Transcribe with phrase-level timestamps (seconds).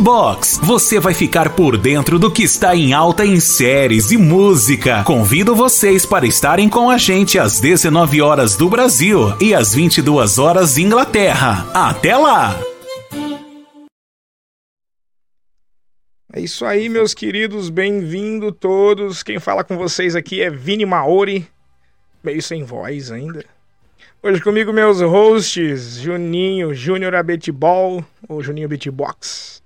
[0.00, 5.04] Box, você vai ficar por dentro do que está em alta em séries e música.
[5.04, 10.36] Convido vocês para estarem com a gente às 19 horas do Brasil e às 22
[10.36, 11.70] horas Inglaterra.
[11.72, 12.58] Até lá!
[16.32, 19.22] É isso aí, meus queridos, bem-vindo todos.
[19.22, 21.46] Quem fala com vocês aqui é Vini Maori,
[22.22, 23.44] meio sem voz ainda.
[24.20, 29.62] Hoje comigo meus hosts, Juninho, Júnior Abetibol, ou Juninho Beatbox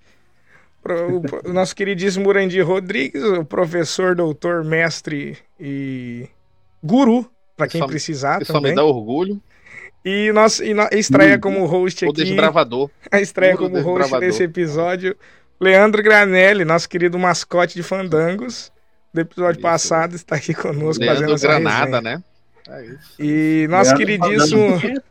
[0.85, 6.29] o, o nosso queridíssimo Urandir Rodrigues, o professor, doutor, mestre e
[6.83, 8.73] guru, para quem precisar isso também.
[8.73, 9.41] Isso me dá orgulho.
[10.05, 12.11] E, nós, e no, estreia como host aqui...
[12.11, 12.91] O desbravador.
[13.11, 15.17] A estreia como host desse episódio,
[15.61, 18.73] Leandro Granelli, nosso querido mascote de Fandangos,
[19.15, 19.63] do episódio isso.
[19.63, 22.01] passado, está aqui conosco Leandro fazendo essa Granada, resenha.
[22.01, 22.25] né?
[22.69, 23.15] É isso.
[23.21, 25.03] E nosso Leandro queridíssimo...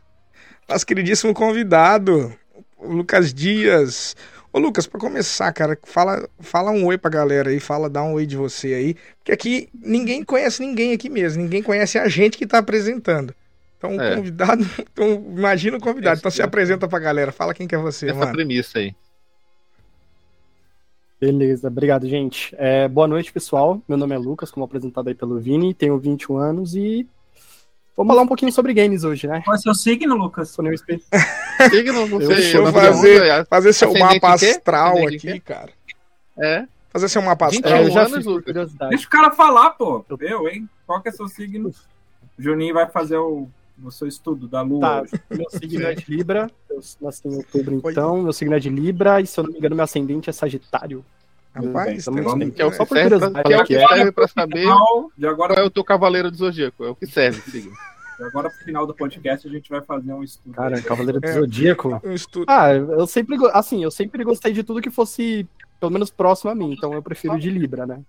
[0.68, 2.32] Nosso queridíssimo convidado,
[2.80, 4.16] Lucas Dias,
[4.52, 8.12] Ô Lucas, para começar, cara, fala, fala um oi pra galera aí, fala, dá um
[8.12, 12.36] oi de você aí, porque aqui ninguém conhece ninguém aqui mesmo, ninguém conhece a gente
[12.36, 13.34] que tá apresentando.
[13.78, 14.14] Então, é.
[14.14, 18.10] convidado, então, imagina o convidado, então se apresenta pra galera, fala quem que é você,
[18.10, 18.32] Essa mano.
[18.32, 18.94] premissa aí.
[21.18, 22.54] Beleza, obrigado, gente.
[22.58, 23.80] É, boa noite, pessoal.
[23.88, 27.08] Meu nome é Lucas, como apresentado aí pelo Vini, tenho 21 anos e
[27.96, 29.42] Vamos falar um pouquinho sobre games hoje, né?
[29.44, 30.48] Qual é o seu signo, Lucas?
[31.70, 32.28] Signo, não sei.
[32.28, 35.70] Deixa eu fazer, fazer seu mapa astral aqui, cara.
[36.36, 36.66] É?
[36.90, 37.74] Fazer seu mapa astral.
[37.74, 38.24] É, eu já fiz
[38.88, 40.04] Deixa o cara falar, pô.
[40.20, 40.68] Eu, hein?
[40.86, 41.68] Qual que é seu signo?
[42.38, 43.46] O Juninho vai fazer o,
[43.82, 44.80] o seu estudo da lua.
[44.80, 46.50] Tá, meu signo é de Libra.
[46.70, 48.22] Eu nasci em outubro, então.
[48.22, 51.04] Meu signo é de Libra e, se eu não me engano, meu ascendente é Sagitário.
[51.54, 53.44] Rapaz, tem um, que é o só por curiosidade.
[53.44, 54.66] Que é o que serve pra saber
[55.16, 55.54] de agora...
[55.54, 56.84] qual é o teu cavaleiro do Zodíaco.
[56.84, 57.70] É o que serve, siga.
[58.20, 60.54] Agora, pro final do podcast, a gente vai fazer um estudo.
[60.54, 62.00] Cara, Cavaleiro do é, Zodíaco.
[62.04, 62.46] Um estudo.
[62.48, 65.46] Ah, eu sempre, assim, eu sempre gostei de tudo que fosse,
[65.80, 66.72] pelo menos, próximo a mim.
[66.72, 68.00] Então eu prefiro de Libra, né?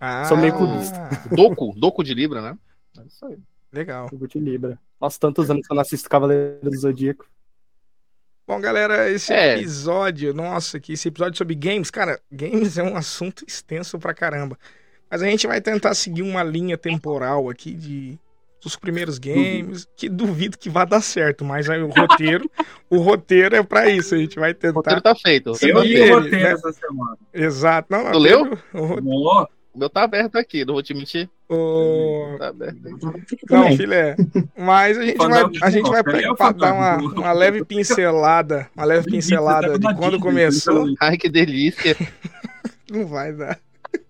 [0.00, 0.24] Ah.
[0.24, 1.08] Sou meio clubista.
[1.30, 2.58] Doco, Doco de Libra, né?
[2.98, 3.36] É isso aí.
[3.72, 4.08] Legal.
[4.10, 4.78] Doco de Libra.
[5.00, 7.26] Nossa, tantos anos que eu não assisto Cavaleiro do Zodíaco.
[8.46, 9.56] Bom, galera, esse é.
[9.56, 14.56] episódio, nossa, que esse episódio sobre games, cara, games é um assunto extenso pra caramba.
[15.10, 18.18] Mas a gente vai tentar seguir uma linha temporal aqui de
[18.62, 22.50] dos primeiros games, que duvido que vá dar certo, mas aí o roteiro,
[22.90, 24.72] o roteiro é para isso, a gente vai tentar.
[24.72, 25.52] O roteiro tá feito.
[25.62, 26.52] Eu li o roteiro né?
[26.52, 27.16] essa semana.
[27.32, 27.88] Exato.
[27.90, 28.58] Não, não, tu leu?
[28.74, 31.28] O, o meu tá aberto aqui, não vou te mentir.
[31.50, 32.36] O...
[32.38, 33.36] Tá aberto aqui.
[33.50, 34.16] Não, filé.
[34.56, 39.10] Mas a gente vai, a gente vai pegar, dar uma, uma leve pincelada, uma leve
[39.10, 40.86] pincelada de quando começou.
[40.98, 41.94] Ai, que delícia.
[42.90, 43.60] Não vai dar.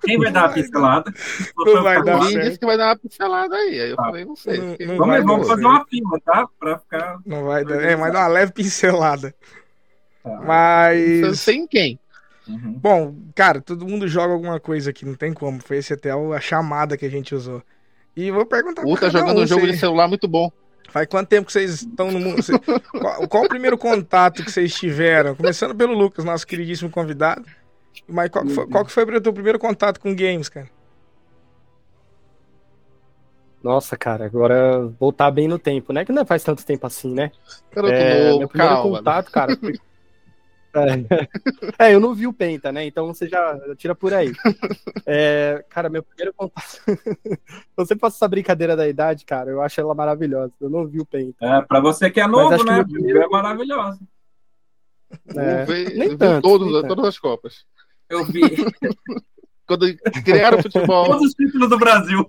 [0.04, 1.12] Quem vai dar a pincelada?
[1.56, 3.80] Não vai dar Alguém disse que vai dar uma pincelada aí.
[3.80, 4.04] Aí eu tá.
[4.04, 4.58] falei, não sei.
[4.58, 6.48] Não, não vamos, vamos fazer uma fila, tá?
[6.58, 7.18] Pra ficar.
[7.24, 7.82] Não vai dar.
[7.82, 9.34] É, mas dá uma leve pincelada.
[10.22, 10.40] Tá.
[10.44, 11.20] Mas.
[11.22, 11.98] Não sei em quem.
[12.48, 12.72] Uhum.
[12.74, 15.60] Bom, cara, todo mundo joga alguma coisa aqui, não tem como.
[15.60, 17.62] Foi esse até a chamada que a gente usou.
[18.16, 20.50] E vou perguntar O tá jogando um, um jogo de celular muito bom.
[20.88, 22.40] Faz quanto tempo que vocês estão no mundo?
[22.98, 25.34] qual, qual, o primeiro contato que vocês tiveram?
[25.34, 27.44] Começando pelo Lucas, nosso queridíssimo convidado.
[28.08, 30.68] Mas qual, foi, qual que foi o teu primeiro contato com games, cara?
[33.62, 36.04] Nossa, cara, agora voltar bem no tempo, né?
[36.04, 37.32] Que não faz tanto tempo assim, né?
[37.74, 39.78] Eu é, meu primeiro calma, contato, cara, foi...
[40.80, 41.86] é.
[41.86, 42.86] é, eu não vi o Penta, né?
[42.86, 44.32] Então você já tira por aí.
[45.06, 46.80] É, cara, meu primeiro contato.
[47.76, 50.52] você passa essa brincadeira da idade, cara, eu acho ela maravilhosa.
[50.60, 51.44] Eu não vi o Penta.
[51.44, 52.84] É, pra você que é novo, né?
[52.84, 53.22] Primeiro...
[53.22, 54.00] É maravilhosa.
[55.36, 57.64] É, nem tanto, todos, nem todas as Copas.
[58.08, 58.42] Eu vi.
[59.66, 59.86] Quando
[60.24, 61.06] criaram o futebol.
[61.06, 62.24] Todos os títulos do Brasil.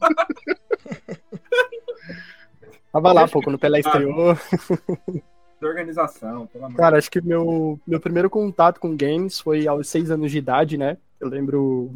[2.92, 4.36] Tava lá, pô, quando o Pelé estreou.
[5.60, 6.78] De organização, pelo amor.
[6.78, 10.78] Cara, acho que meu, meu primeiro contato com games foi aos seis anos de idade,
[10.78, 10.98] né?
[11.20, 11.92] Eu lembro.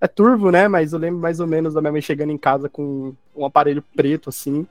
[0.00, 0.68] É turvo, né?
[0.68, 3.82] Mas eu lembro mais ou menos da minha mãe chegando em casa com um aparelho
[3.94, 4.66] preto, assim.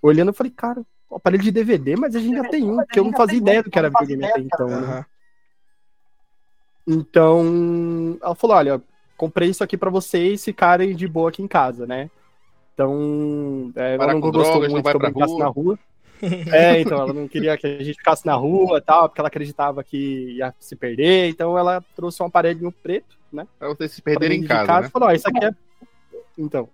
[0.00, 2.98] Olhando, eu falei, cara, um aparelho de DVD, mas a gente já tem um, porque
[2.98, 5.06] eu não fazia ideia do que era videogame até então, né?
[6.86, 8.82] Então, ela falou: olha,
[9.16, 12.10] comprei isso aqui para vocês ficarem de boa aqui em casa, né?
[12.74, 15.78] Então, é, ela não gostou drogas, muito que eu brincasse na rua.
[16.52, 19.28] é, então, ela não queria que a gente ficasse na rua e tal, porque ela
[19.28, 23.46] acreditava que ia se perder, então ela trouxe um aparelhinho preto, né?
[23.58, 24.90] Pra vocês se perderem em casa, casa né?
[24.90, 25.52] falou, ó, isso aqui é...
[26.38, 26.68] Então.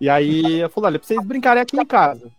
[0.00, 2.30] E aí, ela falou, olha, pra vocês brincarem aqui em casa.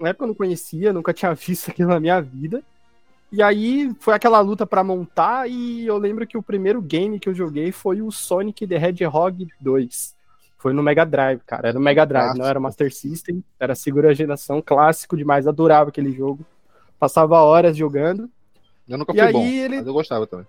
[0.00, 2.62] Na época eu não conhecia, nunca tinha visto aquilo na minha vida.
[3.30, 7.28] E aí foi aquela luta para montar e eu lembro que o primeiro game que
[7.28, 10.15] eu joguei foi o Sonic the Hedgehog 2.
[10.58, 11.68] Foi no Mega Drive, cara.
[11.68, 13.44] Era no Mega Drive, não era Master System.
[13.60, 15.46] Era segura geração, clássico demais.
[15.46, 16.44] Adorava aquele jogo.
[16.98, 18.30] Passava horas jogando.
[18.88, 19.76] Eu nunca fui e bom, ele...
[19.76, 20.46] mas eu gostava também.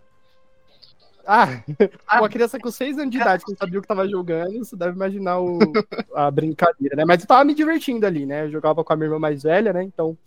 [1.30, 1.62] Ah,
[2.20, 4.78] uma criança com 6 anos de idade que não sabia o que tava jogando, você
[4.78, 5.60] deve imaginar o,
[6.16, 7.04] a brincadeira, né?
[7.04, 8.46] Mas eu tava me divertindo ali, né?
[8.46, 9.84] Eu jogava com a minha irmã mais velha, né?
[9.84, 10.18] Então.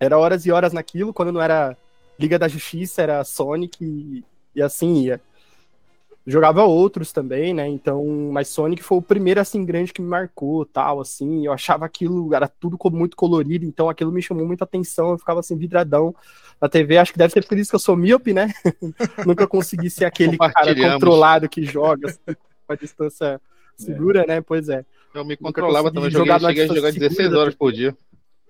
[0.00, 1.76] Era horas e horas naquilo, quando não era
[2.18, 4.24] Liga da Justiça, era Sonic e,
[4.54, 5.20] e assim ia.
[6.28, 7.66] Jogava outros também, né?
[7.66, 11.46] Então, mas Sonic foi o primeiro assim grande que me marcou, tal, assim.
[11.46, 15.12] Eu achava aquilo era tudo muito colorido, então aquilo me chamou muita atenção.
[15.12, 16.14] Eu ficava assim vidradão
[16.60, 16.98] na TV.
[16.98, 18.52] Acho que deve ser por isso que eu sou míope, né?
[19.26, 22.36] Nunca consegui ser aquele cara controlado que joga assim,
[22.66, 23.40] com a distância
[23.74, 24.26] segura, é.
[24.26, 24.40] né?
[24.42, 24.84] Pois é.
[25.14, 27.96] Eu me controlava também, joguei, cheguei a jogar 16 horas por dia.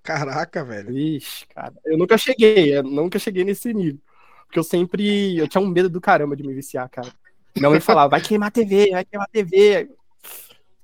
[0.02, 0.98] Caraca, velho.
[0.98, 1.74] Ixi, cara.
[1.84, 4.00] Eu nunca cheguei, eu nunca cheguei nesse nível.
[4.46, 5.38] Porque eu sempre.
[5.38, 7.12] Eu tinha um medo do caramba de me viciar, cara.
[7.58, 9.90] Minha mãe falava, vai queimar a TV, vai queimar a TV.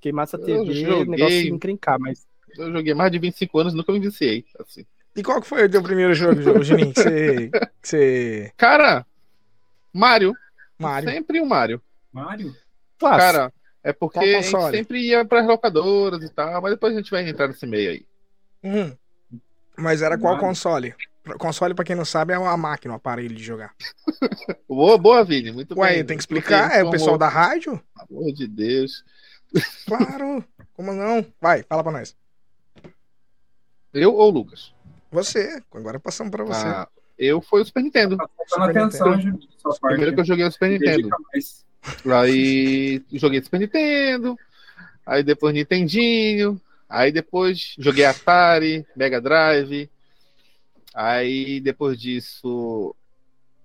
[0.00, 1.03] Queimar essa TV, joguei...
[1.03, 2.26] o negócio de encrencar, mas.
[2.56, 4.44] Eu joguei mais de 25 anos nunca me viciei.
[4.61, 4.85] Assim.
[5.17, 6.93] E qual que foi o teu primeiro jogo, Juninho?
[6.93, 8.53] Que você, que você...
[8.56, 9.06] Cara,
[9.93, 10.35] Mario.
[10.79, 11.11] Mario.
[11.11, 11.81] Sempre o Mario.
[12.12, 12.55] Mario?
[12.99, 16.97] Cara, é porque a gente sempre ia para as locadoras e tal, mas depois a
[16.97, 18.06] gente vai entrar nesse meio aí.
[18.62, 18.93] Hum.
[19.77, 20.49] Mas era qual Mario.
[20.49, 20.94] console?
[21.38, 23.75] Console, pra quem não sabe, é uma máquina, um aparelho de jogar.
[24.69, 25.50] boa, boa, Vini.
[25.53, 26.05] Muito Ué, bem.
[26.05, 26.73] tem que explicar?
[26.73, 27.81] É o pessoal da rádio?
[28.09, 29.05] Pelo amor de Deus.
[29.87, 30.44] Claro.
[30.73, 31.25] Como não?
[31.41, 32.17] Vai, fala pra nós.
[33.93, 34.75] Eu ou o Lucas?
[35.12, 35.62] Você.
[35.73, 36.67] Agora passamos pra você.
[36.67, 38.17] Ah, eu fui o Super Nintendo.
[38.17, 39.38] Tá Super atenção, Nintendo.
[39.81, 41.09] Primeiro que eu joguei o Super Nintendo.
[42.05, 44.37] Aí joguei Super Nintendo.
[45.06, 46.61] Aí depois Nintendinho.
[46.88, 49.88] Aí depois joguei Atari, Mega Drive.
[50.94, 52.94] Aí depois disso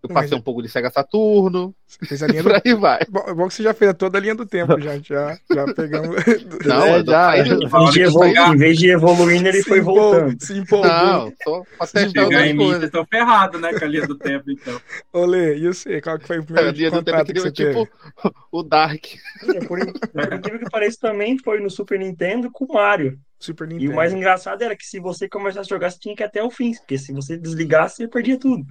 [0.02, 0.40] eu passei Mas...
[0.40, 1.76] um pouco de Sega Saturno.
[2.06, 2.54] Fez a linha do...
[2.54, 3.00] aí vai.
[3.10, 4.98] Bom, é bom que você já fez toda a linha do tempo, já.
[5.00, 6.18] Já, já pegamos.
[6.66, 7.38] Não, é, já.
[7.38, 10.36] Em vez de evoluindo, ele foi voltando.
[10.40, 10.90] Se empolgou.
[10.90, 11.32] Não,
[11.78, 12.92] pra testar outras coisas.
[12.92, 14.80] Tô ferrado, né, com a linha do tempo, então.
[15.14, 16.02] Olê, e você?
[16.02, 18.36] Qual que foi o primeiro dia do tempo que você tipo teve?
[18.52, 19.06] o Dark.
[19.48, 23.20] É, por, por incrível que pareça, também foi no Super Nintendo com o Mario.
[23.40, 23.90] Super Nintendo.
[23.90, 26.26] E o mais engraçado era que se você começasse a jogar, você tinha que ir
[26.26, 28.66] até o fim, porque se você desligasse, você perdia tudo.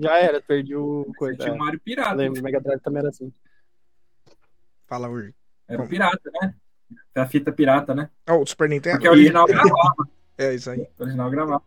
[0.00, 1.36] Já era, perdi o coisa.
[1.36, 2.16] Tinha o Mario Pirata.
[2.34, 3.32] Lembro, o Mega Drive também era assim.
[4.86, 5.34] Fala, Uri.
[5.68, 6.54] Era o pirata, né?
[7.14, 8.10] É a fita pirata, né?
[8.28, 8.96] Oh, o Super Nintendo?
[8.96, 10.08] Porque o original gravava.
[10.36, 10.86] É, isso aí.
[10.98, 11.62] O original gravava.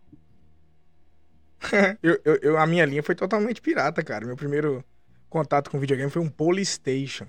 [2.04, 4.26] eu, eu, eu, a minha linha foi totalmente pirata, cara.
[4.26, 4.84] Meu primeiro
[5.30, 7.26] contato com videogame foi um Polystation.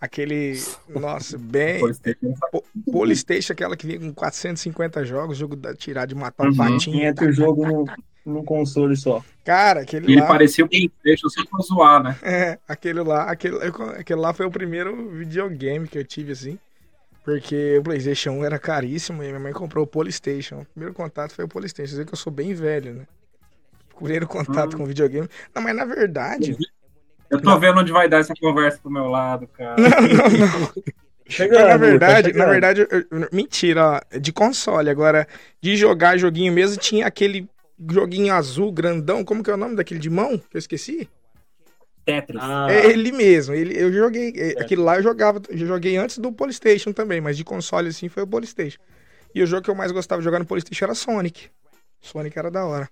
[0.00, 0.54] Aquele.
[0.88, 1.80] Nossa, bem.
[2.92, 6.56] Polystation, aquela que vinha com 450 jogos, jogo da tirar de matar um uhum.
[6.56, 7.02] patinho.
[7.02, 7.86] Entra o jogo no,
[8.24, 9.22] no console só.
[9.44, 10.26] Cara, aquele Ele lá.
[10.26, 12.16] parecia o Playstation só pra zoar, né?
[12.22, 13.58] É, aquele lá, aquele,
[13.98, 16.58] aquele lá foi o primeiro videogame que eu tive, assim.
[17.22, 20.60] Porque o PlayStation 1 era caríssimo e minha mãe comprou o Polystation.
[20.60, 21.88] O primeiro contato foi o Polystation.
[21.88, 23.06] Quer dizer que eu sou bem velho, né?
[23.96, 24.78] Primeiro contato hum.
[24.78, 25.28] com videogame.
[25.54, 26.56] Não, mas na verdade.
[27.30, 29.76] Eu tô vendo onde vai dar essa conversa pro meu lado, cara.
[29.80, 30.72] Não, não, não.
[31.26, 32.86] Chegando, na verdade, tá na verdade,
[33.32, 34.90] mentira, ó, de console.
[34.90, 35.26] Agora,
[35.60, 37.48] de jogar joguinho mesmo, tinha aquele
[37.90, 39.24] joguinho azul, grandão.
[39.24, 40.38] Como que é o nome daquele de mão?
[40.38, 41.08] Que eu esqueci?
[42.04, 42.40] Tetris.
[42.42, 42.66] Ah.
[42.70, 43.54] É ele mesmo.
[43.54, 44.32] Ele, eu joguei.
[44.36, 45.40] É, aquele lá eu jogava.
[45.48, 48.80] Eu joguei antes do Polystation também, mas de console assim foi o Polystation.
[49.34, 51.48] E o jogo que eu mais gostava de jogar no Polystation era Sonic.
[52.00, 52.88] Sonic era da hora.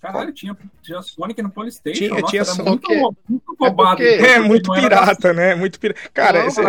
[0.00, 1.98] Caralho, tinha, tinha Sonic no Polystation.
[1.98, 2.88] Tinha, Nossa, tinha Sonic.
[2.88, 4.02] Muito, muito roubado.
[4.02, 5.54] É, é muito pirata, né?
[5.54, 6.00] Muito pirata.
[6.14, 6.60] Cara, não, esse,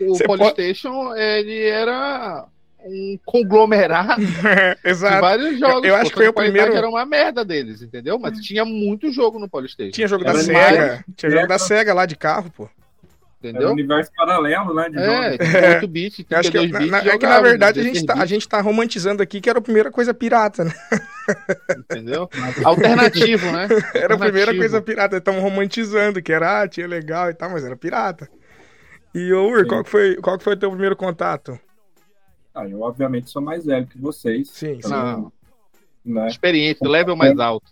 [0.00, 1.20] o Polystation, pode...
[1.20, 2.46] ele era
[2.86, 5.14] um conglomerado é, exato.
[5.14, 5.84] de vários jogos.
[5.84, 6.74] Eu, eu acho que foi o primeiro.
[6.74, 8.18] Era uma merda deles, entendeu?
[8.18, 9.92] Mas tinha muito jogo no Polystation.
[9.92, 11.04] Tinha jogo da era Sega.
[11.16, 12.68] Tinha jogo da Sega lá de carro, pô.
[13.38, 13.68] Entendeu?
[13.68, 14.88] É um universo paralelo, né?
[14.88, 16.90] De é, 8 bits, 32 acho que, bits.
[16.90, 19.58] Na, é que na verdade a gente, tá, a gente tá romantizando aqui que era
[19.58, 20.72] a primeira coisa pirata, né?
[21.78, 22.28] Entendeu?
[22.64, 23.62] Alternativo, né?
[23.64, 23.86] Alternativo.
[23.98, 25.16] Era a primeira coisa pirata.
[25.16, 28.28] Estamos romantizando que era, ah, tinha legal e tal, mas era pirata.
[29.14, 31.58] E, ô, Ur, qual que foi, qual que foi o teu primeiro contato?
[32.56, 34.48] Ah, eu obviamente sou mais velho que vocês.
[34.48, 35.30] Sim, então,
[36.02, 36.12] sim.
[36.12, 36.26] Né?
[36.26, 37.70] Experiência, level mais alto.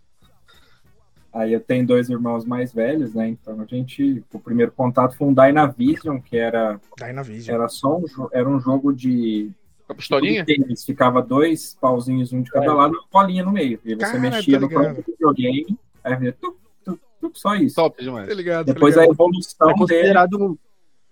[1.32, 3.28] Aí eu tenho dois irmãos mais velhos, né?
[3.28, 7.54] Então a gente, o primeiro contato foi um Dynavision, que era Dynavision.
[7.54, 9.50] era só um, era um jogo de
[9.88, 10.44] a pistolinha?
[10.44, 12.72] Tênis, ficava dois pauzinhos, um de cada é.
[12.72, 13.80] lado, e uma bolinha no meio.
[13.84, 17.76] E você Cara, mexia no próprio videogame, aí tu, tu, tu, só isso.
[17.76, 18.28] Top demais.
[18.28, 19.12] Tá ligado, Depois tá ligado.
[19.12, 20.38] a evolução é considerado...
[20.38, 20.58] dele.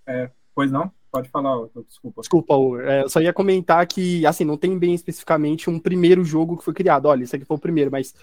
[0.06, 0.92] É, pois não?
[1.12, 2.22] Pode falar, desculpa.
[2.22, 2.54] Desculpa,
[2.84, 6.64] é, eu só ia comentar que, assim, não tem bem especificamente um primeiro jogo que
[6.64, 7.04] foi criado.
[7.04, 8.14] Olha, isso aqui foi o primeiro, mas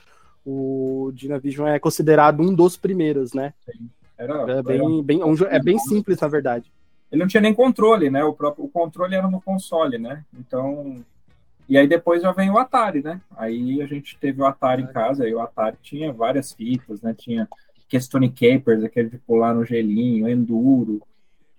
[0.43, 3.53] o Dynavision é considerado um dos primeiros, né?
[3.63, 3.87] Sim.
[4.17, 5.03] Era, é bem, era...
[5.03, 6.73] bem, é bem simples, na verdade.
[7.11, 8.23] Ele não tinha nem controle, né?
[8.23, 10.25] O próprio o controle era no console, né?
[10.37, 11.03] Então.
[11.67, 13.21] E aí depois já vem o Atari, né?
[13.37, 17.13] Aí a gente teve o Atari em casa, e o Atari tinha várias fitas, né?
[17.15, 17.47] Tinha
[17.87, 21.01] Kestone Capers, aquele de pular no gelinho, Enduro,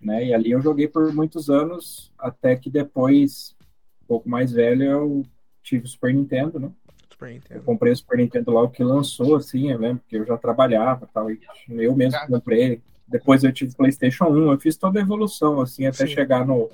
[0.00, 0.26] né?
[0.26, 3.54] E ali eu joguei por muitos anos, até que depois,
[4.02, 5.26] um pouco mais velho, eu
[5.62, 6.71] tive o Super Nintendo, né?
[7.11, 7.61] Super Nintendo.
[7.61, 11.09] Eu comprei o Super Nintendo logo que lançou, assim, eu lembro que eu já trabalhava
[11.12, 12.80] tal, eu mesmo comprei.
[13.07, 16.14] Depois eu tive PlayStation 1, eu fiz toda a evolução, assim, até Sim.
[16.14, 16.71] chegar no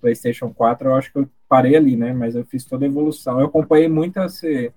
[0.00, 2.12] PlayStation 4, eu acho que eu parei ali, né?
[2.12, 3.40] Mas eu fiz toda a evolução.
[3.40, 4.72] Eu acompanhei muito esse,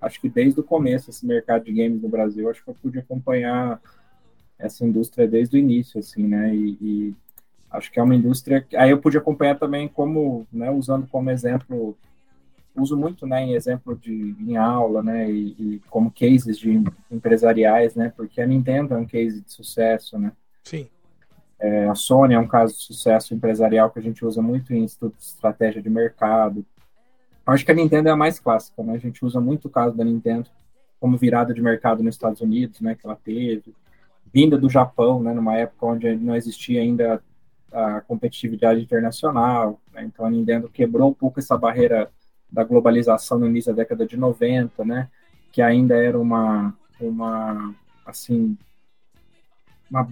[0.00, 2.98] acho que desde o começo, esse mercado de games no Brasil, acho que eu pude
[2.98, 3.80] acompanhar
[4.58, 6.54] essa indústria desde o início, assim, né?
[6.54, 7.16] E, e
[7.72, 8.66] acho que é uma indústria.
[8.76, 10.70] Aí eu pude acompanhar também como, né?
[10.70, 11.96] Usando como exemplo,
[12.76, 13.42] uso muito, né?
[13.42, 15.30] Em exemplo de em aula, né?
[15.30, 18.12] E, e como cases de empresariais, né?
[18.16, 20.32] Porque a Nintendo é um case de sucesso, né?
[20.62, 20.86] Sim.
[21.58, 24.84] É, a Sony é um caso de sucesso empresarial que a gente usa muito em
[24.84, 26.64] estudo de estratégia de mercado.
[27.46, 28.94] Acho que a Nintendo é a mais clássica, né?
[28.94, 30.48] A gente usa muito o caso da Nintendo
[31.00, 32.94] como virada de mercado nos Estados Unidos, né?
[32.94, 33.74] Que ela teve,
[34.32, 35.32] vinda do Japão, né?
[35.32, 37.22] Numa época onde não existia ainda
[37.72, 40.04] a competitividade internacional, né?
[40.04, 42.10] Então a Nintendo quebrou um pouco essa barreira
[42.50, 45.08] da globalização no início da década de 90, né?
[45.50, 47.74] Que ainda era uma, uma
[48.06, 48.56] assim,
[49.90, 50.08] uma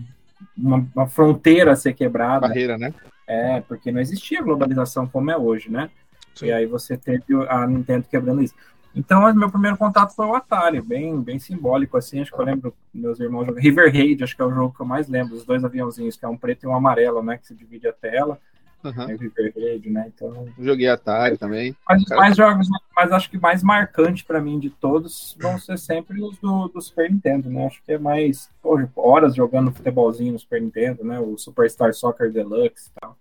[0.57, 2.49] uma, uma, fronteira a ser quebrada.
[2.49, 2.95] Barreira, né?
[3.27, 5.91] É, porque não existia globalização como é hoje, né?
[6.35, 6.47] Sim.
[6.47, 8.55] E aí você teve a Nintendo quebrando isso.
[8.95, 12.75] Então, meu primeiro contato foi o Atari, bem, bem simbólico, assim, acho que eu lembro
[12.93, 15.45] meus irmãos jogando River Raid, acho que é o jogo que eu mais lembro, os
[15.45, 18.39] dois aviãozinhos, que é um preto e um amarelo, né, que se divide a tela,
[18.83, 19.11] Uhum.
[19.11, 20.11] É River Raid, né?
[20.15, 20.49] Então.
[20.59, 21.77] Joguei Atari também.
[21.87, 26.23] Mas, mais jogos, mas acho que mais marcante para mim de todos vão ser sempre
[26.23, 27.67] os do, do Super Nintendo, né?
[27.67, 31.21] Acho que é mais pô, horas jogando futebolzinho no Super Nintendo, né?
[31.21, 33.17] O Superstar Soccer Deluxe e tal.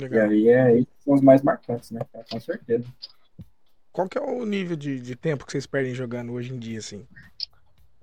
[0.00, 0.32] Legal.
[0.32, 2.00] E aí é, esses são os mais marcantes, né?
[2.30, 2.84] Com certeza.
[3.98, 6.78] Qual que é o nível de, de tempo que vocês perdem jogando hoje em dia,
[6.78, 7.04] assim?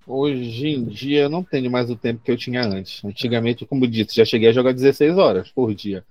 [0.06, 3.02] Hoje em dia eu não tenho mais o tempo que eu tinha antes.
[3.06, 6.04] Antigamente, como disse, já cheguei a jogar 16 horas por dia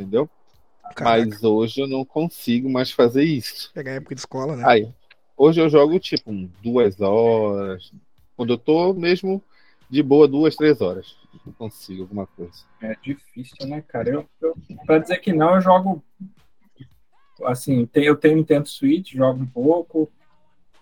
[0.00, 0.30] entendeu?
[0.94, 1.26] Caraca.
[1.26, 3.72] Mas hoje eu não consigo mais fazer isso.
[3.74, 4.62] Pegar a época de escola, né?
[4.64, 4.94] Aí,
[5.36, 7.92] hoje eu jogo tipo duas horas.
[8.36, 9.42] Quando eu tô mesmo
[9.88, 11.16] de boa, duas, três horas.
[11.44, 12.62] Não consigo alguma coisa.
[12.80, 14.08] É difícil, né, cara?
[14.08, 16.00] Eu, eu, pra dizer que não, eu jogo.
[17.44, 20.10] Assim, eu tenho Nintendo Switch, jogo um pouco.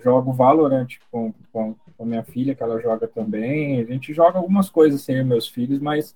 [0.02, 3.80] Jogo Valorant com, com, com minha filha, que ela joga também.
[3.80, 6.14] A gente joga algumas coisas sem assim, meus filhos, mas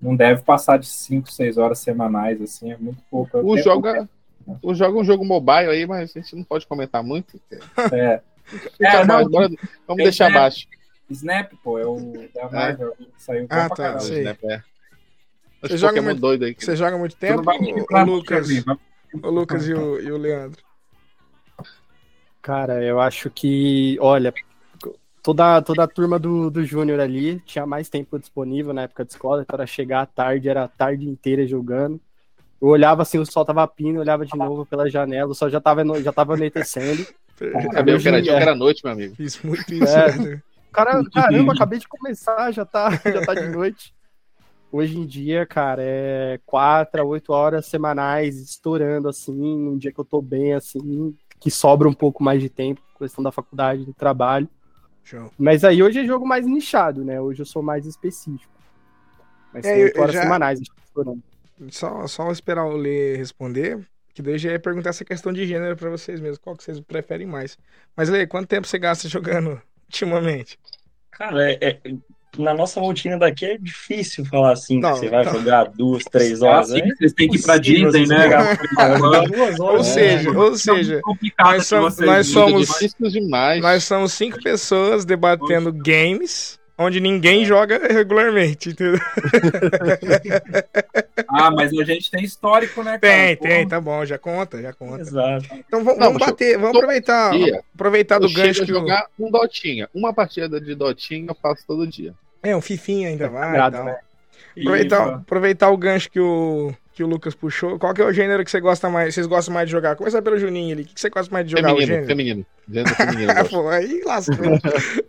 [0.00, 3.38] não deve passar de 5, 6 horas semanais, assim, é muito pouco.
[3.38, 4.06] O jogo, é,
[4.62, 7.40] o jogo é um jogo mobile aí, mas a gente não pode comentar muito.
[7.92, 8.20] É.
[8.80, 9.48] é não, agora,
[9.86, 10.68] vamos deixar Snap, abaixo.
[11.08, 13.04] Snap, pô, é o da Marvel é.
[13.04, 14.18] que saiu ah, tá, sei.
[14.18, 14.62] Snap, é.
[15.62, 17.42] Você joga, muito, doido aí, você joga muito tempo,
[18.04, 18.46] Lucas,
[19.22, 20.62] o Lucas e o, e o Leandro?
[22.42, 24.32] Cara, eu acho que, olha,
[25.22, 29.10] toda, toda a turma do, do Júnior ali tinha mais tempo disponível na época de
[29.10, 32.00] escola, então era chegar à tarde, era a tarde inteira jogando.
[32.62, 35.60] Eu olhava assim, o sol tava pindo, olhava de novo pela janela, o sol já
[35.60, 37.04] tava, já tava anoitecendo.
[37.74, 39.14] Sabia que era dia, era noite, meu amigo.
[39.18, 39.84] Isso, muito isso.
[39.84, 40.42] É, né?
[40.72, 43.92] cara, caramba, acabei de começar, já tá, já tá de noite.
[44.76, 49.98] Hoje em dia, cara, é quatro a oito horas semanais, estourando assim, um dia que
[49.98, 53.94] eu tô bem, assim, que sobra um pouco mais de tempo, questão da faculdade, do
[53.94, 54.46] trabalho.
[55.02, 55.30] Show.
[55.38, 57.18] Mas aí hoje é jogo mais nichado, né?
[57.18, 58.52] Hoje eu sou mais específico.
[59.50, 60.22] Mas é, eu, horas já...
[60.24, 60.60] semanais
[61.70, 65.74] Só, só esperar o Lê responder, que daí já ia perguntar essa questão de gênero
[65.74, 67.56] para vocês mesmos, qual que vocês preferem mais.
[67.96, 70.58] Mas Lê, quanto tempo você gasta jogando ultimamente?
[71.10, 71.80] Cara, é, é,
[72.38, 75.32] na nossa rotina daqui é difícil falar assim, não, que você vai não.
[75.32, 76.70] jogar duas, três horas.
[76.70, 78.26] Assim, Vocês têm que ir pra Disney, né?
[79.28, 80.32] duas horas, ou seja, é.
[80.32, 81.00] ou seja,
[81.38, 82.68] nós, somos, nós somos,
[83.60, 89.00] nós somos cinco pessoas debatendo games onde ninguém joga regularmente, entendeu?
[91.28, 92.98] ah, mas a gente tem histórico, né?
[92.98, 93.00] Cara?
[93.00, 95.00] Tem, tem, tá bom, já conta, já conta.
[95.00, 95.46] Exato.
[95.54, 99.88] Então vamos, Não, vamos bater, vamos aproveitar, dia, aproveitar do gancho que jogar um dotinha,
[99.94, 102.14] uma partida de dotinha eu faço todo dia.
[102.46, 103.52] É, um fifinho ainda vai.
[103.52, 103.96] Grado, né?
[104.58, 107.78] Aproveitar, aproveitar o gancho que o, que o Lucas puxou.
[107.78, 109.96] Qual que é o gênero que você gosta mais, vocês gostam mais de jogar?
[109.96, 110.82] Começar pelo Juninho ali.
[110.82, 111.68] O que você gosta mais de jogar?
[111.68, 112.06] Feminino, o gênero?
[112.06, 112.46] feminino.
[112.70, 113.32] Gênero feminino.
[113.50, 114.36] Pô, aí lascou.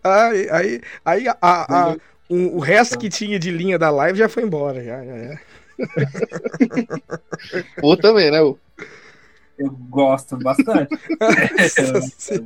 [0.03, 1.96] aí, aí, aí a, a, a,
[2.27, 4.84] o, o, resto que tinha de linha da live já foi embora.
[4.84, 5.39] Já, já, já.
[7.79, 8.39] Pô, também, né?
[8.39, 10.94] Eu gosto bastante.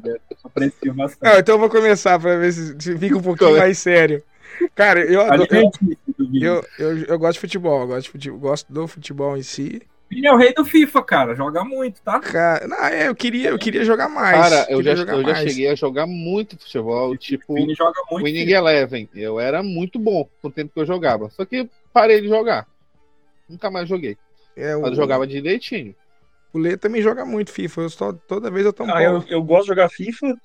[0.06, 1.32] eu, aprecio bastante.
[1.32, 4.24] Não, então eu vou começar para ver se, se fica um pouquinho mais sério.
[4.76, 5.72] Cara, eu, adoro, eu,
[6.34, 9.82] eu, eu, eu, gosto de futebol, eu gosto, de futebol, gosto do futebol em si.
[10.10, 11.36] Vini é o rei do FIFA, cara.
[11.36, 12.20] Joga muito, tá?
[12.20, 14.38] Cara, não, é, eu queria, eu queria jogar mais.
[14.38, 15.40] Cara, eu, já, eu já mais.
[15.40, 18.26] cheguei a jogar muito futebol, tipo Vini joga muito.
[18.26, 18.58] Winning FIFA.
[18.58, 19.10] Eleven.
[19.16, 21.30] Eu era muito bom com o tempo que eu jogava.
[21.30, 22.68] Só que parei de jogar.
[23.48, 24.18] Nunca mais joguei.
[24.56, 25.96] É, o, Mas eu jogava direitinho.
[26.52, 27.82] o Lê também joga muito FIFA.
[27.82, 30.36] Eu só, toda vez eu tomo Ah, eu, eu gosto de jogar FIFA,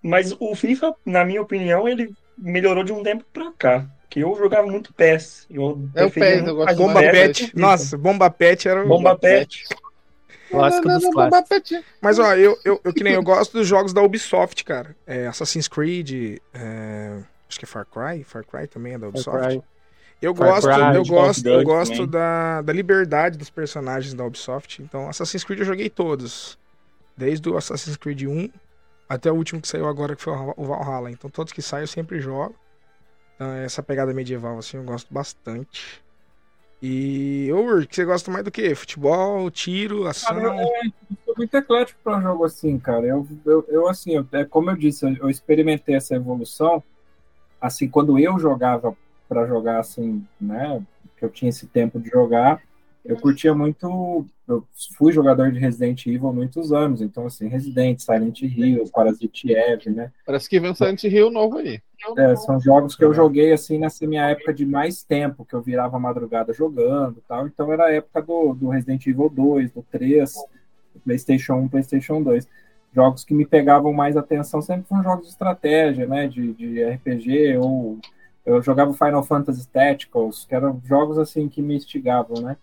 [0.00, 3.86] mas o FIFA, na minha opinião, ele melhorou de um tempo pra cá.
[4.08, 5.46] Que eu jogava muito PES.
[5.50, 7.52] Eu É o PES, eu gosto Bomba mais Pet.
[7.54, 8.88] Nossa, Bomba Pet era o.
[8.88, 9.64] Bomba Pet.
[10.50, 11.48] Clássico dos Bomba clássicos.
[11.48, 11.84] Pet.
[12.00, 14.94] Mas ó, eu, eu, eu que nem eu gosto dos jogos da Ubisoft, cara.
[15.06, 19.60] É, Assassin's Creed, é, acho que é Far Cry, Far Cry também é da Ubisoft.
[20.22, 24.80] Eu Far gosto, Cry, eu gosto, eu gosto da, da liberdade dos personagens da Ubisoft.
[24.82, 26.58] Então, Assassin's Creed eu joguei todos.
[27.16, 28.50] Desde o Assassin's Creed 1
[29.08, 31.10] até o último que saiu agora, que foi o Valhalla.
[31.10, 32.54] Então, todos que saem eu sempre jogo.
[33.34, 36.02] Então, essa pegada medieval, assim, eu gosto bastante.
[36.82, 38.74] E, ô, Ur, que você gosta mais do que?
[38.74, 40.36] Futebol, tiro, ação?
[40.36, 43.06] Cara, eu, eu sou muito eclético pra jogo assim, cara.
[43.06, 46.82] Eu, eu, eu assim, eu, é como eu disse, eu, eu experimentei essa evolução.
[47.60, 48.96] Assim, quando eu jogava
[49.28, 50.82] pra jogar assim, né?
[51.16, 52.62] Que eu tinha esse tempo de jogar,
[53.04, 54.26] eu curtia muito.
[54.48, 54.64] Eu
[54.96, 59.90] fui jogador de Resident Evil há muitos anos, então assim, Resident, Silent Hill, Parasite Eve,
[59.90, 60.12] né?
[60.24, 61.80] Parece que vem um Silent Hill novo aí.
[62.16, 65.62] É, são jogos que eu joguei assim nessa minha época de mais tempo, que eu
[65.62, 67.46] virava madrugada jogando e tal.
[67.46, 70.34] Então era a época do, do Resident Evil 2, do 3,
[70.94, 72.46] do PlayStation 1, PlayStation 2.
[72.94, 76.28] Jogos que me pegavam mais atenção sempre foram jogos de estratégia, né?
[76.28, 77.98] De, de RPG, ou
[78.44, 82.56] eu jogava Final Fantasy Tacticals, que eram jogos assim que me instigavam, né?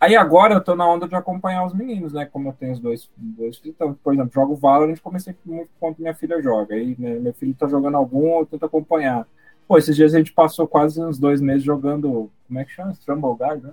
[0.00, 2.24] Aí agora eu tô na onda de acompanhar os meninos, né?
[2.24, 3.74] Como eu tenho os dois, dois filhos.
[3.74, 6.74] Então, por exemplo, jogo Valorant, comecei muito quanto minha filha joga.
[6.74, 9.26] Aí né, meu filho tá jogando algum, eu tento acompanhar.
[9.66, 12.30] Pô, esses dias a gente passou quase uns dois meses jogando.
[12.46, 12.92] Como é que chama?
[13.04, 13.72] Trumble Guys, né?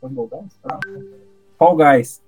[0.00, 0.60] Trumble Guys?
[0.64, 0.78] Ah,
[1.56, 2.22] Fall Guys.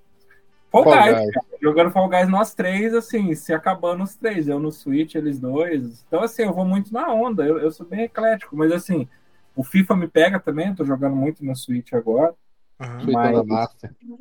[0.71, 1.61] Fall, Fall Guys, Guys.
[1.61, 4.49] Jogando Fall Guys nós três, assim, se acabando os três.
[4.49, 6.05] Eu no Switch, eles dois.
[6.09, 7.47] Então, assim, eu vou muito na onda.
[7.47, 9.07] Eu, eu sou bem eclético, mas assim,
[9.55, 10.69] o FIFA me pega também.
[10.69, 12.35] Eu tô jogando muito no Switch agora.
[12.81, 13.77] Da Mas-.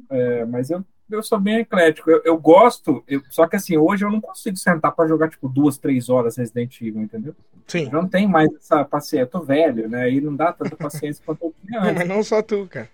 [0.10, 2.12] É, mas eu, eu sou bem eclético.
[2.12, 5.48] Eu, eu gosto, eu- só que assim, hoje eu não consigo sentar pra jogar tipo
[5.48, 7.34] duas, três horas Resident Evil, entendeu?
[7.68, 7.86] Sim.
[7.86, 9.24] Eu não tenho mais essa paciência.
[9.24, 10.12] Eu tô velho, né?
[10.12, 11.96] E não dá tanta paciência quanto eu tinha antes.
[11.96, 12.90] Mas não só tu, cara.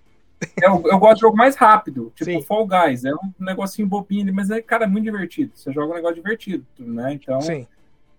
[0.61, 2.41] Eu, eu gosto de jogo mais rápido, tipo Sim.
[2.41, 3.05] Fall Guys.
[3.05, 5.51] É um negocinho bobinho, ali, mas é, cara, é muito divertido.
[5.55, 7.13] Você joga um negócio divertido, né?
[7.13, 7.65] Então, Sim.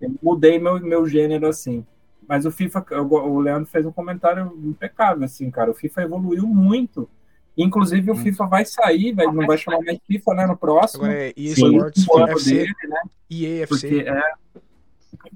[0.01, 1.85] eu mudei meu, meu gênero assim.
[2.27, 5.71] Mas o FIFA, eu- o Leandro fez um comentário impecável, assim, cara.
[5.71, 7.09] O FIFA evoluiu muito.
[7.57, 8.17] Inclusive, o Hum.
[8.17, 10.47] FIFA vai sair, vai, não vai chamar mais FIFA, né?
[10.47, 11.05] No próximo.
[11.05, 13.01] Agora é EA Sports FC, dele, né?
[13.31, 13.89] EA FC.
[13.89, 14.23] Porque, é,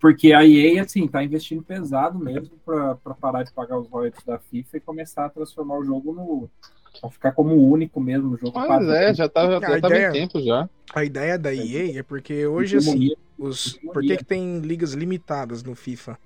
[0.01, 4.25] porque a EA, assim, tá investindo pesado mesmo pra, pra parar de pagar os royalties
[4.25, 6.51] da FIFA e começar a transformar o jogo no.
[7.01, 8.53] pra ficar como o único mesmo jogo.
[8.59, 8.93] Mas padrão.
[8.95, 10.69] é, já tá, já, já tá ideia- bem tempo já.
[10.95, 13.79] A ideia da EA é porque hoje, assim, os...
[13.93, 16.19] por que, que tem ligas limitadas no FIFA?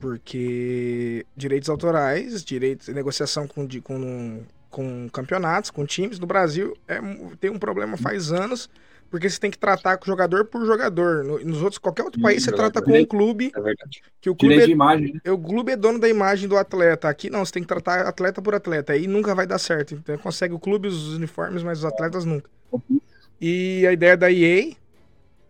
[0.00, 7.00] Porque direitos autorais, direitos, negociação com, com, com campeonatos, com times no Brasil é,
[7.40, 8.70] tem um problema faz anos,
[9.10, 11.24] porque você tem que tratar com jogador por jogador.
[11.24, 12.70] No- nos outros, qualquer outro país, você jogador.
[12.70, 14.02] trata com um clube, É verdade.
[14.20, 15.20] que o clube Direito é de imagem, né?
[15.32, 17.08] o clube é dono da imagem do atleta.
[17.08, 18.92] Aqui não, você tem que tratar atleta por atleta.
[18.92, 19.94] Aí nunca vai dar certo.
[19.94, 22.48] Então consegue o clube, os uniformes, mas os atletas nunca.
[23.40, 24.76] E a ideia da EA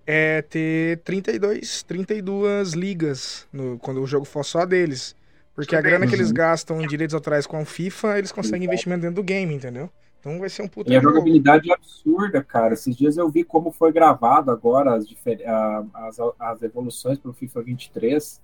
[0.06, 5.14] é ter 32, 32 ligas no, quando o jogo for só deles.
[5.54, 9.02] Porque a grana que eles gastam em direitos autorais com a FIFA, eles conseguem investimento
[9.02, 9.90] dentro do game, entendeu?
[10.18, 12.74] Então vai ser um puta E a jogabilidade é absurda, cara.
[12.74, 15.42] Esses dias eu vi como foi gravado agora as, difer-
[15.94, 18.40] as, as evoluções pro FIFA 23.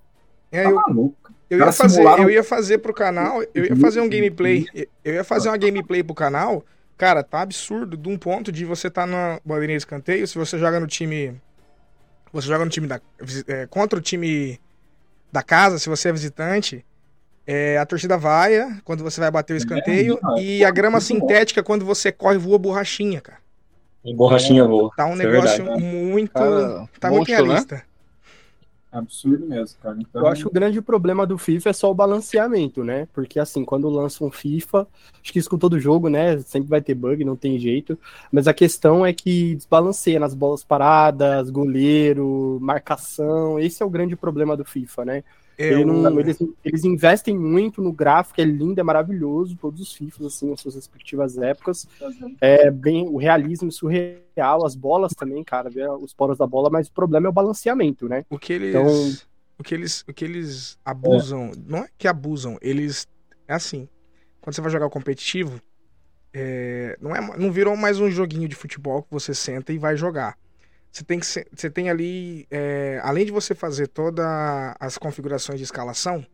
[0.51, 1.31] É, Tá eu, maluco.
[1.49, 4.65] Eu ia fazer, simularam- eu ia fazer pro canal, eu ia fazer um gameplay,
[5.03, 6.65] eu ia fazer uma gameplay pro canal.
[6.97, 10.57] Cara, tá absurdo de um ponto de você tá na bandeirinha de escanteio, se você
[10.57, 11.39] joga no time
[12.31, 12.99] você joga no time da
[13.47, 14.59] é, contra o time
[15.31, 16.85] da casa, se você é visitante,
[17.47, 21.63] é, a torcida vaia quando você vai bater o escanteio é, e a grama sintética
[21.63, 23.39] quando você corre voa borrachinha, cara.
[24.03, 24.91] E borrachinha boa.
[24.95, 27.37] Tá um é negócio verdade, muito Cara, tá muito né?
[27.37, 27.83] realista.
[28.89, 29.97] Absurdo mesmo, cara.
[29.99, 33.07] Então, Eu acho que o grande problema do FIFA é só o balanceamento, né?
[33.13, 34.87] Porque assim, quando lança um FIFA,
[35.21, 36.39] acho que isso com todo jogo, né?
[36.39, 37.97] Sempre vai ter bug, não tem jeito.
[38.31, 43.59] Mas a questão é que desbalanceia nas bolas paradas, goleiro, marcação.
[43.59, 45.23] Esse é o grande problema do FIFA, né?
[45.57, 49.91] É, Ele não- eles, eles investem muito no gráfico, é lindo, é maravilhoso, todos os
[49.93, 51.87] FIFAs, assim, nas suas respectivas épocas.
[52.39, 56.87] É bem o realismo surreal, as bolas também, cara, ver os poros da bola, mas
[56.87, 58.23] o problema é o balanceamento, né?
[58.29, 58.69] O que eles.
[58.69, 59.27] Então-
[59.59, 60.03] O que eles.
[60.07, 61.51] O que eles abusam.
[61.65, 63.07] Não é que abusam, eles.
[63.47, 63.89] É assim.
[64.39, 65.59] Quando você vai jogar o competitivo,
[66.31, 69.97] é, não, é, não virou mais um joguinho de futebol que você senta e vai
[69.97, 70.37] jogar.
[70.91, 74.25] Você tem, que, você tem ali, é, além de você fazer todas
[74.79, 76.25] as configurações de escalação,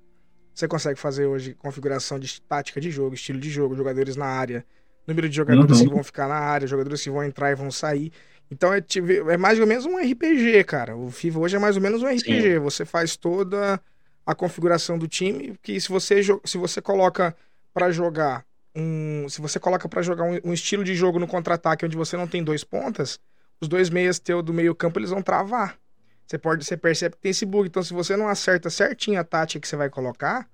[0.53, 4.65] você consegue fazer hoje configuração de tática de jogo, estilo de jogo, jogadores na área,
[5.07, 5.87] número de jogadores uhum.
[5.87, 8.11] que vão ficar na área, jogadores que vão entrar e vão sair.
[8.49, 8.83] Então é,
[9.31, 10.95] é mais ou menos um RPG, cara.
[10.95, 12.53] O FIFA hoje é mais ou menos um RPG.
[12.53, 12.59] Sim.
[12.59, 13.81] Você faz toda
[14.25, 17.35] a configuração do time, que se você, se você coloca
[17.73, 21.85] para jogar um, se você coloca para jogar um, um, estilo de jogo no contra-ataque
[21.85, 23.19] onde você não tem dois pontas,
[23.61, 25.77] os dois meias teu do meio campo eles vão travar.
[26.25, 27.67] Você pode, você percebe que tem esse bug.
[27.67, 30.49] Então se você não acerta certinho a tática que você vai colocar,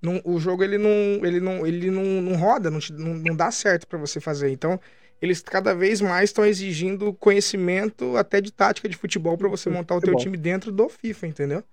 [0.00, 0.90] não, o jogo ele não,
[1.24, 4.50] ele não, ele não, não roda, não, não, não dá certo para você fazer.
[4.50, 4.78] Então
[5.20, 9.96] eles cada vez mais estão exigindo conhecimento até de tática de futebol para você montar
[9.96, 11.64] o teu time dentro do FIFA, entendeu?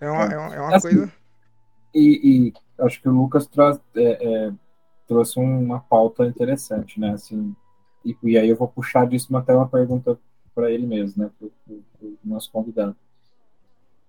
[0.00, 1.12] É uma, é uma, é uma assim, coisa.
[1.94, 2.52] E, e,
[2.84, 4.52] acho que o Lucas traz, é, é,
[5.06, 7.12] trouxe uma pauta interessante, né?
[7.12, 7.54] Assim,
[8.04, 10.18] e, e, aí eu vou puxar disso até uma pergunta
[10.54, 11.30] para ele mesmo, né?
[11.38, 11.48] Para
[12.06, 12.96] o nosso convidado.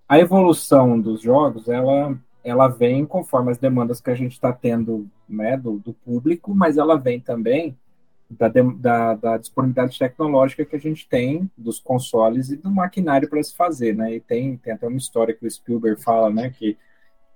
[0.08, 5.08] A evolução dos jogos, ela, ela vem conforme as demandas que a gente está tendo
[5.28, 7.76] né, do, do público, mas ela vem também
[8.28, 13.42] da, da, da, disponibilidade tecnológica que a gente tem dos consoles e do maquinário para
[13.42, 14.14] se fazer, né?
[14.14, 16.50] E tem, tem até uma história que o Spielberg fala, né?
[16.50, 16.76] Que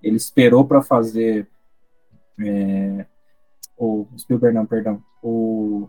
[0.01, 1.47] ele esperou para fazer
[2.39, 3.05] é,
[3.77, 5.87] o Spielberg não, perdão, o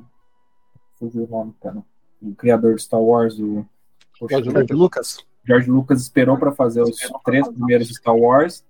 [0.98, 1.82] fugiu o nome, cara,
[2.20, 3.64] o criador de Star Wars, o,
[4.20, 5.18] o George Lucas.
[5.46, 8.64] George Lucas esperou para fazer os três primeiros Star Wars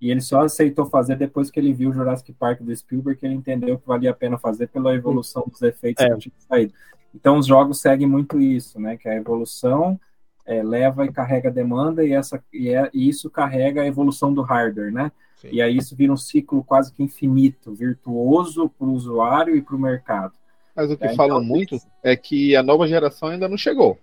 [0.00, 3.26] e ele só aceitou fazer depois que ele viu o Jurassic Park do Spielberg, que
[3.26, 6.10] ele entendeu que valia a pena fazer pela evolução dos efeitos é.
[6.10, 6.72] que tinha saído.
[7.14, 8.96] Então os jogos seguem muito isso, né?
[8.96, 10.00] Que a evolução
[10.46, 14.32] é, leva e carrega a demanda e, essa, e, é, e isso carrega a evolução
[14.32, 15.12] do hardware, né?
[15.36, 15.48] Sim.
[15.52, 19.76] E aí isso vira um ciclo quase que infinito, virtuoso para o usuário e para
[19.76, 20.32] o mercado.
[20.74, 23.98] Mas o que é, falam então, muito é que a nova geração ainda não chegou.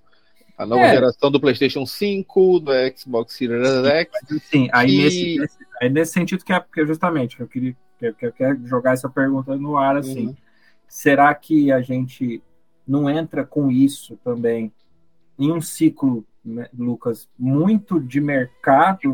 [0.57, 0.93] A nova é.
[0.93, 4.11] geração do PlayStation 5, do Xbox Series X.
[4.43, 5.03] Sim, aí, e...
[5.03, 8.93] nesse, nesse, aí nesse sentido que é porque justamente eu queria que eu quero jogar
[8.93, 10.27] essa pergunta no ar assim.
[10.27, 10.35] Uhum.
[10.87, 12.41] Será que a gente
[12.87, 14.71] não entra com isso também
[15.37, 19.11] em um ciclo, né, Lucas, muito de mercado,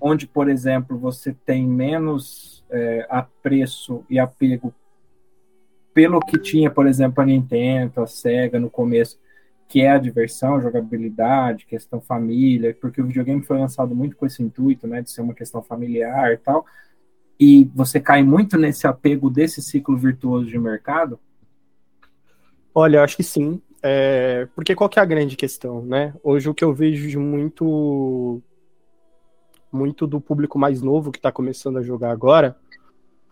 [0.00, 4.72] onde, por exemplo, você tem menos é, apreço e apego
[5.94, 9.18] pelo que tinha, por exemplo, a Nintendo, a Sega no começo,
[9.68, 14.26] que é a diversão, a jogabilidade, questão família, porque o videogame foi lançado muito com
[14.26, 16.66] esse intuito, né, de ser uma questão familiar e tal,
[17.40, 21.18] e você cai muito nesse apego desse ciclo virtuoso de mercado?
[22.74, 24.46] Olha, acho que sim, é...
[24.54, 26.14] porque qual que é a grande questão, né?
[26.22, 28.42] Hoje o que eu vejo de muito
[29.70, 32.56] muito do público mais novo que está começando a jogar agora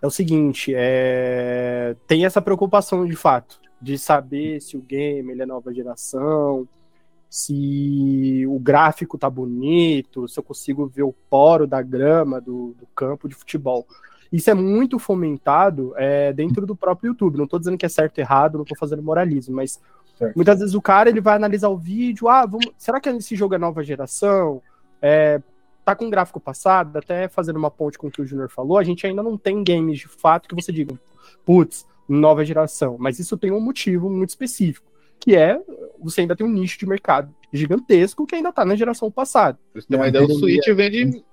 [0.03, 1.95] é o seguinte, é...
[2.07, 6.69] tem essa preocupação de fato de saber se o game ele é nova geração,
[7.29, 12.87] se o gráfico tá bonito, se eu consigo ver o poro da grama do, do
[12.95, 13.87] campo de futebol.
[14.33, 17.37] Isso é muito fomentado é, dentro do próprio YouTube.
[17.37, 19.81] Não estou dizendo que é certo ou errado, não estou fazendo moralismo, mas
[20.19, 20.37] certo.
[20.37, 23.55] muitas vezes o cara ele vai analisar o vídeo, ah, vamos, será que esse jogo
[23.55, 24.61] é nova geração?
[25.01, 25.41] É,
[25.90, 28.85] tá com gráfico passado, até fazendo uma ponte com o que o Junior falou, a
[28.85, 30.98] gente ainda não tem games de fato que você diga,
[31.44, 32.96] putz, nova geração.
[32.98, 34.87] Mas isso tem um motivo muito específico,
[35.18, 35.61] que é
[35.98, 39.59] você ainda tem um nicho de mercado gigantesco que ainda está na geração passada.
[39.74, 41.24] Você tem uma ideia, o Switch vende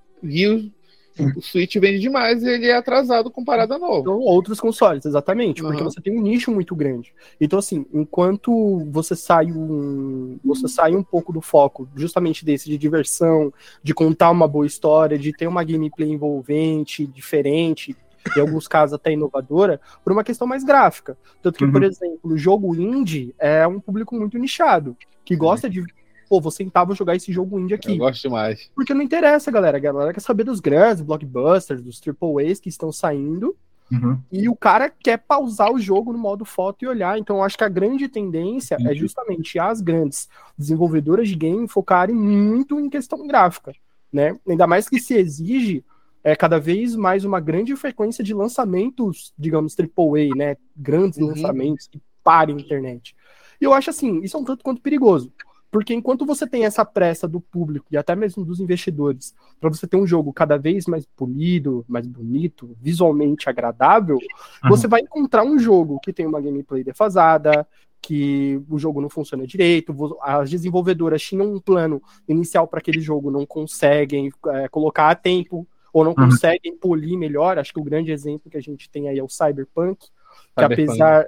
[1.36, 4.00] o Switch vende demais e ele é atrasado comparado a novo.
[4.00, 5.90] Então, outros consoles, exatamente, porque uhum.
[5.90, 7.14] você tem um nicho muito grande.
[7.40, 12.78] Então, assim, enquanto você sai um, você sai um pouco do foco justamente desse de
[12.78, 13.54] diversão,
[13.84, 17.96] de contar uma boa história, de ter uma gameplay envolvente, diferente,
[18.36, 21.18] em alguns casos até inovadora, por uma questão mais gráfica.
[21.42, 21.72] Tanto que, uhum.
[21.72, 25.84] por exemplo, o jogo indie é um público muito nichado, que gosta de
[26.28, 27.92] pô, vou sentar, vou jogar esse jogo indie aqui.
[27.92, 28.70] Eu gosto demais.
[28.76, 29.78] Porque não interessa, galera.
[29.78, 33.56] A galera quer saber dos grandes blockbusters, dos triple A's que estão saindo.
[33.92, 34.20] Uhum.
[34.32, 37.18] E o cara quer pausar o jogo no modo foto e olhar.
[37.18, 38.88] Então, eu acho que a grande tendência uhum.
[38.90, 43.74] é justamente as grandes desenvolvedoras de game focarem muito em questão gráfica.
[44.12, 44.38] Né?
[44.48, 45.84] Ainda mais que se exige
[46.24, 50.58] é cada vez mais uma grande frequência de lançamentos, digamos, AAA, né?
[50.76, 51.28] Grandes uhum.
[51.28, 53.16] lançamentos que parem a internet.
[53.62, 55.32] E eu acho assim, isso é um tanto quanto perigoso.
[55.78, 59.86] Porque enquanto você tem essa pressa do público e até mesmo dos investidores para você
[59.86, 64.70] ter um jogo cada vez mais polido, mais bonito, visualmente agradável, uhum.
[64.72, 67.68] você vai encontrar um jogo que tem uma gameplay defasada,
[68.02, 73.30] que o jogo não funciona direito, as desenvolvedoras tinham um plano inicial para aquele jogo,
[73.30, 77.60] não conseguem é, colocar a tempo, ou não conseguem polir melhor.
[77.60, 80.08] Acho que o grande exemplo que a gente tem aí é o Cyberpunk,
[80.56, 81.28] que apesar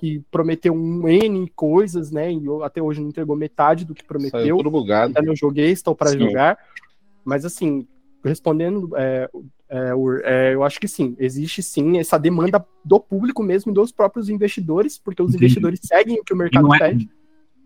[0.00, 2.32] que prometeu um N coisas, né?
[2.32, 4.40] E até hoje não entregou metade do que prometeu.
[4.40, 5.08] Saiu tudo bugado.
[5.08, 6.58] Ainda não joguei, estou para jogar.
[7.24, 7.86] Mas assim,
[8.24, 9.28] respondendo, é,
[9.68, 9.92] é,
[10.24, 14.98] é, eu acho que sim, existe sim essa demanda do público mesmo, dos próprios investidores,
[14.98, 17.10] porque os investidores seguem o que o mercado é pede.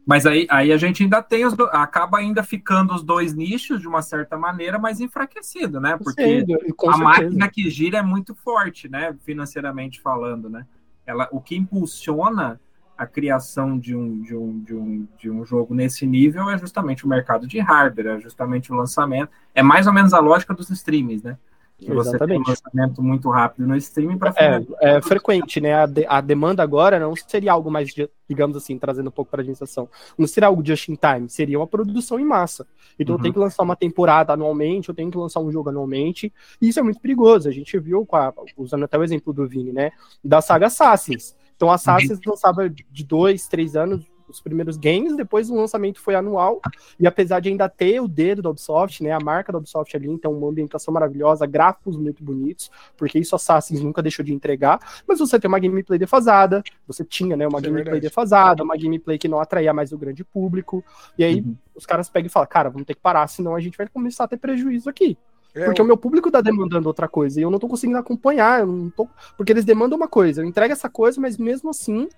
[0.05, 1.65] Mas aí, aí a gente ainda tem os do...
[1.67, 5.97] acaba ainda ficando os dois nichos de uma certa maneira, mas enfraquecido, né?
[5.97, 6.57] Porque Sim,
[6.89, 9.15] a máquina que gira é muito forte, né?
[9.23, 10.67] Financeiramente falando, né?
[11.07, 12.61] Ela, o que impulsiona
[12.97, 17.05] a criação de um, de, um, de, um, de um jogo nesse nível é justamente
[17.05, 19.31] o mercado de hardware, é justamente o lançamento.
[19.55, 21.37] É mais ou menos a lógica dos streamings, né?
[21.85, 25.75] Que você tem um lançamento muito rápido no streaming para é, é frequente, né?
[25.75, 27.92] A, de, a, demanda agora não seria algo mais,
[28.29, 29.88] digamos assim, trazendo um pouco para a administração.
[30.16, 32.66] Não seria algo just in time, seria uma produção em massa.
[32.99, 33.18] Então uhum.
[33.18, 36.68] eu tenho que lançar uma temporada anualmente, eu tenho que lançar um jogo anualmente, e
[36.68, 37.49] isso é muito perigoso.
[37.49, 39.90] A gente viu, a, usando até o exemplo do Vini, né?
[40.23, 41.35] Da saga Assassins.
[41.57, 42.31] Então Assassins uhum.
[42.33, 46.61] lançava de dois, três anos, os primeiros games, depois o lançamento foi anual,
[46.99, 50.09] e apesar de ainda ter o dedo da Ubisoft, né, a marca da Ubisoft ali,
[50.09, 55.18] então uma ambientação maravilhosa, gráficos muito bonitos, porque isso Assassin's nunca deixou de entregar, mas
[55.18, 58.77] você tem uma gameplay defasada, você tinha, né, uma isso é gameplay é defasada, uma
[58.77, 60.85] gameplay que não atraía mais o grande público,
[61.16, 61.57] e aí uhum.
[61.75, 64.25] os caras pegam e falam, cara, vamos ter que parar, senão a gente vai começar
[64.25, 65.16] a ter prejuízo aqui.
[65.55, 68.61] É, porque o meu público tá demandando outra coisa e eu não tô conseguindo acompanhar,
[68.61, 69.07] eu não tô...
[69.37, 72.09] porque eles demandam uma coisa, eu entrego essa coisa, mas mesmo assim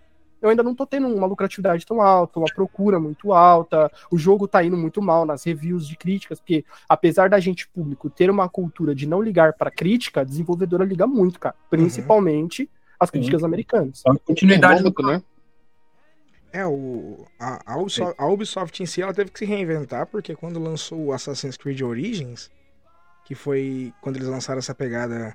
[0.45, 4.45] eu ainda não estou tendo uma lucratividade tão alta, uma procura muito alta, o jogo
[4.45, 8.47] está indo muito mal nas reviews de críticas, porque apesar da gente público ter uma
[8.47, 12.69] cultura de não ligar para crítica, a desenvolvedora liga muito, cara, principalmente uhum.
[13.01, 13.47] as críticas Sim.
[13.47, 14.03] americanas.
[14.07, 15.23] A continuidade do né?
[16.53, 20.37] É, o, a, a, Ubisoft, a Ubisoft em si ela teve que se reinventar, porque
[20.37, 22.51] quando lançou o Assassin's Creed Origins,
[23.25, 25.35] que foi quando eles lançaram essa pegada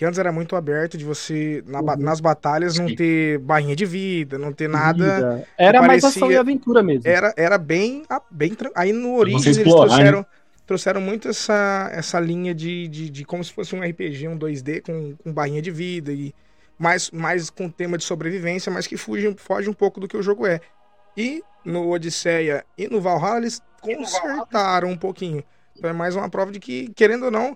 [0.00, 1.96] que antes era muito aberto de você, na, uhum.
[1.98, 5.46] nas batalhas, não ter barrinha de vida, não ter nada.
[5.58, 7.06] Era mais ação e aventura mesmo.
[7.06, 8.56] Era, era bem, bem.
[8.74, 10.26] Aí no Origins eles trouxeram, né?
[10.66, 14.80] trouxeram muito essa, essa linha de, de, de, como se fosse um RPG, um 2D
[14.80, 16.34] com, com barrinha de vida e
[16.78, 20.22] mais, mais com tema de sobrevivência, mas que foge, foge um pouco do que o
[20.22, 20.62] jogo é.
[21.14, 25.44] E no Odisseia e no Valhalla eles consertaram um pouquinho.
[25.76, 27.54] Então é mais uma prova de que, querendo ou não,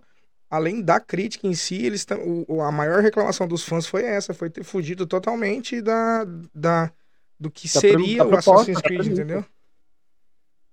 [0.51, 2.07] além da crítica em si, eles
[2.49, 6.93] o, a maior reclamação dos fãs foi essa, foi ter fugido totalmente da, da
[7.39, 9.45] do que da seria o Assassin's Creed, entendeu?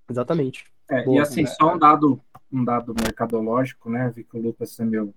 [0.10, 0.65] Exatamente.
[0.89, 1.49] É, Boa, e assim, né?
[1.49, 4.12] só um dado, um dado mercadológico, né?
[4.15, 5.13] Vi que o Lucas é meu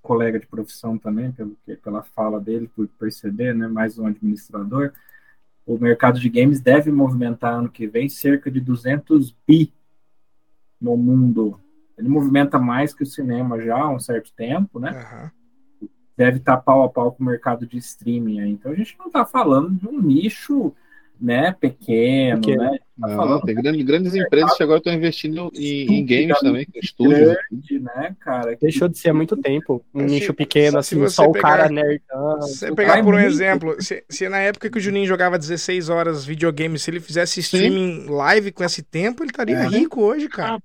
[0.00, 3.68] colega de profissão também, pelo, pela fala dele, por perceber, né?
[3.68, 4.92] Mais um administrador.
[5.66, 9.72] O mercado de games deve movimentar ano que vem cerca de 200 bi
[10.80, 11.60] no mundo
[11.98, 15.32] ele movimenta mais que o cinema já há um certo tempo, né?
[15.82, 15.88] Uhum.
[16.16, 18.50] Deve estar pau a pau com o mercado de streaming aí.
[18.50, 20.72] Então a gente não está falando de um nicho
[21.20, 22.62] né, pequeno, pequeno.
[22.62, 22.78] né?
[23.00, 26.78] Tá não, tem grandes, grandes empresas que agora estão investindo em, em games também, com
[26.80, 27.36] estúdios.
[27.80, 28.56] né, cara?
[28.60, 29.84] Deixou de ser há muito tempo.
[29.94, 32.02] Um se, nicho pequeno, assim, só pegar, o cara nerd.
[32.40, 35.88] Se você pegar por um exemplo, se, se, na época que o Juninho jogava 16
[35.88, 38.10] horas videogame, se ele fizesse streaming Sim.
[38.10, 39.68] live com esse tempo, ele estaria é.
[39.68, 40.58] rico hoje, cara.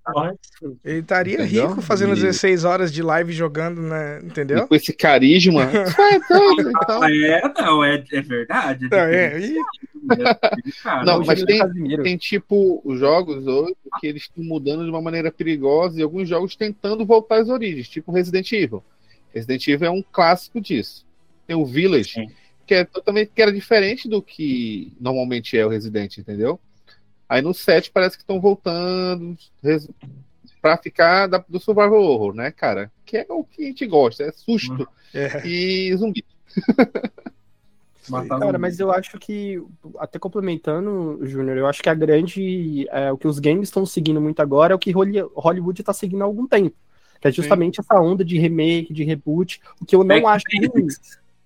[0.83, 1.67] Ele estaria Entendeu?
[1.69, 4.19] rico fazendo 16 horas de live jogando, né?
[4.23, 4.59] Entendeu?
[4.59, 5.69] E com esse carisma.
[6.13, 7.03] então...
[7.03, 8.87] É, não, é, é verdade.
[8.91, 9.57] É, não, é, e...
[11.05, 11.59] não mas tem,
[12.03, 16.55] tem tipo jogos hoje que eles estão mudando de uma maneira perigosa e alguns jogos
[16.55, 18.83] tentando voltar às origens, tipo Resident Evil.
[19.33, 21.05] Resident Evil é um clássico disso.
[21.47, 22.31] Tem o Village, Sim.
[22.65, 26.59] que é totalmente que era diferente do que normalmente é o Resident, entendeu?
[27.27, 29.37] Aí no 7 parece que estão voltando
[30.61, 32.91] para ficar da, do survival horror, né, cara?
[33.05, 35.45] Que é o que a gente gosta, é susto é.
[35.45, 36.23] e zumbi.
[38.27, 39.61] Cara, mas eu acho que,
[39.97, 42.85] até complementando, Júnior, eu acho que a grande.
[42.89, 46.21] É, o que os games estão seguindo muito agora é o que Hollywood está seguindo
[46.21, 46.75] há algum tempo.
[47.21, 47.81] Que é justamente Sim.
[47.81, 50.87] essa onda de remake, de reboot, o que eu não acho ruim.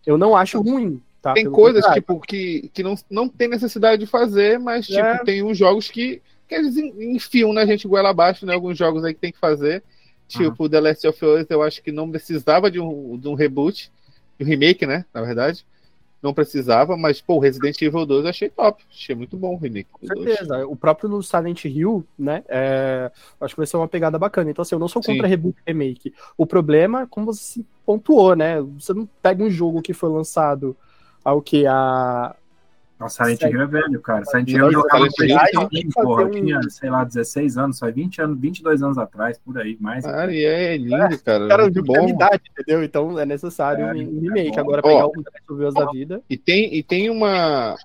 [0.06, 1.02] Eu não acho ruim.
[1.22, 5.24] Tá, tem coisas tipo, que, que não, não tem necessidade de fazer, mas tipo, é.
[5.24, 8.54] tem uns jogos que, que eles enfiam na gente goela abaixo, né?
[8.54, 9.84] Alguns jogos aí que tem que fazer.
[10.28, 10.70] Tipo, uhum.
[10.70, 13.92] The Last of Us, eu acho que não precisava de um, de um reboot,
[14.40, 15.06] de um remake, né?
[15.14, 15.64] Na verdade
[16.22, 18.84] não precisava, mas, pô, Resident Evil 2 eu achei top.
[18.90, 19.90] Achei muito bom o remake.
[19.92, 20.68] Com certeza.
[20.68, 22.44] O próprio Silent Hill, né?
[22.48, 23.12] É...
[23.40, 24.50] Acho que vai ser uma pegada bacana.
[24.50, 25.30] Então, assim, eu não sou contra Sim.
[25.30, 26.14] reboot remake.
[26.36, 28.62] O problema é como você pontuou, né?
[28.80, 30.76] Você não pega um jogo que foi lançado
[31.24, 31.66] ao que?
[31.68, 32.36] Há
[33.00, 34.26] Nossa, Silent Hill é velho, cara.
[34.26, 35.08] Silent Hill eu jogava
[35.94, 39.78] porra, eu tinha, sei lá, 16 anos, só 20 anos, 22 anos atrás, por aí,
[39.80, 40.04] mais.
[40.04, 41.48] Cara, e é lindo, cara.
[41.48, 42.10] Cara, muito bom.
[42.10, 42.84] Idade, entendeu?
[42.84, 44.58] Então é necessário é, um remake.
[44.58, 46.22] É Agora pegar o um da vida.
[46.28, 47.76] E tem, e tem uma.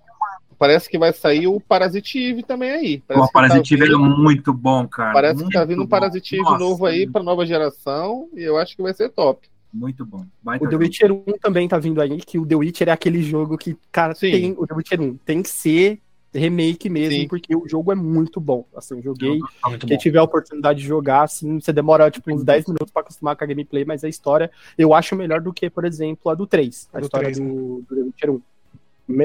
[0.59, 3.03] Parece que vai sair o Parasitive também aí.
[3.07, 5.13] Parece o Parasitive tá é muito bom, cara.
[5.13, 8.77] Parece muito que tá vindo um Parasitive novo aí pra nova geração e eu acho
[8.77, 9.52] que vai ser top.
[9.73, 10.27] Muito bom.
[10.61, 13.57] o The Witcher 1 também tá vindo aí, que o The Witcher é aquele jogo
[13.57, 14.31] que, cara, Sim.
[14.31, 14.55] tem.
[14.59, 16.01] O The Witcher 1 tem que ser
[16.35, 17.29] remake mesmo, Sim.
[17.29, 18.67] porque o jogo é muito bom.
[18.77, 19.39] Assim, eu joguei.
[19.71, 23.03] É quem tiver a oportunidade de jogar, assim, você demora tipo uns 10 minutos para
[23.03, 26.35] acostumar com a gameplay, mas a história eu acho melhor do que, por exemplo, a
[26.35, 26.89] do 3.
[26.93, 27.51] A do história 3, do, né?
[27.51, 28.43] do The Witcher 1.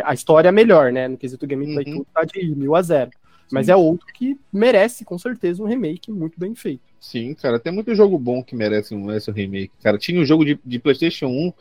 [0.04, 1.08] A história é melhor, né?
[1.08, 2.00] No quesito gameplay, uhum.
[2.00, 3.12] tudo tá de mil a zero.
[3.52, 6.82] Mas é outro que merece, com certeza, um remake muito bem feito.
[7.00, 9.72] Sim, cara, tem muito jogo bom que merece um, esse remake.
[9.82, 11.54] Cara, tinha um jogo de, de PlayStation 1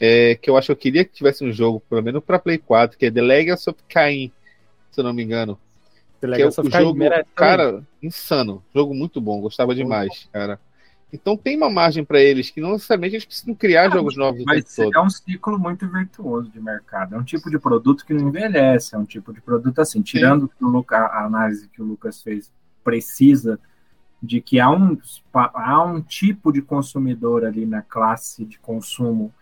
[0.00, 2.58] é, que eu acho que eu queria que tivesse um jogo, pelo menos para Play
[2.58, 4.32] 4, que é The Legacy of Kain,
[4.90, 5.58] se eu não me engano.
[6.20, 8.62] The Legacy é o, of jogo, merece cara, insano.
[8.74, 10.60] Jogo muito bom, gostava demais, cara.
[11.12, 14.42] Então tem uma margem para eles que não necessariamente eles precisam criar não, jogos novos.
[14.46, 17.14] Mas é um ciclo muito virtuoso de mercado.
[17.14, 20.50] É um tipo de produto que não envelhece, é um tipo de produto assim, tirando
[20.60, 22.50] Luca, a análise que o Lucas fez
[22.82, 23.60] precisa
[24.22, 24.96] de que há um,
[25.34, 29.32] há um tipo de consumidor ali na classe de consumo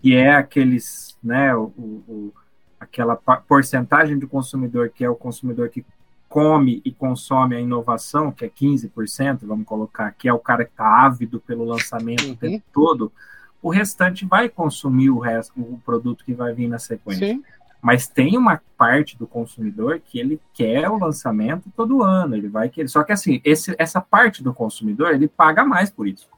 [0.00, 1.64] que é aqueles, né, o,
[2.08, 2.32] o
[2.78, 5.84] aquela porcentagem de consumidor que é o consumidor que
[6.30, 10.70] come e consome a inovação, que é 15%, vamos colocar, que é o cara que
[10.70, 12.32] está ávido pelo lançamento uhum.
[12.32, 13.12] o tempo todo,
[13.60, 17.26] o restante vai consumir o resto, o produto que vai vir na sequência.
[17.26, 17.42] Sim.
[17.82, 22.68] Mas tem uma parte do consumidor que ele quer o lançamento todo ano, ele vai
[22.68, 22.88] querer.
[22.88, 26.28] Só que assim, esse, essa parte do consumidor, ele paga mais por isso.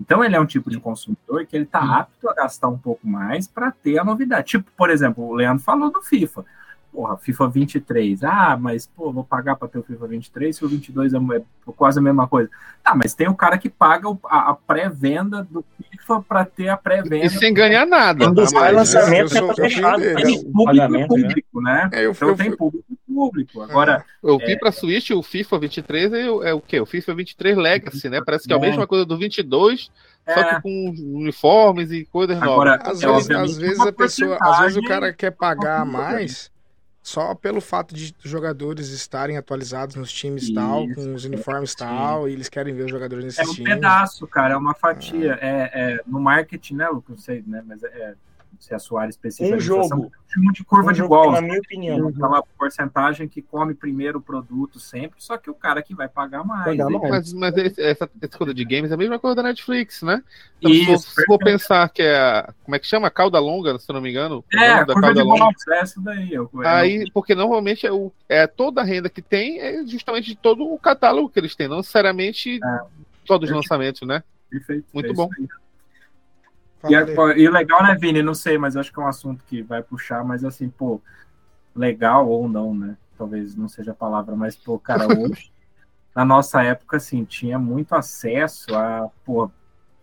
[0.00, 3.06] Então ele é um tipo de consumidor que ele está apto a gastar um pouco
[3.06, 4.48] mais para ter a novidade.
[4.48, 6.44] Tipo, por exemplo, o Leandro falou do FIFA
[6.96, 8.24] porra, FIFA 23.
[8.24, 11.42] Ah, mas, pô, vou pagar para ter o FIFA 23 se o 22 é, é
[11.76, 12.48] quase a mesma coisa.
[12.82, 16.76] Tá, mas tem o cara que paga a, a pré-venda do FIFA para ter a
[16.76, 17.26] pré-venda.
[17.26, 18.24] E sem ganhar nada.
[18.24, 20.00] Quando tá, sai lançamento, já tá fechado.
[20.00, 21.06] Tem público né?
[21.06, 21.90] público, né?
[21.92, 23.62] É, eu, então eu, tem público público.
[23.62, 24.04] Agora.
[24.22, 24.58] Eu vi é...
[24.58, 26.80] para Switch o FIFA 23 é, é o quê?
[26.80, 28.22] O FIFA 23 Legacy, né?
[28.24, 29.90] Parece que é a mesma coisa do 22.
[30.26, 30.34] É.
[30.34, 32.88] Só que com uniformes e coisas Agora, novas.
[32.88, 36.50] Às, é, vezes, às vezes a pessoa, às vezes o cara quer pagar mais
[37.06, 41.70] só pelo fato de os jogadores estarem atualizados nos times e tal, com os uniformes
[41.70, 43.48] e tal, e eles querem ver os jogadores nesses times.
[43.48, 43.74] É um times.
[43.74, 45.38] pedaço, cara, é uma fatia.
[45.40, 45.46] Ah.
[45.46, 47.10] É, é, no marketing, né, Lucas?
[47.10, 47.62] Não sei, né?
[47.64, 48.16] Mas é,
[48.60, 49.56] se a sua área específica.
[49.56, 50.10] Um jogo.
[50.52, 51.32] De curva um de gol.
[51.32, 52.08] Na minha opinião.
[52.08, 56.44] Aquela porcentagem que come primeiro o produto sempre, só que o cara que vai pagar
[56.44, 56.64] mais.
[56.64, 57.32] Pagar mais.
[57.32, 60.22] Mas, mas essa, essa coisa de games é a mesma coisa da Netflix, né?
[60.58, 62.16] Então, Isso, se for pensar que é.
[62.16, 63.10] A, como é que chama?
[63.10, 64.44] Cauda longa, se eu não me engano.
[64.52, 65.48] É, da cauda longa.
[65.70, 66.34] é essa daí.
[66.34, 70.26] Eu, eu, Aí, porque normalmente é, o, é toda a renda que tem é justamente
[70.26, 72.80] de todo o catálogo que eles têm, não necessariamente é.
[73.24, 74.22] só dos lançamentos, né?
[74.50, 74.86] Perfeito.
[74.92, 75.28] Muito é bom.
[75.38, 75.46] Aí.
[76.88, 78.22] E, e, o legal, né, Vini?
[78.22, 81.00] Não sei, mas acho que é um assunto que vai puxar, mas assim, pô,
[81.74, 82.96] legal ou não, né?
[83.16, 85.52] Talvez não seja a palavra, mas, pô, cara, hoje,
[86.14, 89.50] na nossa época, assim, tinha muito acesso a, pô,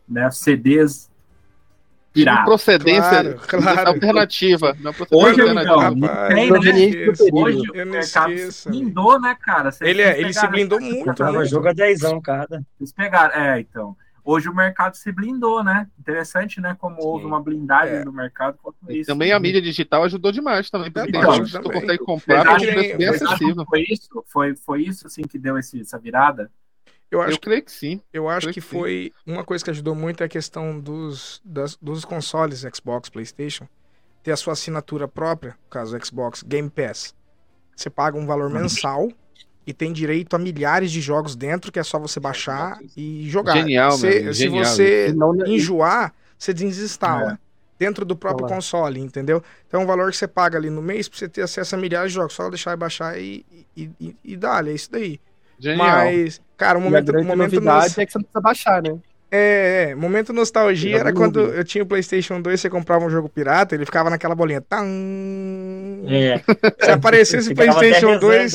[0.08, 1.12] né, CDs
[2.13, 2.46] piratas.
[2.46, 3.89] Procedência claro, claro.
[3.89, 4.78] alternativa.
[4.80, 5.91] Não hoje, alternativa.
[5.91, 6.60] Não, tem, né?
[7.32, 9.72] Hoje o mercado se blindou, né, cara?
[9.72, 11.24] Vocês ele, é, ele se blindou muito.
[11.24, 11.46] Né?
[11.46, 12.63] jogo a 10 cada.
[12.78, 15.88] Vocês pegaram, é, então hoje o mercado se blindou, né?
[15.99, 16.75] Interessante, né?
[16.79, 17.07] Como Sim.
[17.07, 18.05] houve uma blindagem é.
[18.05, 18.57] no mercado
[18.89, 19.07] isso.
[19.07, 22.59] Também a mídia digital ajudou demais também, porque então, tem gente que consegue comprar por
[22.59, 23.65] preço bem acessível.
[23.65, 24.23] Foi isso?
[24.27, 26.51] Foi, foi isso assim que deu esse, essa virada?
[27.12, 28.01] Eu, acho eu creio que sim.
[28.12, 31.75] Eu acho que, que, foi uma coisa que ajudou muito é a questão dos, das,
[31.75, 33.67] dos consoles Xbox, PlayStation,
[34.23, 37.13] ter a sua assinatura própria, no caso Xbox Game Pass.
[37.75, 38.62] Você paga um valor uhum.
[38.62, 39.09] mensal
[39.65, 43.54] e tem direito a milhares de jogos dentro que é só você baixar e jogar.
[43.54, 45.13] Genial, se, se você
[45.45, 47.34] enjoar, você desinstala.
[47.34, 47.43] É.
[47.80, 48.56] Dentro do próprio Olá.
[48.56, 49.43] console, entendeu?
[49.67, 51.78] Então é um valor que você paga ali no mês pra você ter acesso a
[51.78, 52.34] milhares de jogos.
[52.34, 53.45] Só deixar e baixar e,
[53.76, 55.19] e, e, e dá, é isso daí.
[55.60, 55.88] Genial.
[55.88, 57.12] Mas, cara, o momento.
[57.12, 57.97] E a momento novidade nos...
[57.97, 58.97] é que você não precisa baixar, né?
[59.36, 63.28] É, é, momento nostalgia era quando eu tinha o PlayStation 2, você comprava um jogo
[63.28, 64.62] pirata, ele ficava naquela bolinha.
[64.62, 64.86] Tam...
[66.08, 66.39] É.
[66.80, 68.54] Se aparecesse o PlayStation 2.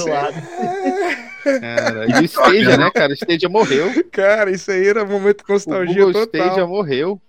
[1.61, 3.13] Cara, e o Stadia, né, cara?
[3.13, 4.05] O Stadia morreu.
[4.11, 6.41] Cara, isso aí era um momento de nostalgia o total.
[6.41, 7.21] O Stadia morreu.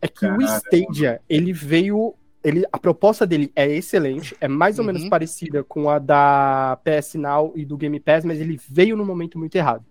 [0.00, 0.44] É que Caramba.
[0.44, 2.14] o Stadia, ele veio.
[2.42, 4.92] Ele, a proposta dele é excelente, é mais ou uhum.
[4.92, 9.04] menos parecida com a da PS Now e do Game Pass, mas ele veio no
[9.04, 9.84] momento muito errado.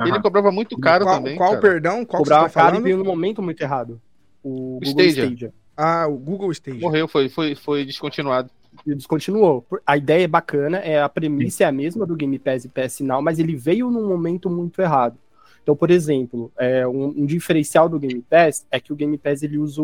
[0.00, 0.08] Uhum.
[0.08, 1.36] Ele cobrava muito caro qual, também.
[1.36, 1.60] Qual, cara.
[1.60, 2.04] perdão?
[2.04, 4.00] Qual cobrava tá caro e veio no momento muito errado.
[4.42, 5.24] O, o Google Stadia.
[5.26, 5.54] Stadia.
[5.76, 6.80] Ah, o Google Stadia.
[6.80, 8.50] Morreu, foi, foi, foi descontinuado.
[8.86, 9.64] Descontinuou.
[9.86, 13.00] A ideia é bacana, é a premissa é a mesma do Game Pass e PS
[13.00, 15.18] Now, mas ele veio num momento muito errado.
[15.62, 19.42] Então, por exemplo, é, um, um, diferencial do Game Pass é que o Game Pass
[19.42, 19.80] ele usa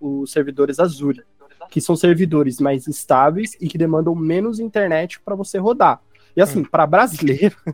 [0.00, 1.22] os servidores Azure,
[1.70, 6.00] que são servidores mais estáveis e que demandam menos internet para você rodar.
[6.36, 7.56] E assim, para brasileiro,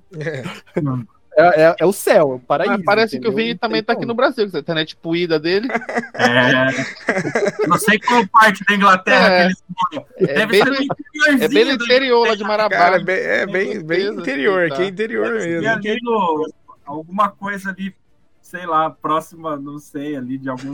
[1.39, 1.61] é.
[1.61, 2.83] É, é, é, o céu, é o paraíso.
[2.85, 3.33] parece entendeu?
[3.33, 5.69] que o Vini também tá aqui no Brasil, com a internet puída dele.
[6.15, 7.67] É.
[7.69, 9.39] Não sei qual parte da Inglaterra é.
[9.39, 12.77] que eles É bem, no, é bem no interior lá de Marabá.
[12.77, 15.69] Cara, é bem, é bem, bem interior, aqui é interior mesmo.
[15.69, 16.51] Ali no,
[16.85, 17.95] alguma coisa ali,
[18.43, 20.73] sei lá, próxima, não sei, ali de algum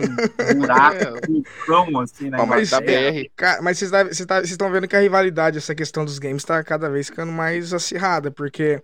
[0.57, 2.39] buraco, vulcão, assim, né?
[2.47, 3.29] mas, da BR.
[3.37, 7.09] Cara, mas vocês estão vendo que a rivalidade, essa questão dos games, tá cada vez
[7.09, 8.83] ficando mais acirrada, porque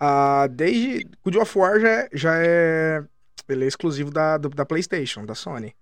[0.00, 3.04] Uh, desde God of War já, é, já é.
[3.48, 5.74] Ele é exclusivo da, do, da PlayStation, da Sony.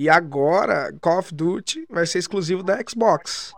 [0.00, 3.52] E agora, Call of Duty vai ser exclusivo da Xbox.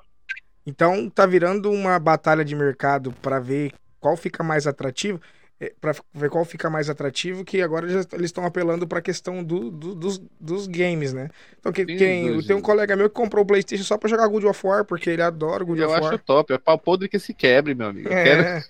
[0.66, 5.20] Então tá virando uma batalha de mercado para ver qual fica mais atrativo.
[5.60, 9.02] É, para ver qual fica mais atrativo, que agora já, eles estão apelando para a
[9.02, 11.30] questão do, do, dos, dos games, né?
[11.60, 14.26] Então, que, Sim, quem, tem um colega meu que comprou o PlayStation só para jogar
[14.26, 16.02] God of War, porque ele adora God eu of War.
[16.02, 18.12] Eu acho top, é pau podre que se quebre, meu amigo.
[18.12, 18.24] É.
[18.24, 18.64] Quero...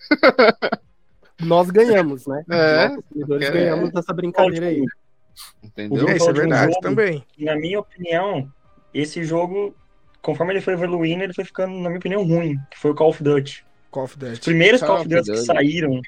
[1.41, 2.45] nós ganhamos, né?
[2.51, 3.51] É, nós, consumidores, é.
[3.51, 4.85] ganhamos dessa brincadeira aí.
[5.62, 6.09] Entendeu?
[6.09, 7.24] É, isso é verdade jogo, também.
[7.39, 8.51] Na minha opinião,
[8.93, 9.74] esse jogo,
[10.20, 13.11] conforme ele foi evoluindo, ele foi ficando, na minha opinião, ruim, que foi o Call
[13.11, 13.64] of Duty.
[13.91, 14.33] Call of Duty.
[14.33, 16.01] Os primeiros Call, Call of Duty que saíram,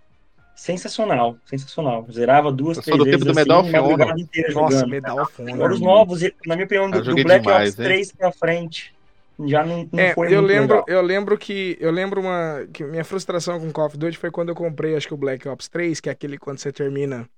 [0.55, 2.07] sensacional, sensacional.
[2.11, 4.91] Zerava duas, três vezes tempo do Medal assim, madrugada inteira Nossa, jogando.
[4.91, 5.55] Medal of Honor.
[5.55, 8.15] Agora os novos, na minha opinião, do, do Black demais, Ops 3 hein?
[8.19, 8.95] pra frente,
[9.41, 10.85] já não, não é, foi eu lembro legal.
[10.87, 14.51] eu lembro que eu lembro uma que minha frustração com Call of Duty foi quando
[14.51, 17.29] eu comprei acho que o Black Ops 3 que é aquele quando você termina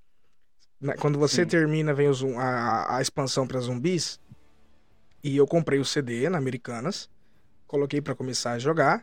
[0.80, 1.48] né, quando você Sim.
[1.48, 4.20] termina vem o, a, a expansão para zumbis
[5.24, 7.08] e eu comprei o CD na Americanas
[7.66, 9.02] coloquei para começar a jogar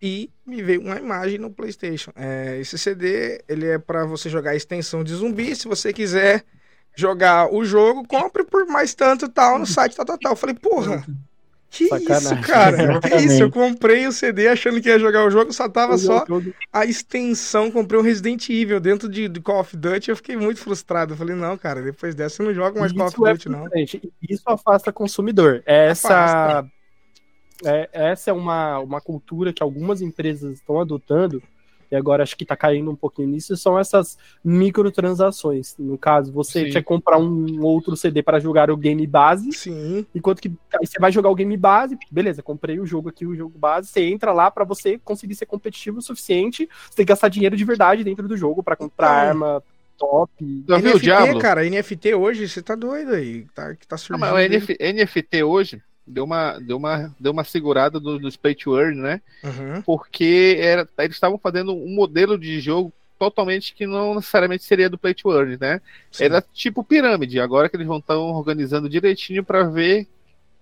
[0.00, 4.52] e me veio uma imagem no PlayStation é, esse CD ele é para você jogar
[4.52, 6.44] a extensão de zumbi se você quiser
[6.94, 10.54] jogar o jogo compre por mais tanto tal no site tal tal tal eu falei
[10.54, 11.04] porra
[11.70, 12.16] que Sacanagem.
[12.16, 13.00] isso, cara?
[13.00, 13.42] que isso?
[13.42, 16.24] Eu comprei o CD achando que ia jogar o jogo, só tava só
[16.72, 17.70] a extensão.
[17.70, 20.10] Comprei um Resident Evil dentro de, de Call of Duty.
[20.10, 21.12] Eu fiquei muito frustrado.
[21.12, 23.48] Eu falei, não, cara, depois dessa eu não jogo mais isso Call of é Duty,
[23.48, 23.68] não.
[24.28, 25.62] Isso afasta consumidor.
[25.64, 26.66] Essa,
[27.64, 31.40] é, essa é uma, uma cultura que algumas empresas estão adotando
[31.90, 35.74] e agora acho que tá caindo um pouquinho nisso, são essas microtransações.
[35.78, 36.70] No caso, você Sim.
[36.70, 40.06] quer comprar um outro CD para jogar o game base, Sim.
[40.14, 43.34] enquanto que aí você vai jogar o game base, beleza, comprei o jogo aqui, o
[43.34, 47.10] jogo base, você entra lá para você conseguir ser competitivo o suficiente, você tem que
[47.10, 49.62] gastar dinheiro de verdade dentro do jogo para comprar então, arma
[49.98, 50.64] top.
[50.66, 51.38] Já viu NFT, o Diablo?
[51.40, 54.24] cara, NFT hoje, você tá doido aí, tá, que tá surgindo.
[54.24, 58.30] Não, mas o NF, NFT hoje, deu uma, deu uma, deu uma segurada do, do
[58.30, 59.22] Spay to Earn, né?
[59.42, 59.82] Uhum.
[59.82, 64.96] Porque era, eles estavam fazendo um modelo de jogo totalmente que não necessariamente seria do
[64.96, 65.80] Play to Earn, né?
[66.10, 66.24] Sim.
[66.24, 67.38] Era tipo pirâmide.
[67.38, 70.08] Agora que eles vão estar organizando direitinho para ver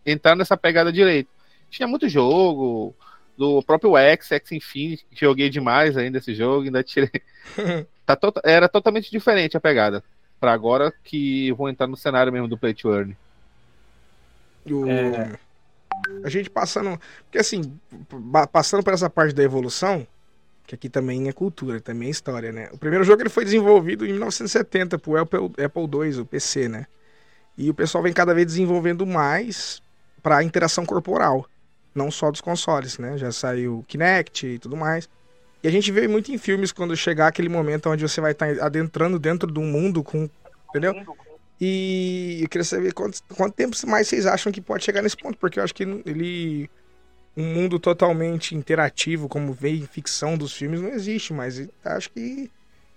[0.04, 1.30] entrar nessa pegada direito.
[1.70, 2.94] Tinha muito jogo
[3.36, 7.22] do próprio X, X Infinity, que joguei demais ainda esse jogo, ainda tirei.
[8.04, 8.32] tá to...
[8.42, 10.02] Era totalmente diferente a pegada.
[10.40, 13.16] Para agora que vão entrar no cenário mesmo do Play to Earn.
[14.66, 14.86] O...
[14.86, 15.38] É...
[16.24, 16.98] A gente passando.
[17.24, 17.78] Porque assim,
[18.52, 20.06] passando por essa parte da evolução,
[20.66, 22.68] que aqui também é cultura, também é história, né?
[22.72, 26.86] O primeiro jogo ele foi desenvolvido em 1970 pro Apple, Apple II, o PC, né?
[27.56, 29.82] E o pessoal vem cada vez desenvolvendo mais
[30.22, 31.46] para interação corporal,
[31.94, 33.16] não só dos consoles, né?
[33.18, 35.08] Já saiu Kinect e tudo mais.
[35.62, 38.54] E a gente vê muito em filmes quando chegar aquele momento onde você vai estar
[38.54, 40.28] tá adentrando dentro de um mundo com,
[40.68, 40.94] entendeu?
[41.60, 45.36] E eu queria saber quanto, quanto tempo mais vocês acham que pode chegar nesse ponto,
[45.38, 46.70] porque eu acho que ele.
[47.36, 52.50] Um mundo totalmente interativo, como vem em ficção dos filmes, não existe, mas acho que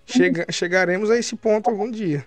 [0.03, 2.26] chega, chegaremos a esse ponto algum dia.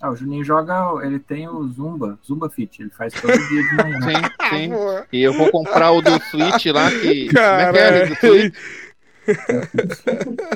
[0.00, 3.76] Ah, o Juninho joga, ele tem o Zumba, Zumba Fit, ele faz todo dia de
[3.76, 3.98] manhã.
[4.50, 4.70] Sim, sim.
[5.12, 7.28] e eu vou comprar o do Switch lá, que.
[7.28, 8.06] Cara, Como é que é?
[8.06, 8.54] Do Switch?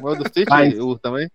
[0.02, 1.30] o do Switch, o também?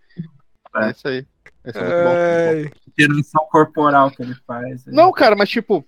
[0.76, 1.26] É isso aí.
[1.66, 2.85] Esse é muito bom.
[2.98, 4.86] Interação corporal que ele faz.
[4.86, 5.86] Não, cara, mas tipo,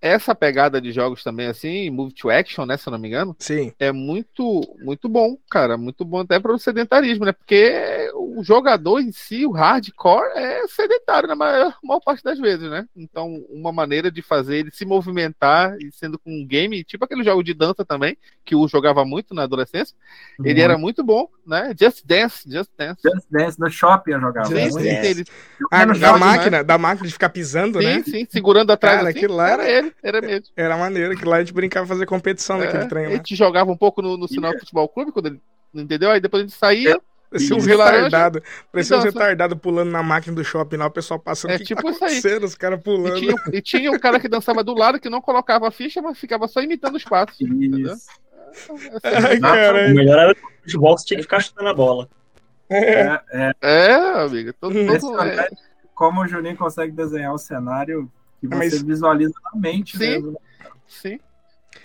[0.00, 2.76] essa pegada de jogos também, assim, move to action, né?
[2.76, 3.36] Se eu não me engano.
[3.38, 3.72] Sim.
[3.78, 5.76] É muito, muito bom, cara.
[5.76, 7.32] Muito bom até para o sedentarismo, né?
[7.32, 12.70] Porque o jogador em si, o hardcore, é sedentário na maior, maior, parte das vezes,
[12.70, 12.86] né?
[12.96, 17.24] Então, uma maneira de fazer ele se movimentar, e sendo com um game, tipo aquele
[17.24, 19.96] jogo de dança também, que o jogava muito na adolescência,
[20.38, 20.46] uhum.
[20.46, 21.74] ele era muito bom, né?
[21.78, 23.00] Just Dance, Just Dance.
[23.02, 24.46] Just Dance, no shopping eu jogava.
[24.46, 25.24] Sim, sim, ele...
[25.70, 26.64] ah, da máquina, né?
[26.64, 28.02] da máquina de ficar pisando, sim, né?
[28.04, 30.46] Sim, sim, segurando atrás Cara, assim, aquilo lá era ele, era mesmo.
[30.56, 33.06] Era maneiro, que lá a gente brincava fazer competição é, naquele trem.
[33.06, 35.40] A gente jogava um pouco no, no sinal do futebol clube, quando ele
[35.74, 36.10] entendeu?
[36.10, 37.00] Aí depois a gente saía.
[37.30, 38.42] Parecia um retardado.
[38.72, 41.50] Parecia um retardado pulando na máquina do shopping lá, o pessoal passando.
[41.50, 42.38] É que tipo tá isso aí.
[42.38, 43.18] Os caras pulando.
[43.18, 46.00] E tinha, e tinha o cara que dançava do lado que não colocava a ficha,
[46.00, 47.40] mas ficava só imitando os passos.
[47.40, 47.94] Entendeu?
[49.04, 49.90] Ai, cara.
[49.90, 52.08] O melhor era o futebol, você tinha que ficar chutando a bola.
[52.70, 54.54] É, é, é amiga.
[54.58, 55.48] Todo, todo, é.
[55.94, 58.10] Como o Juninho consegue desenhar o cenário
[58.40, 58.82] que você mas...
[58.82, 60.40] visualiza na mente sim, mesmo.
[60.86, 61.20] Sim.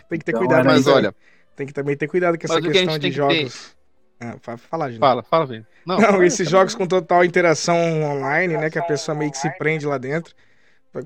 [0.10, 1.16] Tem que ter então, cuidado, mas olha.
[1.56, 3.76] Tem que também ter cuidado com essa questão de jogos.
[4.20, 4.99] Ah, fala, gente.
[4.99, 5.66] Fala, fala, vem.
[5.86, 8.70] Não, não esses jogos com total interação online, né?
[8.70, 10.34] Que a pessoa meio que se prende lá dentro.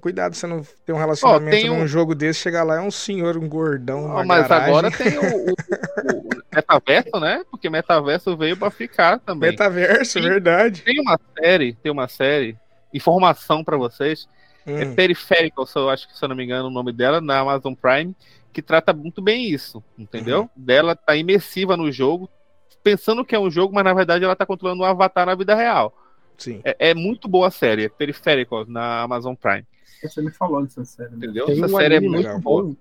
[0.01, 1.87] Cuidado você não ter um relacionamento oh, num um...
[1.87, 4.17] jogo desse, chegar lá é um senhor, um gordão.
[4.17, 4.67] Oh, mas garagem.
[4.67, 5.53] agora tem o, o,
[6.13, 7.45] o, metaverso, né?
[7.49, 9.51] Porque metaverso veio para ficar também.
[9.51, 10.81] Metaverso, tem, verdade.
[10.81, 12.57] Tem uma série, tem uma série,
[12.93, 14.27] informação para vocês.
[14.67, 14.77] É hum.
[14.79, 17.39] É Periférico, se eu acho que se eu não me engano o nome dela, na
[17.39, 18.13] Amazon Prime,
[18.51, 20.41] que trata muito bem isso, entendeu?
[20.41, 20.49] Uhum.
[20.55, 22.29] Dela tá imersiva no jogo,
[22.83, 25.55] pensando que é um jogo, mas na verdade ela tá controlando um avatar na vida
[25.55, 25.95] real.
[26.37, 26.61] Sim.
[26.63, 29.65] É, é muito boa a série, é Periférico, na Amazon Prime.
[30.03, 31.11] Você me falou dessa série.
[31.11, 31.17] Né?
[31.17, 31.45] Entendeu?
[31.45, 32.39] Tem Essa um série é muito legal.
[32.39, 32.75] bom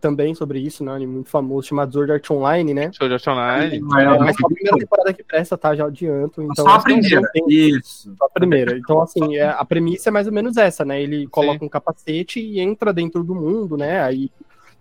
[0.00, 0.92] também sobre isso, né?
[0.94, 2.90] Um muito famoso, chamado Sword Art Online, né?
[2.92, 3.76] Sword Art Online.
[3.76, 5.74] É, mas a primeira temporada que presta, tá?
[5.74, 6.42] Já adianto.
[6.42, 7.22] Então, só a primeira.
[7.32, 7.44] Tem...
[7.48, 8.14] Isso.
[8.16, 8.76] Só a primeira.
[8.76, 11.00] Então, assim, é, a premissa é mais ou menos essa, né?
[11.00, 11.66] Ele coloca Sim.
[11.66, 14.02] um capacete e entra dentro do mundo, né?
[14.02, 14.30] Aí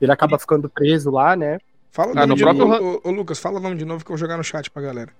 [0.02, 1.60] ele acaba ficando preso lá, né?
[1.92, 2.68] Fala o ah, nome de próprio...
[2.68, 3.02] novo.
[3.04, 4.82] Ô, ô, Lucas, fala o nome de novo que eu vou jogar no chat pra
[4.82, 5.12] galera.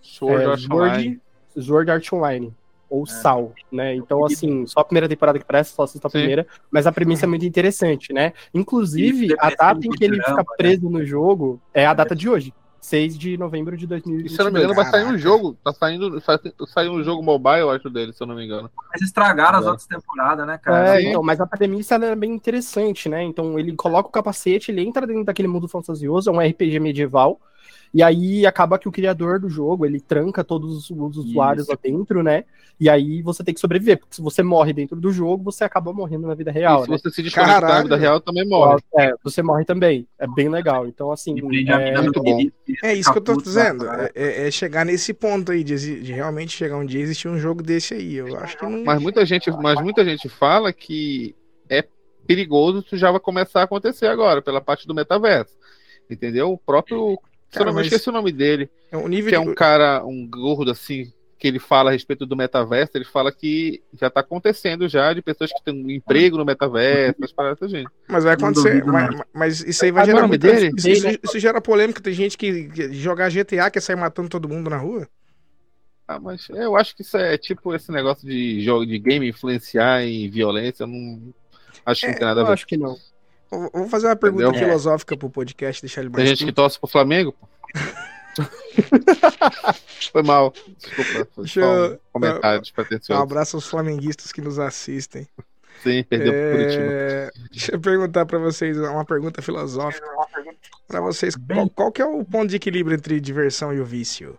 [0.00, 1.20] Sword, é, Art Online.
[1.56, 2.54] Sword Art Online
[2.92, 3.06] ou é.
[3.06, 3.94] Sal, né?
[3.94, 7.24] Então, assim, só a primeira temporada que parece, só assista a primeira, mas a premissa
[7.24, 8.34] é muito interessante, né?
[8.52, 10.44] Inclusive, a data em que ele fica né?
[10.58, 12.52] preso no jogo é a data de hoje.
[12.82, 14.28] 6 de novembro de 2020.
[14.28, 15.56] se eu não me engano, vai sair um jogo.
[15.62, 16.20] Tá saindo,
[16.66, 18.68] saiu um jogo mobile, eu acho, dele, se eu não me engano.
[18.92, 19.60] Mas estragaram é.
[19.60, 20.96] as outras temporadas, né, cara?
[20.98, 23.22] É, então, mas a premissa é bem interessante, né?
[23.22, 27.40] Então ele coloca o capacete, ele entra dentro daquele mundo fantasioso, é um RPG medieval.
[27.94, 31.72] E aí acaba que o criador do jogo, ele tranca todos os usuários Isso.
[31.72, 32.44] lá dentro, né?
[32.80, 35.92] E aí você tem que sobreviver, porque se você morre dentro do jogo, você acaba
[35.92, 36.80] morrendo na vida real.
[36.80, 36.98] E se né?
[36.98, 38.80] você se desconectar da vida real, também morre.
[38.98, 40.08] É, você morre também.
[40.18, 40.86] É bem legal.
[40.88, 41.38] Então, assim.
[41.68, 42.38] É, muito bom.
[42.82, 43.86] é isso que eu tô dizendo.
[43.86, 47.38] É, é, é, chegar nesse ponto aí, de, de, realmente chegar um dia existir um
[47.38, 48.14] jogo desse aí.
[48.14, 48.82] Eu acho que não.
[48.84, 51.36] Mas muita gente, mas muita gente fala que
[51.68, 51.84] é
[52.26, 55.54] perigoso isso já vai começar a acontecer agora, pela parte do metaverso.
[56.10, 56.52] Entendeu?
[56.52, 57.18] O próprio
[57.52, 58.70] Cara, eu não esqueci o nome dele.
[58.90, 62.24] É um nível que é um cara, um gordo assim, que ele fala a respeito
[62.24, 66.38] do metaverso, ele fala que já está acontecendo já de pessoas que têm um emprego
[66.38, 67.90] no metaverso, as paradas gente.
[68.08, 70.72] Mas vai acontecer, mas, mas, isso aí vai gerar muita, dele?
[70.76, 74.48] Isso, isso, isso, gera polêmica, tem gente que, que jogar GTA quer sair matando todo
[74.48, 75.08] mundo na rua.
[76.06, 80.04] Ah, mas eu acho que isso é tipo esse negócio de jogo de game influenciar
[80.04, 81.34] em violência, não
[81.84, 82.50] acho que é, não tem nada a ver.
[82.50, 82.96] Eu acho que não.
[83.52, 84.66] Vou fazer uma pergunta Entendeu?
[84.66, 86.24] filosófica pro podcast, deixar ele mais.
[86.24, 87.46] Tem gente que torce pro Flamengo, pô.
[90.10, 90.54] foi mal.
[90.78, 91.28] Desculpa.
[91.34, 91.94] Foi Deixa eu...
[91.94, 92.62] um comentário
[93.10, 95.28] Um abraço aos flamenguistas que nos assistem.
[95.82, 96.40] Sim, perdeu é...
[96.40, 96.84] pro Curitiba.
[97.50, 100.06] Deixa eu perguntar para vocês uma pergunta filosófica.
[100.88, 104.38] Para vocês, qual, qual, que é o ponto de equilíbrio entre diversão e o vício?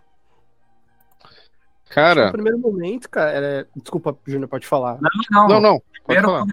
[1.88, 2.26] Cara.
[2.26, 3.30] No primeiro momento, cara.
[3.32, 3.64] É...
[3.76, 4.98] Desculpa, Júnior, pode falar.
[5.00, 5.48] Não, não.
[5.48, 5.80] não, não.
[6.04, 6.46] Pode falar.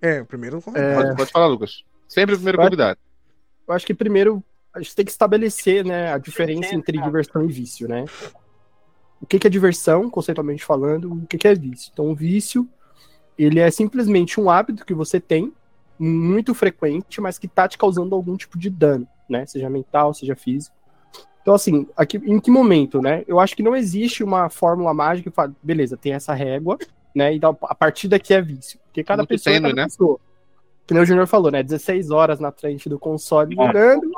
[0.00, 0.94] É, primeiro é...
[0.94, 1.82] Pode, pode falar, Lucas.
[2.14, 3.00] Sempre o primeiro convidado.
[3.66, 4.40] Eu acho que primeiro
[4.72, 8.04] a gente tem que estabelecer né, a diferença entre diversão e vício, né?
[9.20, 11.90] O que, é diversão, conceitualmente falando, o que, é vício.
[11.92, 12.68] Então, o vício,
[13.36, 15.52] ele é simplesmente um hábito que você tem,
[15.98, 19.46] muito frequente, mas que tá te causando algum tipo de dano, né?
[19.46, 20.76] Seja mental, seja físico.
[21.42, 23.24] Então, assim, aqui, em que momento, né?
[23.26, 26.78] Eu acho que não existe uma fórmula mágica que fala, beleza, tem essa régua,
[27.14, 27.32] né?
[27.34, 28.78] Então, a partir daqui é vício.
[28.86, 29.84] Porque cada muito pessoa é cada né?
[29.84, 30.20] pessoa
[30.86, 31.62] que o Júnior falou, né?
[31.62, 34.10] 16 horas na frente do console jogando.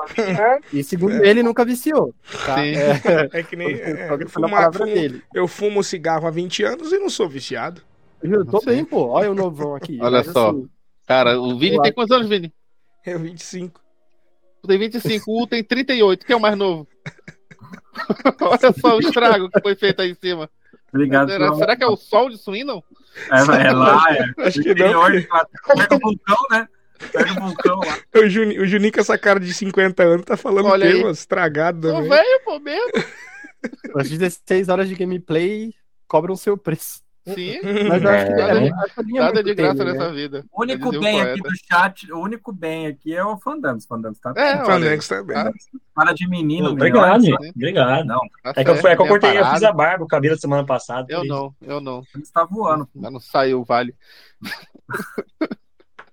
[0.73, 2.13] e segundo ele, nunca viciou.
[2.45, 2.65] Tá?
[2.67, 3.01] É,
[3.33, 3.77] é, que nem.
[3.87, 7.83] É, eu, fumar, fumo, eu fumo cigarro há 20 anos e não sou viciado.
[8.23, 9.09] Eu tô bem, pô.
[9.09, 9.99] Olha o novão aqui.
[10.03, 10.51] Olha Mas, só.
[10.51, 10.69] Assim,
[11.07, 12.53] Cara, o Vini tem quantos anos, Vini?
[13.05, 13.81] Eu 25.
[14.63, 16.89] Tu tem 25, o U tem 38, que é o mais novo.
[18.41, 20.51] Olha só o estrago que foi feito aí em cima.
[20.89, 21.31] Obrigado.
[21.31, 22.83] Será, será que é o sol de Swindon?
[23.31, 24.47] É, é lá, é.
[24.47, 25.03] Acho que não.
[25.77, 26.69] Perto do vulcão, né?
[27.13, 27.99] Perto do vulcão lá.
[28.17, 31.91] O, Juni, o Juninho com essa cara de 50 anos tá falando Olha mano, estragado.
[31.91, 32.93] Tô velho, pô, mesmo.
[33.95, 35.73] As 16 horas de gameplay
[36.07, 37.06] cobram o seu preço.
[37.35, 37.59] Sim.
[37.89, 38.71] Mas eu acho que É, é, né?
[38.87, 40.15] essa linha é Nada de graça tênue, nessa né?
[40.15, 40.45] vida.
[40.53, 43.85] O único bem aqui do chat, o único bem aqui é o Fandangos.
[43.87, 44.63] Fandangos tá É, bem.
[44.73, 45.01] olha aí.
[45.03, 45.37] Flamengo também.
[45.37, 45.53] Ah,
[45.95, 47.25] Fala de menino, Obrigado.
[47.55, 48.05] Obrigado.
[48.07, 50.09] Não, tá É que eu, fui, é que eu cortei, eu fiz a barba, o
[50.09, 51.07] cabelo semana passada.
[51.09, 52.03] Eu não, eu não.
[52.15, 52.89] ele está voando.
[52.95, 53.95] Não saiu o vale.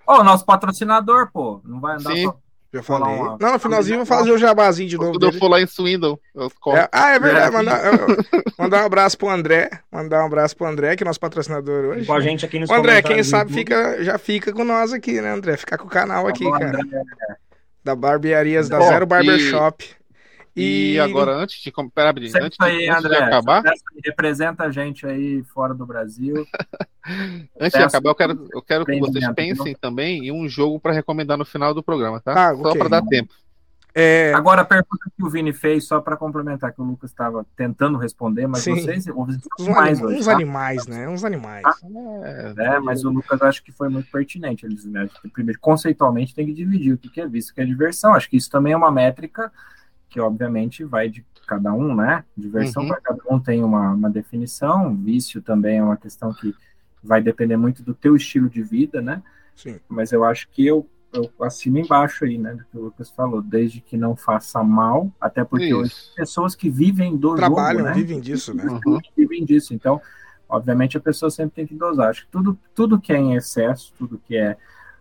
[0.07, 1.61] Ó, o nosso patrocinador, pô.
[1.63, 2.23] Não vai andar Sim.
[2.25, 2.37] só.
[2.73, 3.21] Já Falar falei.
[3.21, 5.11] uma- Não, no finalzinho eu vou fazer o jabazinho de novo.
[5.11, 5.39] Quando eu dele.
[5.39, 6.79] for lá em Swindon, eu corto.
[6.79, 7.47] É, ah, é verdade.
[7.47, 9.69] É, Mandar, eu- eu- mandar um abraço pro André.
[9.91, 12.05] Mandar um abraço pro André, que é nosso patrocinador hoje.
[12.07, 15.21] Com a gente aqui nos Ô, André, quem sabe fica, já fica com nós aqui,
[15.21, 15.55] né, André?
[15.55, 16.79] Ficar com o canal aqui, Bom, cara.
[16.79, 16.99] André,
[17.83, 19.89] Da Barbearias da Zero Barbershop.
[20.55, 21.71] E, agora, antes de.
[21.93, 23.17] Pera, antes, de- aí, antes de André.
[23.23, 23.63] acabar,
[24.05, 26.45] Representa a gente aí fora do Brasil.
[27.59, 30.91] antes de acabar, eu quero, eu quero que vocês pensem também em um jogo pra
[30.93, 32.33] recomendar no final do programa, tá?
[32.33, 33.33] Tá, Só pra dar tempo.
[33.95, 37.45] É, Agora, a pergunta que o Vini fez, só para complementar, que o Lucas estava
[37.55, 38.73] tentando responder, mas Sim.
[38.73, 40.19] vocês ouviram uns, mais anim- hoje.
[40.19, 40.31] uns tá?
[40.33, 41.07] animais, né?
[41.07, 41.63] Uns animais.
[42.23, 44.65] É, É, mas o Lucas acho que foi muito pertinente.
[44.65, 48.15] Eles, né, primeiro, conceitualmente tem que dividir o que é e o que é diversão.
[48.15, 49.51] Acho que isso também é uma métrica
[50.13, 52.23] que, obviamente, vai de cada um, né?
[52.37, 52.89] Diversão Uhum.
[52.89, 56.53] para cada um tem uma, uma definição, vício também é uma questão que
[57.03, 59.23] vai depender muito do teu estilo de vida, né?
[59.55, 59.79] Sim.
[59.89, 62.53] Mas eu acho que eu, eu assino embaixo aí, né?
[62.53, 66.13] Do que o Lucas falou, desde que não faça mal, até porque hoje Isso.
[66.15, 67.93] pessoas que vivem do Trabalham, jogo, né?
[67.95, 68.65] vivem disso, né?
[68.65, 68.99] Uhum.
[69.17, 69.73] vivem disso.
[69.73, 69.99] Então,
[70.47, 72.11] obviamente, a pessoa sempre tem que dosar.
[72.11, 74.55] Acho que tudo, tudo que é em excesso, tudo que é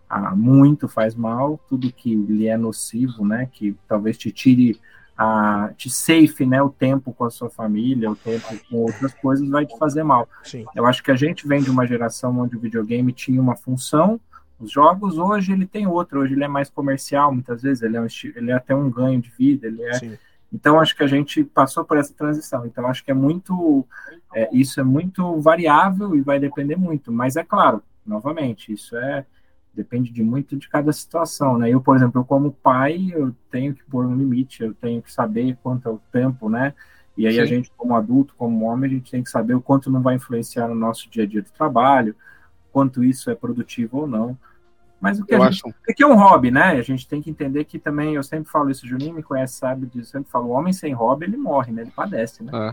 [0.09, 3.49] ah, muito faz mal, tudo que lhe é nocivo, né?
[3.53, 4.81] Que talvez te tire
[5.17, 6.63] a te safe, né?
[6.63, 10.29] O tempo com a sua família, o tempo com outras coisas, vai te fazer mal.
[10.43, 10.65] Sim.
[10.75, 14.21] Eu acho que a gente vem de uma geração onde o videogame tinha uma função.
[14.59, 18.01] Os jogos hoje ele tem outra, hoje ele é mais comercial, muitas vezes ele é,
[18.01, 18.07] um
[18.37, 20.19] ele é até um ganho de vida, ele é Sim.
[20.53, 22.65] então, acho que a gente passou por essa transição.
[22.65, 23.87] Então, acho que é muito.
[24.35, 27.11] é, isso é muito variável e vai depender muito.
[27.11, 29.27] Mas é claro, novamente, isso é.
[29.75, 31.71] Depende de muito de cada situação, né?
[31.71, 35.11] Eu, por exemplo, eu como pai, eu tenho que pôr um limite, eu tenho que
[35.11, 36.75] saber quanto é o tempo, né?
[37.17, 37.55] E aí a Sim.
[37.55, 40.69] gente, como adulto, como homem, a gente tem que saber o quanto não vai influenciar
[40.69, 42.15] no nosso dia a dia do trabalho,
[42.71, 44.39] quanto isso é produtivo ou não.
[45.01, 45.75] Mas o que Eu a gente acho.
[45.89, 46.73] é que é um hobby, né?
[46.73, 49.55] A gente tem que entender que também, eu sempre falo isso, o Juninho me conhece,
[49.55, 51.83] sabe disso, eu sempre falo, o homem sem hobby, ele morre, né?
[51.83, 52.53] Ele padece, né?
[52.55, 52.71] É.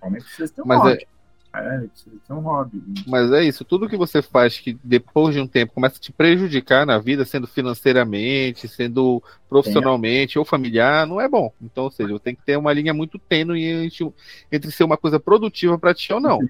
[0.00, 1.02] O homem precisa ter um Mas hobby.
[1.02, 1.06] É...
[1.54, 2.82] ele precisa ter um hobby.
[3.06, 6.10] Mas é isso, tudo que você faz que depois de um tempo começa a te
[6.12, 11.52] prejudicar na vida, sendo financeiramente, sendo profissionalmente ou familiar, não é bom.
[11.60, 14.12] Então, ou seja, tem que ter uma linha muito tênue entre,
[14.50, 16.40] entre ser uma coisa produtiva para ti ou não.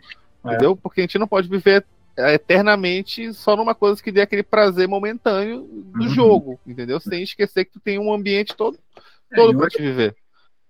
[0.44, 0.48] É.
[0.48, 0.76] Entendeu?
[0.76, 1.84] Porque a gente não pode viver
[2.16, 6.08] é, eternamente só numa coisa que dê aquele prazer momentâneo do Uhum.
[6.08, 7.00] jogo, entendeu?
[7.00, 8.78] Sem esquecer que tu tem um ambiente todo,
[9.30, 10.14] É, todo e, para te viver.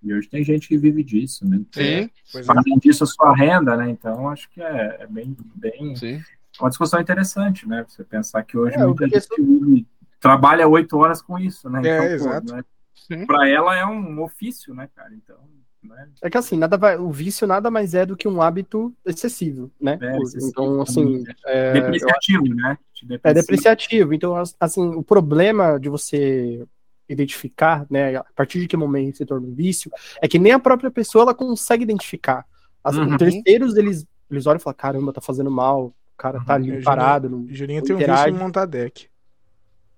[0.03, 1.61] E hoje tem gente que vive disso, né?
[1.72, 2.11] Sim, é.
[2.44, 3.88] Fazem disso a sua renda, né?
[3.90, 5.96] Então, acho que é, é bem, bem.
[5.96, 6.20] sim.
[6.61, 7.84] Uma discussão interessante, né?
[7.88, 9.86] Você pensar que hoje É, muita gente vive-
[10.20, 11.80] trabalha oito horas com isso, né?
[11.86, 12.53] É, Então, pô, exato.
[12.55, 13.26] né?
[13.26, 15.12] Pra ela é um ofício, né, cara?
[15.14, 15.36] Então,
[15.82, 16.09] né?
[16.22, 19.70] É que assim, nada vai, o vício nada mais é do que um hábito excessivo,
[19.80, 19.98] né?
[20.00, 20.48] É, excessivo.
[20.50, 22.78] Então, assim, é, Depreciativo, né?
[22.94, 23.42] Te é deprecia.
[23.42, 24.14] depreciativo.
[24.14, 26.64] Então, as- assim, o problema de você
[27.09, 29.90] identificar, né, a partir de que momento se torna um vício,
[30.20, 32.44] é que nem a própria pessoa ela consegue identificar.
[32.82, 33.11] As, Uhum.
[33.12, 36.66] Os terceiros, eles, eles olham e falam, caramba, tá fazendo mal, o cara tá ali
[36.66, 37.28] Juninho- parado.
[37.28, 37.46] Não...
[37.48, 39.09] Juninho tem um vício em montar deck.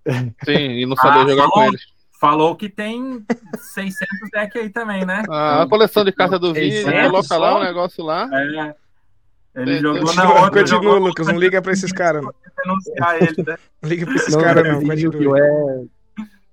[0.45, 1.69] Sim, e não saber Ah, jogar com falou.
[1.69, 1.95] eles.
[2.21, 3.25] Falou que tem
[3.75, 5.23] 600 deck aí também, né?
[5.29, 7.59] Ah, a coleção de carta do Vini, ele 600 coloca lá só?
[7.61, 8.31] o negócio lá.
[8.33, 8.75] É.
[9.57, 10.61] Ele É, jogou na Continua, outra.
[10.63, 11.27] continua, Lucas.
[11.27, 12.33] Não liga pra esses caras, não.
[12.65, 13.57] denunciar ele, né?
[13.83, 14.79] Não liga pra esses Não, caras, não.
[14.81, 15.39] de Continua.
[15.39, 15.85] Yu-Gi-Oh!
[15.85, 15.85] é.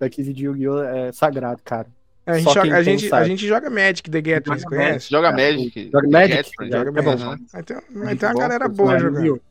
[0.01, 0.81] Deck de Yu-Gi-Oh!
[0.83, 1.87] é sagrado, cara.
[2.25, 5.09] A gente, joga, a, tem gente, a gente joga Magic The Gathering, Joga conhece?
[5.09, 5.89] Joga É, Magic.
[5.91, 7.25] joga Magic, Gathering, joga é Magic.
[7.25, 7.35] bom.
[7.53, 7.77] Aí tem,
[8.07, 9.21] aí tem uma galera boa Mas, jogando.
[9.23, 9.41] viu?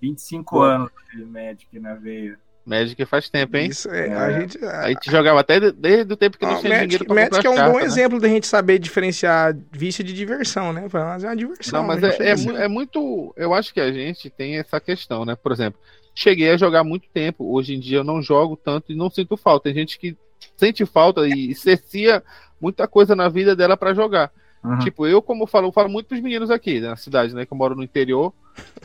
[0.00, 2.38] 25 anos de Magic na veia.
[2.64, 3.68] Magic faz tempo, hein?
[3.70, 4.12] Isso é, É.
[4.14, 4.64] a gente.
[4.64, 7.04] A, A gente jogava até de- desde o tempo que não Ó, tinha Magic, dinheiro
[7.04, 7.84] pra Magic é um as bom né?
[7.84, 10.88] exemplo da gente saber diferenciar vício de diversão, né?
[10.92, 11.80] Nós é uma diversão.
[11.80, 13.32] Não, mas é, gente é, é muito.
[13.36, 15.36] Eu acho que a gente tem essa questão, né?
[15.36, 15.78] Por exemplo,
[16.16, 17.52] cheguei a jogar muito tempo.
[17.54, 19.64] Hoje em dia eu não jogo tanto e não sinto falta.
[19.64, 20.16] Tem gente que
[20.56, 22.24] sente falta e cercia
[22.60, 24.32] muita coisa na vida dela pra jogar.
[24.64, 24.78] Uhum.
[24.78, 27.44] Tipo, eu, como eu falo, eu falo muito pros meninos aqui na cidade, né?
[27.46, 28.32] Que eu moro no interior.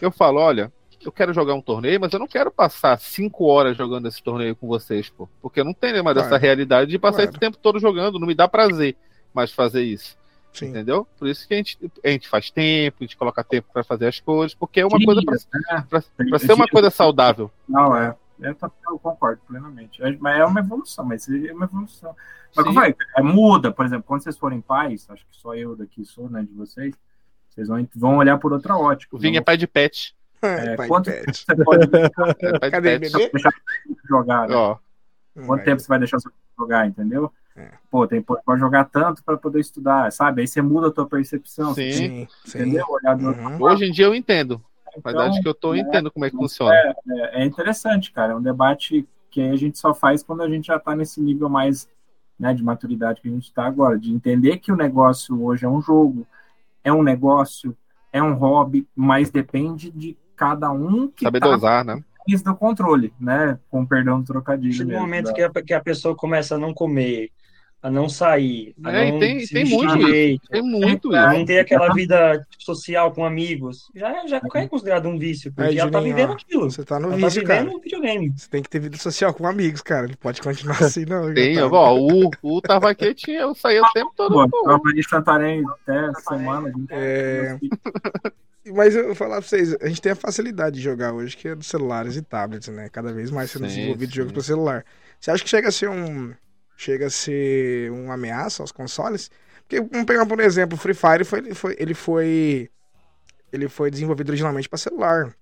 [0.01, 0.71] Eu falo, olha,
[1.03, 4.55] eu quero jogar um torneio, mas eu não quero passar cinco horas jogando esse torneio
[4.55, 5.27] com vocês, pô.
[5.41, 6.27] Porque eu não tenho mais Claro.
[6.27, 7.32] essa realidade de passar Claro.
[7.32, 8.19] esse tempo todo jogando.
[8.19, 8.95] Não me dá prazer
[9.34, 10.15] mais fazer isso.
[10.53, 10.67] Sim.
[10.67, 11.07] Entendeu?
[11.17, 14.07] Por isso que a gente, a gente faz tempo, a gente coloca tempo pra fazer
[14.07, 15.85] as coisas, porque é uma coisa pra, Dias, né?
[15.89, 17.49] pra- pra ser uma coisa saudável.
[17.67, 18.15] Não, é.
[18.39, 18.57] Eu,
[18.89, 20.03] eu, concordo plenamente.
[20.03, 22.15] É, mas é uma evolução, mas é uma evolução.
[22.55, 25.75] Mas como vai, é, muda, por exemplo, quando vocês forem pais, acho que só eu
[25.75, 26.95] daqui sou, né, de vocês,
[27.47, 29.15] vocês vão, vão olhar por outra ótica.
[29.15, 30.15] O Vinho é pai de pet.
[30.41, 31.83] É, pai quanto tempo você pode
[32.65, 33.31] é, Cadê, bebê?
[34.09, 34.49] jogar?
[34.49, 34.55] Né?
[35.45, 37.31] Quanto tempo você vai deixar seu jogar, entendeu?
[37.55, 37.71] É.
[37.89, 40.41] Pô, tem, pode jogar tanto para poder estudar, sabe?
[40.41, 41.73] Aí você muda a tua percepção.
[41.73, 42.27] Sim, sim.
[42.47, 42.85] Entendeu?
[42.87, 43.61] Uhum.
[43.61, 44.61] Hoje em dia eu entendo.
[44.97, 46.73] Então, Mas acho que eu tô é, entendendo como é que funciona.
[46.73, 48.33] É, é, é, interessante, cara.
[48.33, 51.49] É um debate que a gente só faz quando a gente já tá nesse nível
[51.49, 51.87] mais
[52.37, 55.69] né, de maturidade que a gente está agora, de entender que o negócio hoje é
[55.69, 56.27] um jogo,
[56.83, 57.77] é um negócio,
[58.11, 62.03] é um hobby, mas depende de cada um que Saber tá dosar, né?
[62.43, 63.59] do controle, né?
[63.69, 64.73] Com perdão do trocadilho.
[64.73, 67.29] Chega um momento que a, que a pessoa começa a não comer,
[67.82, 68.75] a não sair.
[68.84, 73.11] A é, não tem, tem muito direito, Tem muito a Não ter aquela vida social
[73.11, 73.89] com amigos.
[73.95, 76.69] Já, já é considerado um vício, porque ela tá vivendo aquilo.
[76.69, 77.84] Você tá no ela tá vício, tá vivendo cara.
[77.84, 78.34] videogame.
[78.38, 80.07] Você tem que ter vida social com amigos, cara.
[80.07, 81.34] Não pode continuar assim, não.
[81.34, 81.67] Tem, tá...
[81.67, 84.49] ó, o, o tava aqui, tinha, eu saía o tempo todo.
[84.49, 86.71] Pô, eu aprendi Santarém até semana.
[86.91, 87.57] É...
[88.75, 91.47] Mas eu vou falar pra vocês, a gente tem a facilidade de jogar hoje, que
[91.47, 92.89] é dos celulares e tablets, né?
[92.89, 94.86] Cada vez mais sendo desenvolvido jogos para celular.
[95.19, 96.32] Você acha que chega a ser um
[96.82, 99.29] chega a ser uma ameaça aos consoles.
[99.59, 102.69] Porque, vamos pegar por exemplo, o Free Fire foi, ele foi, ele foi,
[103.53, 105.36] ele foi desenvolvido originalmente para celular.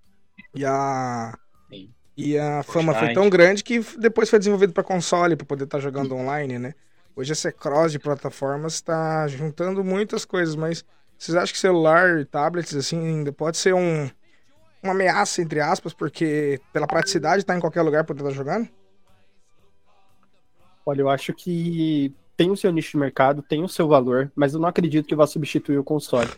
[0.54, 1.34] E a,
[1.70, 1.90] Sim.
[2.18, 5.78] e a fama foi tão grande que depois foi desenvolvido para console, para poder estar
[5.78, 6.74] tá jogando online, né?
[7.16, 10.84] Hoje esse cross de plataformas está juntando muitas coisas, mas
[11.18, 14.10] vocês acham que celular e tablets, assim, ainda pode ser um,
[14.84, 18.70] uma ameaça, entre aspas, porque pela praticidade tá em qualquer lugar poder estar tá jogando?
[20.90, 24.54] Olha, eu acho que tem o seu nicho de mercado, tem o seu valor, mas
[24.54, 26.30] eu não acredito que vá substituir o console.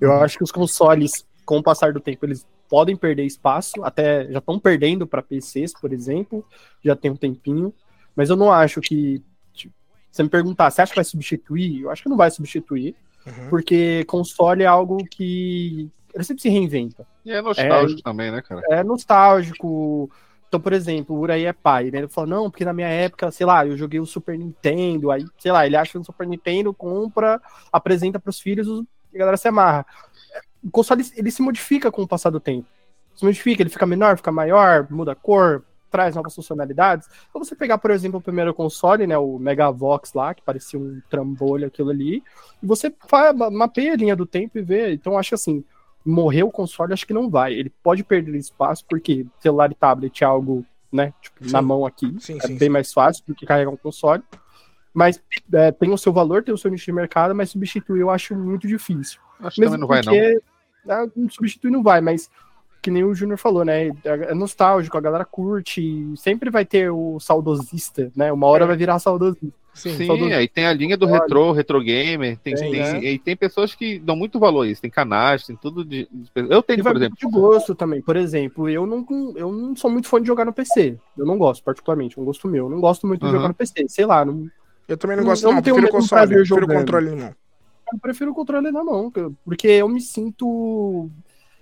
[0.00, 4.26] Eu acho que os consoles, com o passar do tempo, eles podem perder espaço, até
[4.32, 6.44] já estão perdendo para PCs, por exemplo,
[6.82, 7.72] já tem um tempinho,
[8.16, 9.22] mas eu não acho que.
[9.52, 9.74] Tipo,
[10.10, 11.82] você me perguntar, você acha que vai substituir?
[11.82, 12.96] Eu acho que não vai substituir,
[13.26, 13.48] uhum.
[13.48, 17.06] porque console é algo que ele sempre se reinventa.
[17.24, 18.62] E é nostálgico é, também, né, cara?
[18.70, 20.10] É nostálgico.
[20.50, 21.98] Então, por exemplo, o Uraí é pai, né?
[21.98, 25.24] Ele fala, não, porque na minha época, sei lá, eu joguei o Super Nintendo, aí,
[25.38, 27.40] sei lá, ele acha o Super Nintendo, compra,
[27.72, 28.66] apresenta para os filhos
[29.12, 29.86] e a galera se amarra.
[30.60, 32.66] O console, ele se modifica com o passar do tempo.
[33.14, 37.08] Se modifica, ele fica menor, fica maior, muda a cor, traz novas funcionalidades.
[37.28, 41.00] Então você pegar, por exemplo, o primeiro console, né, o Megavox lá, que parecia um
[41.08, 42.24] trambolho aquilo ali,
[42.60, 42.92] e você
[43.52, 44.92] mapeia a linha do tempo e vê.
[44.92, 45.64] Então acho assim,
[46.04, 47.52] morrer o console, acho que não vai.
[47.52, 51.52] Ele pode perder espaço, porque celular e tablet é algo, né, tipo, sim.
[51.52, 52.14] na mão aqui.
[52.18, 54.22] Sim, é sim, bem mais fácil do que carregar um console.
[54.92, 55.22] Mas
[55.52, 58.34] é, tem o seu valor, tem o seu nicho de mercado, mas substituir eu acho
[58.34, 59.20] muito difícil.
[59.38, 60.40] Acho Mesmo que não vai, porque,
[60.84, 60.94] não.
[60.94, 62.28] É, substituir não vai, mas
[62.82, 63.88] que nem o Júnior falou, né?
[64.04, 68.32] É nostálgico, a galera curte, sempre vai ter o saudosista, né?
[68.32, 68.66] Uma hora é.
[68.66, 69.59] vai virar saudosista.
[69.72, 73.04] Sim, Sim aí tem a linha do retro, retro gamer, tem, tem, tem, né?
[73.04, 76.08] e tem pessoas que dão muito valor a isso, tem canais, tem tudo de.
[76.34, 77.16] Eu tenho, por exemplo.
[77.16, 78.02] de gosto também.
[78.02, 79.06] Por exemplo, eu não,
[79.36, 80.98] eu não sou muito fã de jogar no PC.
[81.16, 82.66] Eu não gosto, particularmente, um gosto meu.
[82.66, 83.86] Eu não gosto muito de jogar no PC.
[83.88, 84.48] Sei lá, não.
[84.88, 87.34] Eu também não gosto, eu não, não prefiro console, eu prefiro controle na mão.
[87.92, 89.12] Eu prefiro o controle na mão,
[89.44, 91.10] porque eu me sinto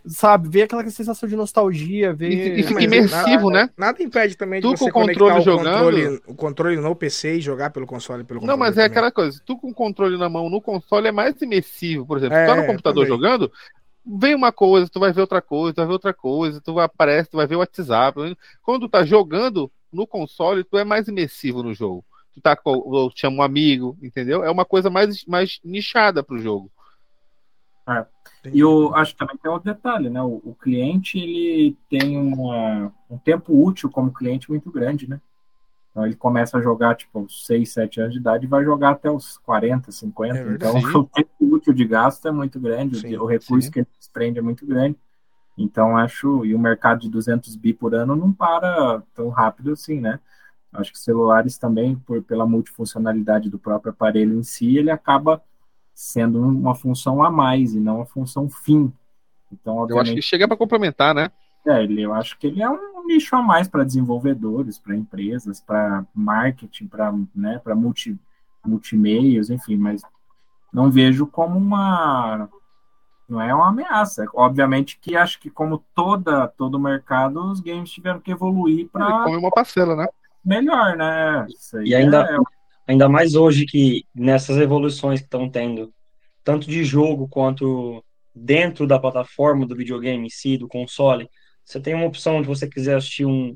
[0.09, 2.31] sabe, ver aquela sensação de nostalgia, ver.
[2.31, 3.71] E, imersivo, nada, né?
[3.77, 5.67] Nada impede também tu de você com controle jogando...
[5.67, 9.11] o controle, o controle no PC e jogar pelo console pelo Não, mas é aquela
[9.11, 12.37] coisa, tu com o controle na mão no console é mais imersivo, por exemplo.
[12.37, 13.17] É, tu tá no computador também.
[13.17, 13.53] jogando,
[14.05, 16.85] vem uma coisa, tu vai ver outra coisa, tu vai ver outra coisa, tu vai
[16.85, 18.37] aparece, tu vai ver o WhatsApp.
[18.63, 22.05] Quando tu tá jogando no console, tu é mais imersivo no jogo.
[22.35, 24.45] Tu tá com, chama um amigo, entendeu?
[24.45, 26.71] É uma coisa mais, mais nichada pro jogo.
[27.89, 28.07] É.
[28.53, 30.23] E eu acho que também tem outro detalhe, né?
[30.23, 35.21] O, o cliente ele tem uma, um tempo útil como cliente muito grande, né?
[35.91, 38.91] Então ele começa a jogar tipo aos 6, 7 anos de idade e vai jogar
[38.91, 40.39] até os 40, 50.
[40.39, 43.73] É então o tempo útil de gasto é muito grande, sim, o recurso sim.
[43.73, 44.97] que ele desprende é muito grande.
[45.57, 50.01] Então acho, e o mercado de 200 bi por ano não para tão rápido assim,
[50.01, 50.21] né?
[50.73, 55.43] Acho que celulares também, por, pela multifuncionalidade do próprio aparelho em si, ele acaba
[55.99, 58.93] sendo uma função a mais e não uma função fim.
[59.53, 61.29] Então, eu acho que chega para complementar, né?
[61.67, 65.61] É, ele, eu acho que ele é um nicho a mais para desenvolvedores, para empresas,
[65.61, 68.17] para marketing, para né, para multi,
[68.65, 70.03] multimeios, enfim, mas
[70.73, 72.49] não vejo como uma
[73.29, 74.25] não é uma ameaça.
[74.35, 79.37] Obviamente que acho que como toda todo mercado, os games tiveram que evoluir para como
[79.37, 80.07] uma parcela, né?
[80.45, 81.45] Melhor, né?
[81.85, 82.39] e ainda é
[82.89, 85.93] Ainda mais hoje que nessas evoluções que estão tendo,
[86.43, 88.03] tanto de jogo quanto
[88.35, 91.29] dentro da plataforma do videogame em si, do console,
[91.63, 93.55] você tem uma opção de você quiser assistir um,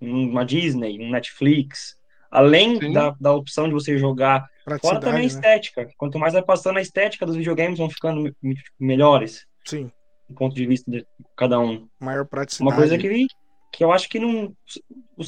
[0.00, 1.96] uma Disney, um Netflix,
[2.30, 4.48] além da, da opção de você jogar,
[4.80, 5.26] fora também a né?
[5.26, 5.84] estética.
[5.84, 5.90] Né?
[5.96, 8.32] Quanto mais vai passando a estética dos videogames vão ficando
[8.78, 9.44] melhores.
[9.64, 9.90] Sim.
[10.28, 11.04] Do ponto de vista de
[11.36, 11.88] cada um.
[11.98, 12.70] Maior praticidade.
[12.70, 13.26] Uma coisa que,
[13.72, 14.54] que eu acho que não.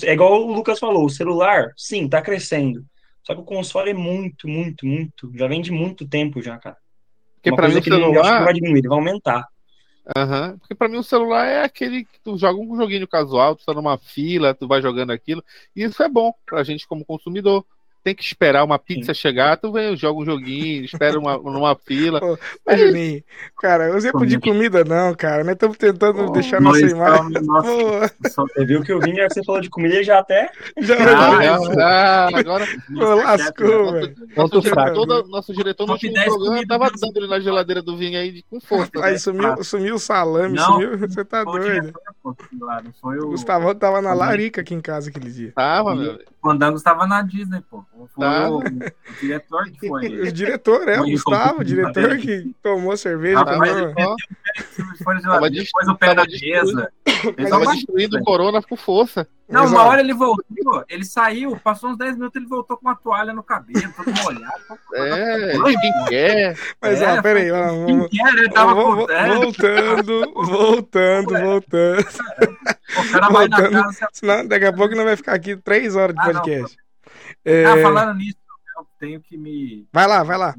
[0.05, 2.85] É igual o Lucas falou: o celular, sim, tá crescendo.
[3.23, 5.31] Só que o console é muito, muito, muito.
[5.35, 6.77] Já vem de muito tempo já, cara.
[7.37, 8.13] Porque para mim o celular...
[8.13, 9.49] não, acho que vai diminuir, ele vai aumentar.
[10.17, 10.59] Uhum.
[10.59, 13.73] Porque pra mim o celular é aquele que tu joga um joguinho casual, tu tá
[13.73, 15.45] numa fila, tu vai jogando aquilo.
[15.75, 17.65] E isso é bom pra gente como consumidor
[18.03, 19.21] tem que esperar uma pizza Sim.
[19.21, 22.21] chegar, tu vem, joga um joguinho, espera uma, numa fila.
[22.21, 23.23] Pô, mas, Juninho,
[23.61, 25.45] cara, exemplo de comida não, cara.
[25.45, 27.43] Nós estamos tentando oh, deixar nossa imagem.
[27.43, 30.51] Nossa, você viu que o Vinho, você falou de comida, ele já até.
[30.79, 32.67] Já, ah, já, já, agora.
[32.95, 34.15] Pô, lascou, velho.
[34.37, 38.43] Nosso, diretor, nosso diretor no último programa tava dando ele na geladeira do Vinho aí
[38.49, 38.91] com força.
[38.97, 39.19] Aí né?
[39.19, 39.63] sumiu, ah.
[39.63, 40.99] sumiu o salame, não, sumiu.
[40.99, 41.93] Você tá doido.
[42.25, 45.53] O Gustavão tava na larica aqui em casa aquele dia.
[45.55, 46.19] Tava, meu.
[46.43, 47.85] O Andangos estava na Disney, pô.
[47.93, 48.51] Foi tá.
[48.51, 48.63] o, o,
[49.21, 50.07] diretor que foi.
[50.29, 53.41] o diretor, é, o Gustavo, o diretor que tomou cerveja.
[53.41, 54.17] Ah, tomou...
[54.99, 55.23] Depois,
[55.53, 56.91] depois o pé da mesa.
[57.37, 59.29] Ele tava destruindo o Corona com força.
[59.51, 62.95] Não, uma hora ele voltou, ele saiu, passou uns 10 minutos, ele voltou com uma
[62.95, 64.55] toalha no cabelo, todo molhado.
[64.95, 66.57] É, quem quer.
[66.81, 72.07] Mas, é, ó, peraí, vamos, quer, ele tava voltando, voltando, voltando.
[72.97, 74.09] O cara vai na casa.
[74.13, 76.77] Senão, daqui a pouco não vai ficar aqui 3 horas de podcast.
[77.45, 77.65] Não, é...
[77.65, 78.39] Ah, falando nisso,
[78.77, 79.87] eu tenho que me.
[79.93, 80.55] Vai lá, vai lá.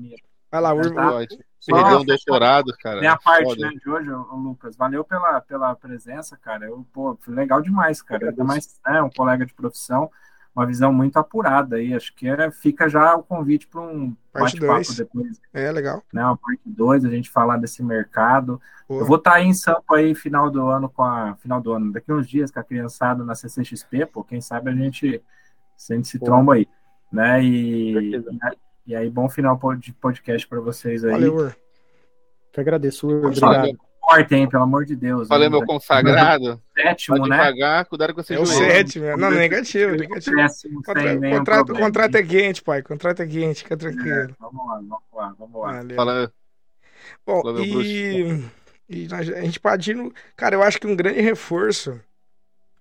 [0.52, 1.20] Vai lá, o tá?
[1.66, 3.00] Perdeu um doutorado, cara.
[3.00, 4.76] Minha parte né, de hoje, Lucas.
[4.76, 6.66] Valeu pela, pela presença, cara.
[6.66, 8.30] Eu, pô, foi legal demais, cara.
[8.30, 10.10] Ainda mais é, um colega de profissão,
[10.56, 11.94] uma visão muito apurada aí.
[11.94, 15.40] Acho que é, fica já o convite para um bate-papo depois.
[15.54, 16.04] É, legal.
[16.12, 18.60] Né, uma parte 2, a gente falar desse mercado.
[18.88, 19.00] Pô.
[19.00, 21.36] Eu vou estar tá aí em Sampa aí final do ano com a.
[21.36, 24.76] Final do ano, daqui uns dias com a criançada na CCXP, pô, quem sabe a
[24.76, 25.22] gente
[25.90, 26.26] a gente se Pô.
[26.26, 26.68] tromba aí.
[27.12, 27.44] Né?
[27.44, 28.24] E,
[28.88, 31.12] e aí, bom final de podcast para vocês aí.
[31.12, 31.56] Valeu, Ur.
[32.52, 33.26] Que agradeço, Ur.
[33.26, 33.78] Obrigado.
[34.02, 35.28] Forte, hein, pelo amor de Deus.
[35.28, 36.60] Valeu, meu consagrado.
[36.76, 37.38] Sétimo, né?
[37.38, 38.36] Devagar, cuidado com você.
[38.36, 39.16] É o sétimo, né?
[39.16, 40.36] não, negativo, negativo.
[40.36, 42.82] Péssimo, Contra, contrato, contrato é quente, pai.
[42.82, 44.10] Contrato é quente, fica tranquilo.
[44.10, 45.72] É, vamos lá, vamos lá, vamos lá.
[45.72, 45.96] Valeu.
[45.96, 46.34] Fala.
[47.26, 48.44] Bom, Fala, e,
[48.90, 50.12] e a gente partindo.
[50.36, 52.00] Cara, eu acho que um grande reforço,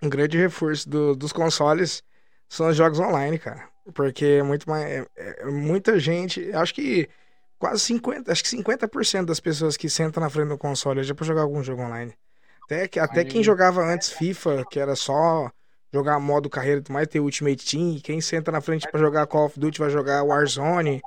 [0.03, 2.03] um grande reforço do, dos consoles
[2.51, 3.69] são os jogos online, cara.
[3.95, 4.85] Porque é muito mais.
[4.85, 6.53] É, é, muita gente.
[6.53, 7.09] Acho que
[7.59, 11.15] quase 50%, acho que 50% das pessoas que sentam na frente do console hoje é
[11.15, 12.13] pra jogar algum jogo online.
[12.65, 15.51] Até, que, até quem jogava antes FIFA, que era só
[15.93, 19.47] jogar modo carreira e mais, ter Ultimate Team, quem senta na frente para jogar Call
[19.47, 21.01] of Duty vai jogar Warzone,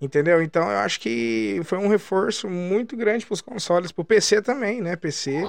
[0.00, 0.42] entendeu?
[0.42, 4.96] Então eu acho que foi um reforço muito grande pros consoles, pro PC também, né?
[4.96, 5.46] PC.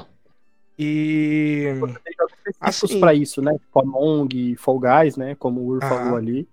[0.82, 1.68] E.
[2.60, 3.54] Assim, para isso, né?
[3.54, 5.36] Tipo Among, Fall Guys, né?
[5.36, 6.48] Como o Ur falou ali.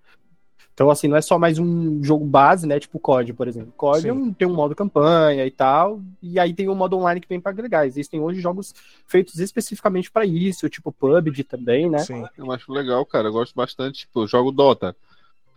[0.73, 2.79] Então, assim, não é só mais um jogo base, né?
[2.79, 3.73] Tipo COD, por exemplo.
[3.75, 7.19] COD é um, tem um modo campanha e tal, e aí tem um modo online
[7.19, 7.85] que vem para agregar.
[7.85, 8.73] Existem hoje jogos
[9.05, 11.97] feitos especificamente para isso, tipo PUBG também, né?
[11.99, 12.23] Sim.
[12.37, 13.27] Eu acho legal, cara.
[13.27, 14.01] Eu gosto bastante.
[14.01, 14.95] Tipo, eu jogo Dota.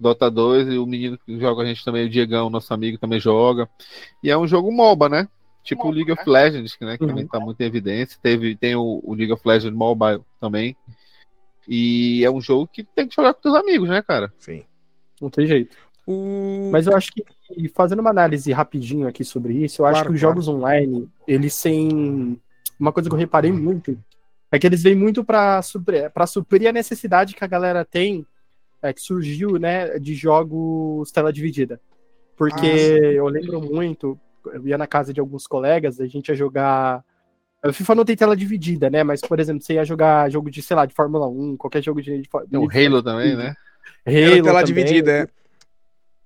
[0.01, 3.21] Dota 2 e o menino que joga a gente também, o Diegão, nosso amigo, também
[3.21, 3.69] joga.
[4.25, 5.29] E é um jogo MOBA, né?
[5.63, 7.11] Tipo o League of Legends, né, que uhum.
[7.11, 8.19] também tá muito em evidência.
[8.21, 10.77] Teve, tem o, o, League of Legends Mobile também.
[11.69, 14.33] E é um jogo que tem que jogar com os amigos, né, cara?
[14.39, 14.65] Sim.
[15.21, 15.77] Não tem jeito.
[16.05, 16.71] O...
[16.73, 17.25] Mas eu acho que,
[17.69, 20.35] fazendo uma análise rapidinho aqui sobre isso, eu claro, acho que os claro.
[20.35, 22.41] jogos online, eles têm.
[22.79, 23.97] Uma coisa que eu reparei muito
[24.51, 28.27] é que eles vêm muito para suprir, suprir a necessidade que a galera tem,
[28.83, 31.81] é, que surgiu, né, de jogos tela dividida.
[32.37, 36.35] Porque ah, eu lembro muito, eu ia na casa de alguns colegas, a gente ia
[36.35, 37.05] jogar.
[37.65, 39.05] O FIFA não tem tela dividida, né?
[39.05, 42.03] Mas, por exemplo, você ia jogar jogo de, sei lá, de Fórmula 1, qualquer jogo
[42.03, 42.23] de.
[42.23, 43.55] de o Halo também, né?
[44.07, 44.65] Halo era tela também.
[44.65, 45.29] dividida, é.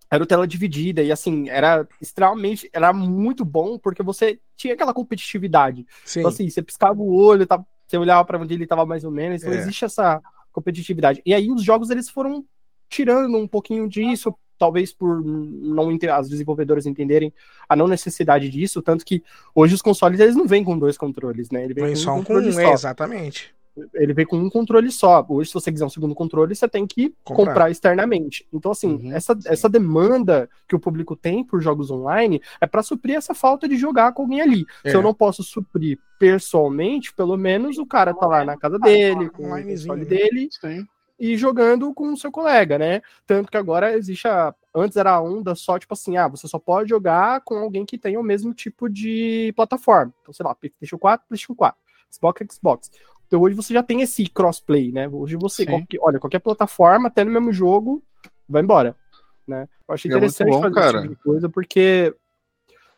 [0.09, 2.71] Era o tela dividida, e assim, era extremamente.
[2.73, 5.85] Era muito bom, porque você tinha aquela competitividade.
[6.05, 6.21] Sim.
[6.21, 9.11] Então, assim, você piscava o olho, tá, você olhava para onde ele estava mais ou
[9.11, 9.59] menos, então é.
[9.59, 11.21] existe essa competitividade.
[11.27, 12.45] E aí os jogos eles foram
[12.89, 17.33] tirando um pouquinho disso, talvez por não as desenvolvedoras entenderem
[17.69, 19.23] a não necessidade disso, tanto que
[19.55, 21.65] hoje os consoles eles não vêm com dois controles, né?
[21.65, 22.73] Ele vem, vem com só um controle com um, só.
[22.73, 23.55] Exatamente.
[23.95, 25.25] Ele vem com um controle só.
[25.29, 28.47] Hoje, se você quiser um segundo controle, você tem que comprar, comprar externamente.
[28.51, 32.83] Então, assim, uhum, essa, essa demanda que o público tem por jogos online é para
[32.83, 34.65] suprir essa falta de jogar com alguém ali.
[34.83, 34.91] É.
[34.91, 39.29] Se eu não posso suprir pessoalmente, pelo menos o cara tá lá na casa dele,
[39.29, 40.07] com o console né?
[40.07, 40.87] dele, Sim
[41.19, 43.03] e jogando com o seu colega, né?
[43.27, 44.55] Tanto que agora existe a.
[44.75, 47.97] Antes era a onda só, tipo assim, ah, você só pode jogar com alguém que
[47.97, 50.13] tenha o mesmo tipo de plataforma.
[50.21, 51.81] Então, sei lá, PlayStation 4, PlayStation 4,
[52.13, 52.91] Xbox, Xbox.
[53.27, 55.09] Então hoje você já tem esse crossplay, né?
[55.09, 58.03] Hoje você, qualquer, olha, qualquer plataforma, até no mesmo jogo,
[58.49, 58.95] vai embora.
[59.47, 59.69] Né?
[59.89, 60.99] Eu achei é interessante bom, fazer cara.
[60.99, 62.15] esse tipo de coisa, porque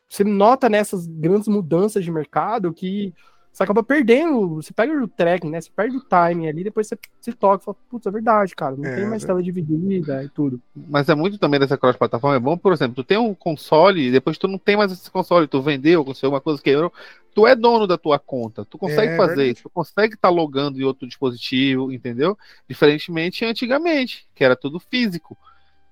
[0.08, 3.14] você nota nessas grandes mudanças de mercado que
[3.58, 5.60] você acaba perdendo, você pega o tracking, né?
[5.60, 8.76] Você perde o timing ali, depois você se toca e fala, putz, é verdade, cara,
[8.76, 10.62] não é, tem mais tela dividida e tudo.
[10.76, 14.12] Mas é muito também dessa cross-plataforma, é bom, por exemplo, tu tem um console e
[14.12, 16.92] depois tu não tem mais esse console, tu vendeu, aconteceu uma coisa quebrou,
[17.34, 20.34] tu é dono da tua conta, tu consegue é, fazer isso, tu consegue estar tá
[20.34, 22.38] logando em outro dispositivo, entendeu?
[22.68, 25.36] Diferentemente antigamente, que era tudo físico.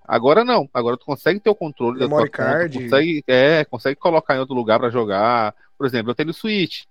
[0.07, 2.79] Agora não, agora tu consegue ter o controle Memory da tua card.
[2.79, 5.53] conta, consegue, é, consegue colocar em outro lugar para jogar.
[5.77, 6.87] Por exemplo, eu tenho o Switch, é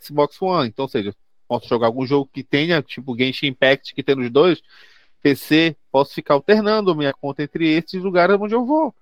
[0.00, 0.68] Xbox One.
[0.68, 1.14] Então, ou seja,
[1.48, 4.62] posso jogar algum jogo que tenha, tipo Genshin Impact, que tem nos dois,
[5.22, 8.94] PC, posso ficar alternando minha conta entre esses lugares onde eu vou.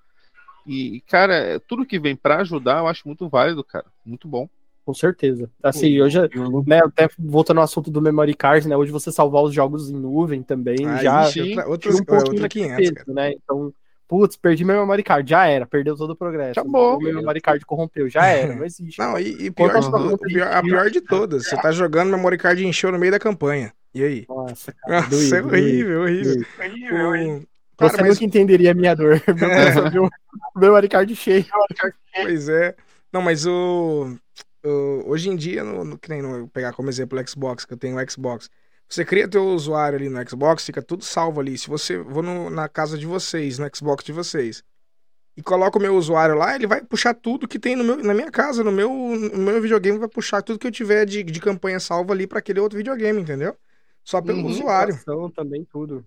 [0.66, 3.86] E, cara, tudo que vem para ajudar, eu acho muito válido, cara.
[4.04, 4.48] Muito bom.
[4.84, 5.50] Com certeza.
[5.62, 6.18] Assim, hoje,
[6.66, 9.94] né, até voltando ao assunto do memory card, né, hoje você salvar os jogos em
[9.94, 13.32] nuvem também, ah, já outra, outras, um pouquinho outra 500, peso, né?
[13.32, 13.72] Então,
[14.10, 16.58] Putz, perdi meu memory card, já era, perdeu todo o progresso.
[16.58, 16.96] Acabou.
[16.96, 18.98] O meu memory card corrompeu, já era, não existe.
[18.98, 22.36] Não, e, e pior, a, pior, a pior de todas, você tá jogando, o memory
[22.36, 23.72] card encheu no meio da campanha.
[23.94, 24.26] E aí?
[24.28, 26.44] Nossa, cara, Nossa doido, é horrível, horrível.
[26.58, 27.46] horrível.
[27.78, 28.10] Cara, Você mas...
[28.10, 29.22] nunca entenderia a minha dor.
[29.94, 30.10] Meu
[30.56, 31.46] memory card cheio.
[32.12, 32.74] Pois é.
[33.12, 34.12] Não, mas o,
[34.64, 37.74] o hoje em dia, no, no, que nem no, pegar como exemplo o Xbox, que
[37.74, 38.50] eu tenho o Xbox.
[38.90, 41.56] Você cria teu usuário ali no Xbox, fica tudo salvo ali.
[41.56, 44.64] Se você vou no, na casa de vocês, no Xbox de vocês,
[45.36, 48.12] e coloca o meu usuário lá, ele vai puxar tudo que tem no meu, na
[48.12, 51.40] minha casa, no meu, no meu videogame, vai puxar tudo que eu tiver de, de
[51.40, 53.56] campanha salva ali para aquele outro videogame, entendeu?
[54.02, 54.98] Só pelo uhum, usuário.
[55.36, 56.04] Também tudo.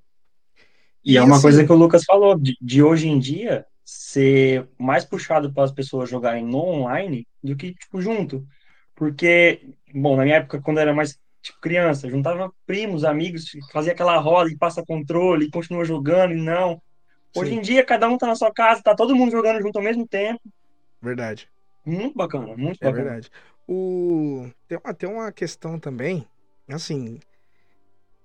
[1.05, 3.65] E, e é uma assim, coisa que o Lucas falou, de, de, hoje em dia
[3.85, 8.45] ser mais puxado para as pessoas jogarem no online do que tipo junto.
[8.93, 14.17] Porque, bom, na minha época, quando era mais tipo, criança, juntava primos, amigos, fazia aquela
[14.17, 16.81] roda e passa controle e continua jogando e não.
[17.35, 17.57] Hoje Sim.
[17.57, 20.07] em dia, cada um tá na sua casa, tá todo mundo jogando junto ao mesmo
[20.07, 20.41] tempo.
[21.01, 21.49] Verdade.
[21.85, 22.89] Muito bacana, muito é bacana.
[22.89, 23.31] É verdade.
[23.67, 24.49] O...
[24.67, 26.25] Tem, uma, tem uma questão também,
[26.69, 27.19] assim,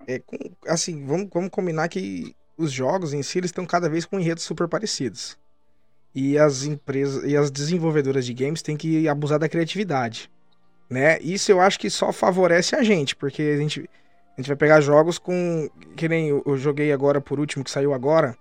[0.06, 4.04] é, com, assim vamos, vamos combinar que os jogos em si eles estão cada vez
[4.04, 5.36] com enredos super parecidos.
[6.14, 10.30] E as empresas e as desenvolvedoras de games têm que abusar da criatividade
[10.88, 11.18] né?
[11.20, 13.88] Isso eu acho que só favorece a gente, porque a gente,
[14.36, 15.68] a gente vai pegar jogos com.
[15.96, 18.36] Que nem eu, joguei agora por último, que saiu agora.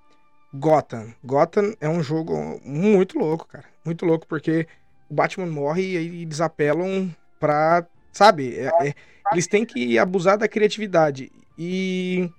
[0.54, 1.14] Gotham.
[1.24, 3.66] Gotham é um jogo muito louco, cara.
[3.84, 4.66] Muito louco, porque
[5.10, 7.86] o Batman morre e aí eles apelam pra.
[8.14, 8.58] Sabe?
[8.58, 8.94] É, é,
[9.32, 11.32] eles têm que abusar da criatividade.
[11.58, 12.30] E.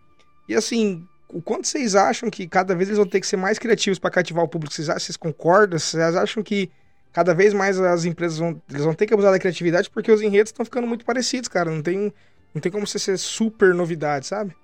[0.48, 3.58] E assim, o quanto vocês acham que cada vez eles vão ter que ser mais
[3.58, 4.74] criativos para cativar o público?
[4.74, 5.78] Vocês, vocês concordam?
[5.78, 6.70] Vocês acham que
[7.18, 10.22] cada vez mais as empresas vão, eles vão ter que abusar da criatividade porque os
[10.22, 11.68] enredos estão ficando muito parecidos, cara.
[11.68, 12.12] Não tem,
[12.54, 14.54] não tem como você ser super novidade, sabe?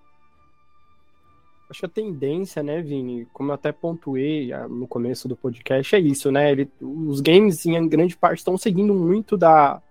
[1.69, 5.97] Acho que a tendência, né, Vini, como eu até pontuei ah, no começo do podcast,
[5.97, 6.53] é isso, né?
[6.53, 9.83] Ele, os games, em grande parte, estão seguindo muito da,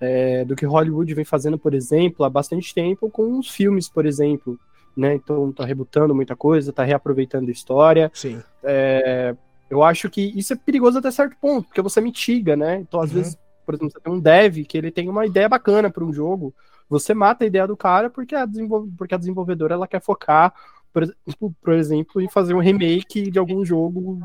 [0.00, 4.06] é, do que Hollywood vem fazendo, por exemplo, há bastante tempo com os filmes, por
[4.06, 4.58] exemplo.
[4.96, 5.16] Né?
[5.16, 8.10] Então tá rebutando muita coisa, tá reaproveitando a história.
[8.14, 8.42] Sim.
[8.62, 9.36] É,
[9.70, 12.80] eu acho que isso é perigoso até certo ponto, porque você mitiga, né?
[12.80, 13.16] Então, às uhum.
[13.16, 16.12] vezes, por exemplo, você tem um dev que ele tem uma ideia bacana para um
[16.12, 16.52] jogo,
[16.88, 18.88] você mata a ideia do cara porque a, desenvol...
[18.98, 20.52] porque a desenvolvedora ela quer focar,
[20.92, 24.20] por exemplo, por exemplo, em fazer um remake de algum jogo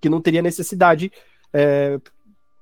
[0.00, 1.12] que não teria necessidade
[1.52, 2.00] é,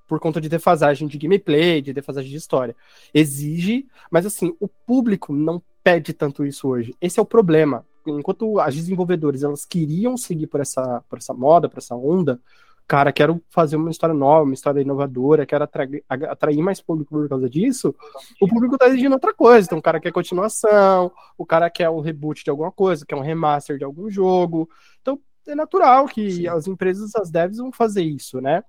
[0.07, 2.77] por conta de defasagem de gameplay, de defasagem de história.
[3.13, 6.95] Exige, mas assim, o público não pede tanto isso hoje.
[7.01, 11.69] Esse é o problema enquanto as desenvolvedoras elas queriam seguir por essa, por essa moda,
[11.69, 12.41] por essa onda,
[12.87, 17.29] cara, quero fazer uma história nova, uma história inovadora, quero atrair, atrair mais público por
[17.29, 17.95] causa disso,
[18.41, 19.67] o público tá exigindo outra coisa.
[19.67, 23.21] Então, o cara quer continuação, o cara quer um reboot de alguma coisa, quer um
[23.21, 24.69] remaster de algum jogo.
[25.01, 26.47] Então, é natural que Sim.
[26.47, 28.63] as empresas, as devs vão fazer isso, né?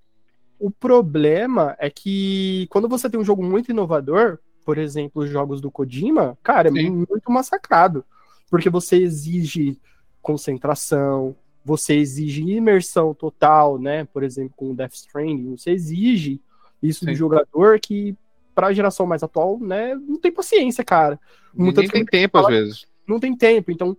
[0.58, 5.60] O problema é que quando você tem um jogo muito inovador, por exemplo, os jogos
[5.60, 6.90] do Kojima, cara, é Sim.
[6.90, 8.06] muito massacrado
[8.50, 9.80] porque você exige
[10.22, 14.06] concentração, você exige imersão total, né?
[14.06, 16.40] Por exemplo, com o Death Stranding, você exige
[16.82, 17.08] isso Sim.
[17.08, 18.16] do jogador que
[18.54, 21.20] para a geração mais atual, né, não tem paciência, cara.
[21.54, 22.88] Muita Nem tem tempo fala, às vezes.
[23.06, 23.98] Não tem tempo, então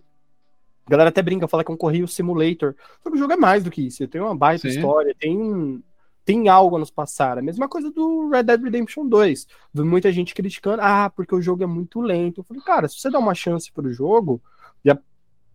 [0.85, 2.73] a galera até brinca, fala que é um correio simulator.
[3.03, 4.07] Só que o jogo é mais do que isso.
[4.07, 4.75] Tem uma baita Sim.
[4.75, 5.83] história, tem
[6.27, 7.37] tem algo a nos passar.
[7.37, 9.47] A mesma coisa do Red Dead Redemption 2.
[9.73, 12.41] Vi muita gente criticando, ah, porque o jogo é muito lento.
[12.41, 14.41] Eu falei, cara, se você dá uma chance pro jogo
[14.83, 14.99] e, a,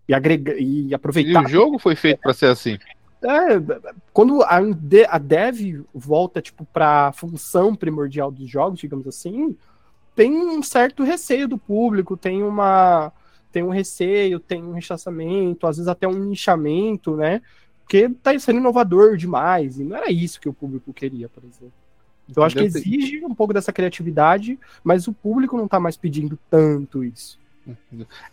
[0.08, 1.42] e, agrega, e aproveitar.
[1.42, 2.78] E o jogo foi feito para ser assim.
[3.22, 3.60] É,
[4.14, 4.60] quando a,
[5.10, 9.54] a dev volta tipo para função primordial dos jogos, digamos assim,
[10.16, 13.12] tem um certo receio do público, tem uma
[13.52, 17.42] tem um receio, tem um rechaçamento, às vezes até um nichamento, né?
[17.82, 21.72] Porque tá sendo inovador demais, e não era isso que o público queria, por exemplo.
[22.28, 25.96] Então, eu acho que exige um pouco dessa criatividade, mas o público não tá mais
[25.96, 27.38] pedindo tanto isso.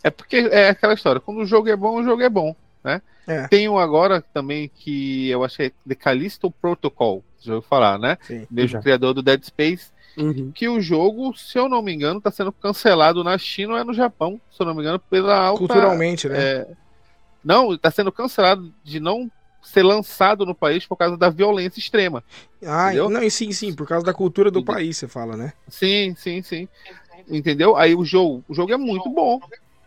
[0.02, 3.02] É porque é aquela história, quando o jogo é bom, o jogo é bom, né?
[3.26, 3.46] É.
[3.48, 8.16] Tem um agora também que eu achei é The Callisto Protocol, já ouviu falar, né?
[8.22, 8.80] Sim, Mesmo já.
[8.80, 10.50] criador do Dead Space, Uhum.
[10.52, 13.84] Que o jogo, se eu não me engano, está sendo cancelado na China ou é
[13.84, 15.58] no Japão, se eu não me engano, pela alta.
[15.58, 16.38] Culturalmente, né?
[16.38, 16.68] É...
[17.44, 19.30] Não, está sendo cancelado de não
[19.62, 22.24] ser lançado no país por causa da violência extrema.
[22.64, 23.10] Ah, entendeu?
[23.10, 25.52] não, sim, sim, por causa da cultura do país, você fala, né?
[25.68, 26.68] Sim, sim, sim.
[27.28, 27.76] Entendeu?
[27.76, 29.40] Aí o jogo, o jogo é muito bom.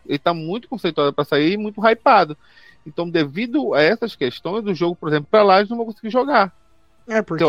[0.06, 2.38] Ele está muito conceituado para sair e muito hypado.
[2.86, 6.10] Então, devido a essas questões do jogo, por exemplo, para lá, eles não vão conseguir
[6.10, 6.54] jogar.
[7.08, 7.44] É, porque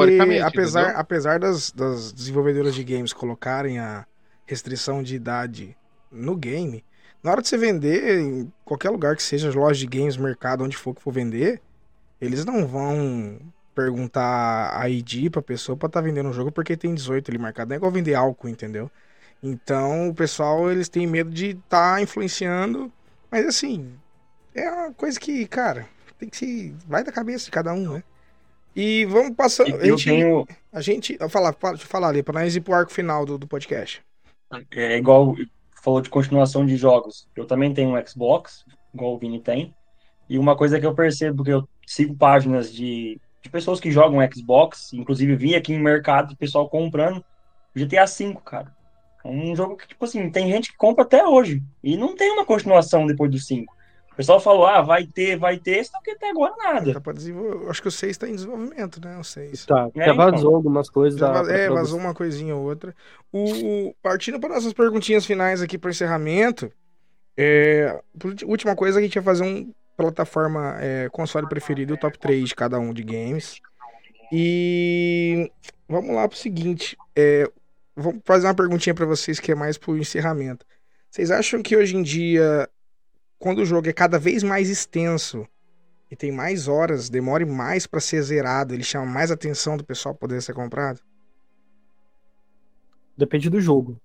[0.44, 4.04] apesar, apesar das, das desenvolvedoras de games colocarem a
[4.46, 5.76] restrição de idade
[6.10, 6.84] no game,
[7.22, 10.76] na hora de você vender, em qualquer lugar que seja, loja de games, mercado, onde
[10.76, 11.60] for que for vender,
[12.20, 13.38] eles não vão
[13.74, 17.38] perguntar a ID pra pessoa pra estar tá vendendo um jogo porque tem 18 ali
[17.38, 17.68] marcado.
[17.68, 18.90] Não é igual vender álcool, entendeu?
[19.42, 22.90] Então o pessoal, eles têm medo de estar tá influenciando,
[23.30, 23.92] mas assim,
[24.54, 25.86] é uma coisa que, cara,
[26.18, 26.74] tem que se.
[26.86, 28.04] Vai da cabeça de cada um, né?
[28.74, 29.70] E vamos passando.
[29.70, 30.48] Eu a gente, tenho...
[30.72, 31.18] a gente.
[31.28, 34.02] Falar, deixa eu falar ali, para nós ir pro arco final do, do podcast.
[34.72, 35.34] É igual
[35.84, 37.28] falou de continuação de jogos.
[37.36, 39.74] Eu também tenho um Xbox, igual o Vini tem.
[40.28, 44.26] E uma coisa que eu percebo, que eu sigo páginas de, de pessoas que jogam
[44.32, 47.24] Xbox, inclusive vi aqui em mercado o pessoal comprando
[47.74, 48.72] GTA V, cara.
[49.24, 51.62] É um jogo que, tipo assim, tem gente que compra até hoje.
[51.82, 53.74] E não tem uma continuação depois do 5.
[54.12, 56.92] O pessoal falou, ah, vai ter, vai ter, só que até agora nada.
[56.92, 57.68] Tá pra desenvolver.
[57.68, 59.18] Acho que o 6 está em desenvolvimento, né?
[59.18, 59.66] O 6.
[59.66, 60.54] Tá, é, já vazou então.
[60.54, 61.18] algumas coisas.
[61.18, 62.94] Da, é, vazou uma coisinha ou outra.
[63.32, 66.70] O, partindo para nossas perguntinhas finais aqui para encerramento,
[67.36, 68.00] é,
[68.44, 72.54] última coisa, a gente ia fazer um plataforma é, console preferido o top 3 de
[72.54, 73.60] cada um de games.
[74.32, 75.50] E
[75.88, 77.48] vamos lá pro seguinte, é,
[77.94, 80.66] vamos fazer uma perguntinha para vocês que é mais pro encerramento.
[81.10, 82.68] Vocês acham que hoje em dia
[83.44, 85.46] quando o jogo é cada vez mais extenso
[86.10, 90.14] e tem mais horas, demore mais para ser zerado, ele chama mais atenção do pessoal
[90.14, 91.00] poder ser comprado?
[93.16, 94.00] Depende do jogo.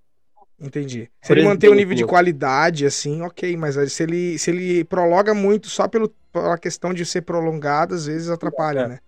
[0.61, 1.09] Entendi.
[1.21, 5.33] Se ele manter o nível de qualidade, assim, ok, mas se ele, se ele prolonga
[5.33, 8.87] muito só pelo, pela questão de ser prolongado, às vezes atrapalha, é.
[8.87, 8.99] né?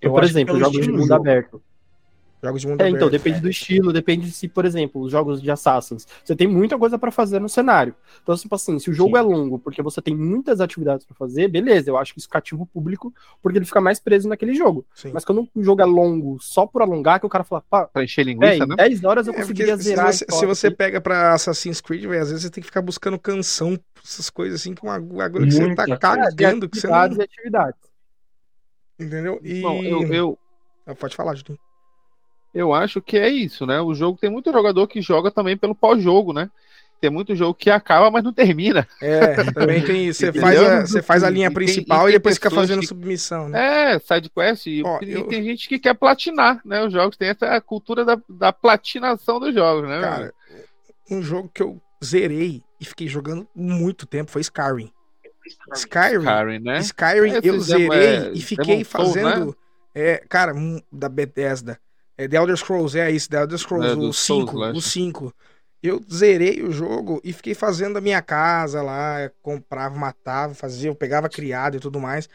[0.00, 1.14] Eu, por exemplo, jogos de mundo jogo.
[1.14, 1.62] aberto.
[2.42, 2.96] Jogos de mundo é, então, aberto.
[2.96, 6.76] Então, depende do estilo, depende se, por exemplo, os jogos de Assassins, você tem muita
[6.76, 7.94] coisa para fazer no cenário.
[8.20, 9.18] Então, tipo assim, se o jogo Sim.
[9.18, 12.60] é longo, porque você tem muitas atividades para fazer, beleza, eu acho que isso cativa
[12.60, 14.84] o público, porque ele fica mais preso naquele jogo.
[14.92, 15.12] Sim.
[15.14, 18.02] Mas quando o jogo é longo só por alongar, que o cara fala, pá, pra
[18.02, 18.74] encher linguiça, né?
[18.74, 20.12] 10 horas eu é, conseguiria zerar.
[20.12, 22.82] Se você, se você pega pra Assassin's Creed, véio, às vezes você tem que ficar
[22.82, 26.96] buscando canção, essas coisas assim, que uma agulha que você tá cagando, que você não...
[26.96, 27.80] atividades.
[28.98, 29.38] Entendeu?
[29.44, 29.60] E...
[29.60, 30.38] Bom, eu, eu...
[30.84, 31.58] Ah, pode falar, Julinho
[32.54, 33.80] eu acho que é isso, né?
[33.80, 36.50] O jogo tem muito jogador que joga também pelo pós-jogo, né?
[37.00, 38.86] Tem muito jogo que acaba, mas não termina.
[39.00, 40.20] É, também tem isso.
[40.20, 42.86] Você faz a, você faz a linha principal e, tem, e depois fica fazendo que,
[42.86, 43.94] submissão, né?
[43.94, 44.66] É, side quest.
[44.66, 45.24] E, Ó, e eu...
[45.24, 46.84] tem gente que quer platinar, né?
[46.84, 50.00] Os jogos tem essa cultura da, da platinação dos jogos, né?
[50.00, 50.32] Cara,
[51.10, 54.92] um jogo que eu zerei e fiquei jogando muito tempo foi Skyrim.
[55.74, 56.78] Skyrim, Skyrim, né?
[56.78, 59.46] Skyrim eu zerei é, e fiquei fazendo.
[59.46, 59.52] né?
[59.92, 60.52] É, cara,
[60.90, 61.80] da Bethesda.
[62.16, 65.34] É The Elder Scrolls, é isso, The Elder Scrolls, é, o 5, o 5.
[65.82, 70.94] Eu zerei o jogo e fiquei fazendo a minha casa lá, comprava, matava, fazia, eu
[70.94, 72.28] pegava criado e tudo mais.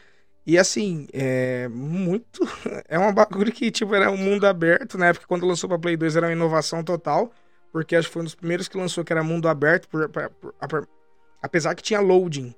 [0.46, 2.40] E assim, é muito.
[2.88, 5.12] É uma bagulho que, tipo, era um mundo aberto, né?
[5.12, 7.30] Porque quando lançou pra Play 2 era uma inovação total.
[7.70, 10.30] Porque acho que foi um dos primeiros que lançou que era mundo aberto, por, por,
[10.30, 10.88] por,
[11.42, 12.54] apesar que tinha loading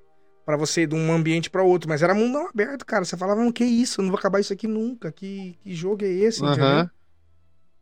[0.47, 3.05] para você ir de um ambiente para outro, mas era mundo aberto, cara.
[3.05, 5.11] Você falava, não, que isso, não vou acabar isso aqui nunca.
[5.11, 6.53] Que, que jogo é esse, uhum.
[6.53, 6.91] entendeu?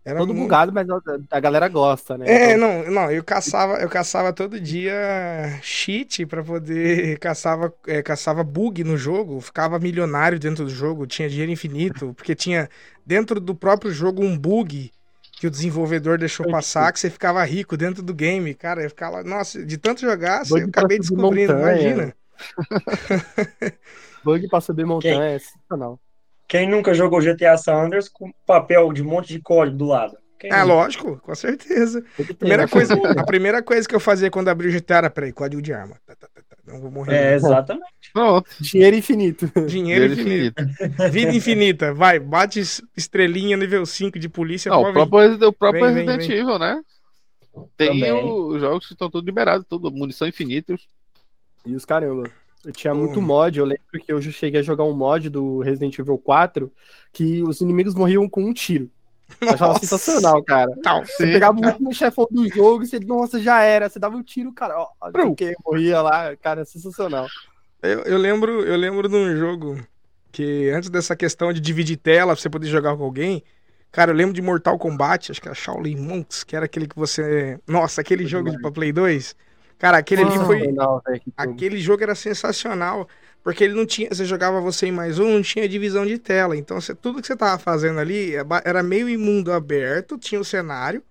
[0.08, 0.44] Era todo muito...
[0.44, 0.86] bugado, mas
[1.30, 2.24] a galera gosta, né?
[2.26, 2.84] É, então...
[2.84, 8.82] não, não, eu caçava, eu caçava todo dia cheat para poder caçava, é, caçava bug
[8.82, 12.70] no jogo, ficava milionário dentro do jogo, tinha dinheiro infinito, porque tinha
[13.04, 14.90] dentro do próprio jogo um bug
[15.32, 19.22] que o desenvolvedor deixou passar, que você ficava rico dentro do game, cara, eu ficava,
[19.22, 21.80] nossa, de tanto jogar, eu acabei descobrindo, montanha.
[21.82, 22.14] imagina.
[24.24, 26.00] bug pra subir montanha é sensacional.
[26.48, 30.16] Quem nunca jogou GTA San Andreas com papel de um monte de código do lado?
[30.38, 32.02] Quem é, lógico, com certeza.
[32.38, 35.60] Primeira coisa, a primeira coisa que eu fazia quando abri o GTA era, peraí, código
[35.60, 35.96] de arma.
[36.06, 37.16] Tá, tá, tá, não vou morrer.
[37.16, 37.84] É, exatamente.
[38.12, 38.48] Pronto.
[38.60, 39.50] Dinheiro infinito.
[39.66, 40.62] Dinheiro, infinito.
[40.62, 41.10] infinito.
[41.10, 41.92] Vida infinita.
[41.92, 42.60] Vai, bate
[42.96, 44.70] estrelinha nível 5 de polícia.
[44.70, 46.80] Não, o próprio, o próprio vem, Resident vem, Evil, né?
[47.76, 50.76] Tem os jogos que estão todos liberados, tudo, munição infinita.
[51.66, 52.30] E os caramba.
[52.64, 55.98] Eu tinha muito mod, eu lembro que eu cheguei a jogar um mod do Resident
[55.98, 56.72] Evil 4
[57.12, 58.90] que os inimigos morriam com um tiro.
[59.40, 60.74] Eu achava sensacional, cara.
[60.82, 61.76] Tá, você sim, pegava cara.
[61.80, 63.88] o chefão do jogo e você, nossa, já era.
[63.88, 64.74] Você dava um tiro, cara.
[64.78, 67.26] Ó, que morria lá, cara, sensacional.
[67.82, 69.78] Eu, eu, lembro, eu lembro de um jogo
[70.32, 73.42] que antes dessa questão de dividir tela pra você poder jogar com alguém,
[73.92, 76.96] cara, eu lembro de Mortal Kombat, acho que era Shaolin Monks, que era aquele que
[76.96, 77.60] você.
[77.66, 79.36] Nossa, aquele jogo de pra Play 2.
[79.78, 80.74] Cara, aquele ali foi.
[81.36, 83.08] Aquele jogo era sensacional.
[83.42, 84.08] Porque ele não tinha.
[84.10, 86.56] Você jogava você em mais um, não tinha divisão de tela.
[86.56, 90.44] Então, você, tudo que você tava fazendo ali é era meio imundo aberto, tinha o
[90.44, 91.02] cenário.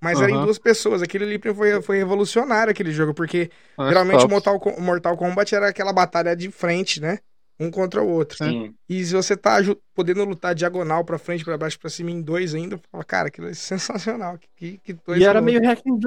[0.00, 0.24] Mas uhum.
[0.24, 1.02] era em duas pessoas.
[1.02, 5.68] Aquele ali foi, foi revolucionário aquele jogo, porque ah, geralmente o Mortal, Mortal Kombat era
[5.68, 7.18] aquela batalha de frente, né?
[7.60, 8.38] Um contra o outro.
[8.38, 8.72] Sim.
[8.88, 9.56] E se você tá
[9.92, 13.48] podendo lutar diagonal pra frente, pra baixo, pra cima em dois ainda, fala, cara, aquilo
[13.48, 14.38] é sensacional.
[14.56, 15.98] Que, que e era meio hack and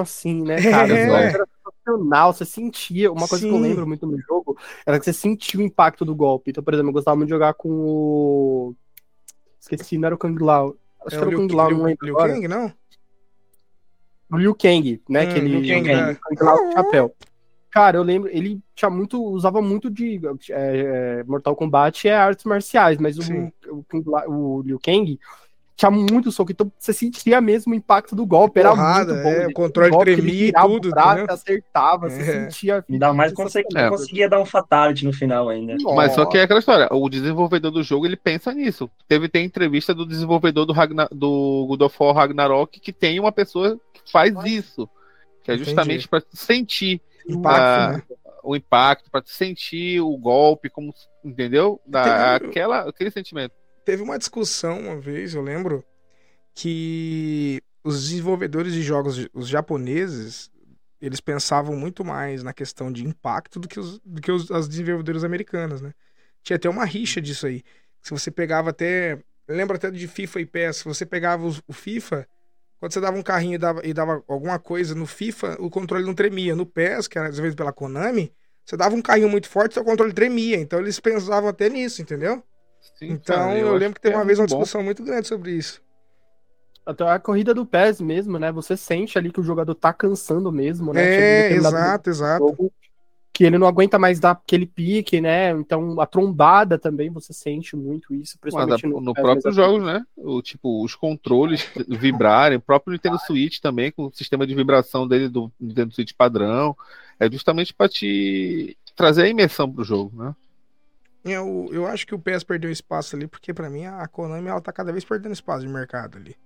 [0.00, 0.92] assim, né, cara?
[0.92, 1.32] É.
[1.32, 3.10] Era sensacional, você sentia.
[3.10, 3.50] Uma coisa Sim.
[3.50, 6.50] que eu lembro muito no jogo era que você sentia o impacto do golpe.
[6.50, 8.74] Então, por exemplo, eu gostava muito de jogar com o.
[9.58, 10.76] Esqueci, não era o Kang Lao.
[11.06, 12.06] Acho é que era o Kang Lao, não lembro.
[12.06, 12.72] Liu Kang, não?
[14.30, 15.24] O Liu Kang, né?
[15.24, 15.60] Hum, que ele.
[15.60, 16.14] Liu Kang, é.
[16.14, 17.14] Kang Lao chapéu.
[17.70, 20.20] Cara, eu lembro, ele tinha muito, usava muito de
[20.50, 23.84] é, é Mortal Kombat é artes marciais, mas o, o,
[24.28, 25.18] o, Liu Kang
[25.76, 29.42] tinha muito soco, então você sentia mesmo o impacto do golpe, Porrada, era muito bom.
[29.42, 32.10] É, o controle golpe, tremia e tudo, braço, acertava, é.
[32.10, 32.84] você sentia...
[32.90, 33.88] Ainda mais quando você é.
[33.88, 35.76] conseguia dar um fatality no final ainda.
[35.80, 35.94] Nossa.
[35.94, 38.90] Mas só que é aquela história, o desenvolvedor do jogo, ele pensa nisso.
[39.08, 43.32] Teve, tem entrevista do desenvolvedor do, Ragnar, do God of War Ragnarok que tem uma
[43.32, 44.86] pessoa que faz isso,
[45.56, 48.16] que é justamente para sentir impacto, né?
[48.42, 50.94] o impacto, para sentir o golpe, como
[51.24, 51.80] entendeu?
[51.86, 53.54] Da, teve, aquela, aquele sentimento.
[53.84, 55.84] Teve uma discussão uma vez, eu lembro,
[56.54, 60.50] que os desenvolvedores de jogos, os japoneses,
[61.00, 64.68] eles pensavam muito mais na questão de impacto do que os, do que os as
[64.68, 65.92] desenvolvedores americanas, né?
[66.42, 67.62] Tinha até uma rixa disso aí.
[68.00, 69.22] Se você pegava até.
[69.48, 72.26] Lembra até de FIFA e PES, se você pegava o FIFA,
[72.80, 76.04] quando você dava um carrinho e dava, e dava alguma coisa no FIFA, o controle
[76.04, 76.56] não tremia.
[76.56, 78.32] No PES, que era desenvolvido pela Konami,
[78.64, 80.56] você dava um carrinho muito forte, seu controle tremia.
[80.56, 82.42] Então eles pensavam até nisso, entendeu?
[82.98, 85.28] Sim, então cara, eu, eu lembro que teve uma é vez uma discussão muito grande
[85.28, 85.82] sobre isso.
[86.86, 88.50] Até a corrida do PES mesmo, né?
[88.50, 91.02] Você sente ali que o jogador tá cansando mesmo, né?
[91.02, 92.46] É, exato, exato.
[92.48, 92.72] Jogo,
[93.40, 95.52] que ele não aguenta mais dar aquele pique, né?
[95.52, 100.04] Então a trombada também você sente muito isso, principalmente no, no próprio jogo, né?
[100.14, 105.08] O tipo os controles vibrarem, o próprio Nintendo Switch também com o sistema de vibração
[105.08, 106.76] dele do Nintendo Switch padrão,
[107.18, 110.36] é justamente para te trazer a imersão pro jogo, né?
[111.24, 114.60] Eu, eu acho que o PS perdeu espaço ali, porque para mim a Konami ela
[114.60, 116.36] tá cada vez perdendo espaço de mercado ali.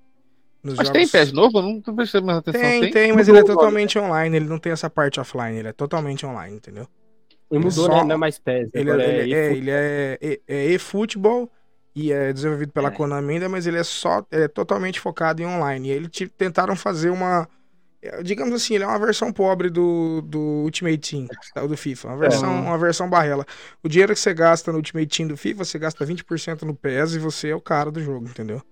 [0.64, 1.10] Nos mas jogos...
[1.10, 1.58] tem PES novo?
[1.58, 2.60] Eu não tô prestando mais atenção.
[2.62, 5.68] Tem, tem, tem mas ele é totalmente online, ele não tem essa parte offline, ele
[5.68, 6.88] é totalmente online, entendeu?
[7.50, 7.96] Ele mudou, Só...
[7.96, 8.04] né?
[8.04, 8.70] Não é mais PES.
[8.72, 11.50] Ele, é, ele, é, ele é, é, é e-futebol
[11.94, 12.90] e é desenvolvido pela é.
[12.90, 15.90] Konami ainda, mas ele é só, ele é totalmente focado em online.
[15.90, 17.46] E eles tentaram fazer uma,
[18.00, 21.28] é, digamos assim, ele é uma versão pobre do, do Ultimate Team,
[21.68, 22.60] do FIFA, uma versão, é.
[22.60, 23.44] uma versão barrela.
[23.82, 27.14] O dinheiro que você gasta no Ultimate Team do FIFA, você gasta 20% no PES
[27.14, 28.62] e você é o cara do jogo, entendeu?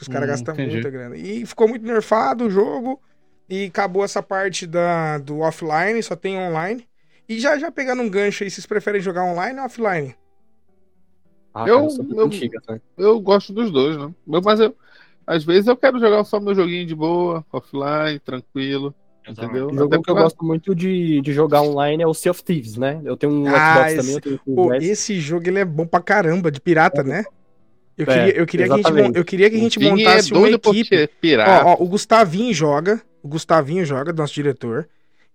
[0.00, 0.74] Os caras hum, gastam entendi.
[0.74, 1.16] muita grana.
[1.16, 3.00] E ficou muito nerfado o jogo.
[3.48, 6.86] E acabou essa parte da, do offline, só tem online.
[7.28, 10.14] E já, já pegando um gancho aí, vocês preferem jogar online ou offline?
[11.54, 12.78] Ah, eu, cara, eu, antiga, tá?
[12.96, 14.14] eu gosto dos dois, né?
[14.26, 14.76] Mas eu,
[15.26, 18.94] às vezes eu quero jogar só meu joguinho de boa, offline, tranquilo.
[19.26, 19.68] Entendeu?
[19.68, 22.76] O jogo que eu gosto muito de, de jogar online é o Sea of Thieves,
[22.76, 23.00] né?
[23.04, 24.14] Eu tenho um ah, Xbox esse, também.
[24.14, 27.04] Eu tenho um pô, esse jogo ele é bom pra caramba, de pirata, é.
[27.04, 27.24] né?
[27.98, 30.48] Eu queria, eu queria, que, a gente, eu queria que a gente montasse é uma
[30.48, 31.10] equipe.
[31.36, 34.88] Ó, ó, o Gustavinho joga, o Gustavinho joga, nosso diretor.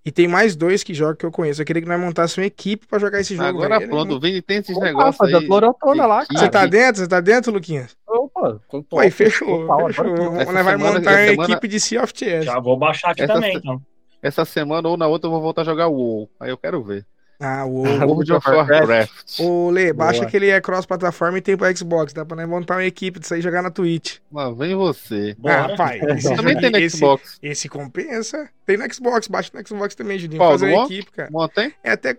[0.05, 1.61] E tem mais dois que jogam que eu conheço.
[1.61, 3.47] Eu queria que nós montássemos uma equipe pra jogar esse jogo.
[3.49, 3.89] Agora véio.
[3.89, 5.47] pronto, o Vini tem esses Opa, negócios aí.
[5.47, 7.01] Toda lá, Você tá dentro?
[7.01, 7.95] Você tá dentro, Luquinhas?
[8.07, 8.61] Opa,
[8.93, 9.67] Ué, fechou.
[9.87, 10.31] fechou.
[10.33, 11.43] Nós vai montar uma semana...
[11.43, 12.13] equipe de Sea of.
[12.41, 13.81] Já vou baixar aqui essa também, então.
[14.21, 16.29] Essa semana ou na outra eu vou voltar a jogar o WoW.
[16.39, 17.05] Aí eu quero ver.
[17.39, 19.39] Ah, o World of Warcraft.
[19.39, 20.29] O Lê, baixa Boa.
[20.29, 22.13] que ele é cross-plataforma e tem pro Xbox.
[22.13, 24.17] Dá pra montar uma equipe disso aí e jogar na Twitch.
[24.31, 25.35] Mas vem você.
[25.45, 25.99] Ah, pai.
[26.15, 27.37] Esse também tem no Xbox.
[27.41, 28.49] Esse compensa.
[28.65, 30.39] Tem no Xbox, baixa no Xbox também, Juninho.
[30.39, 31.29] Fazer uma equipe, cara.
[31.53, 31.73] tem?
[31.83, 32.17] É até.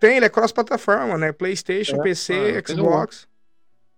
[0.00, 1.32] Tem, ele é cross-plataforma, né?
[1.32, 2.02] PlayStation, é.
[2.02, 3.26] PC, ah, Xbox.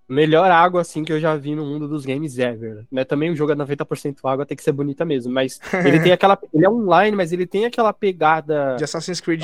[0.09, 2.85] Melhor água, assim, que eu já vi no mundo dos games ever.
[2.93, 3.05] Né?
[3.05, 5.33] Também o jogo é 90% água, tem que ser bonita mesmo.
[5.33, 6.39] Mas ele tem aquela.
[6.55, 8.77] Ele é online, mas ele tem aquela pegada.
[8.77, 9.43] De Assassin's Creed.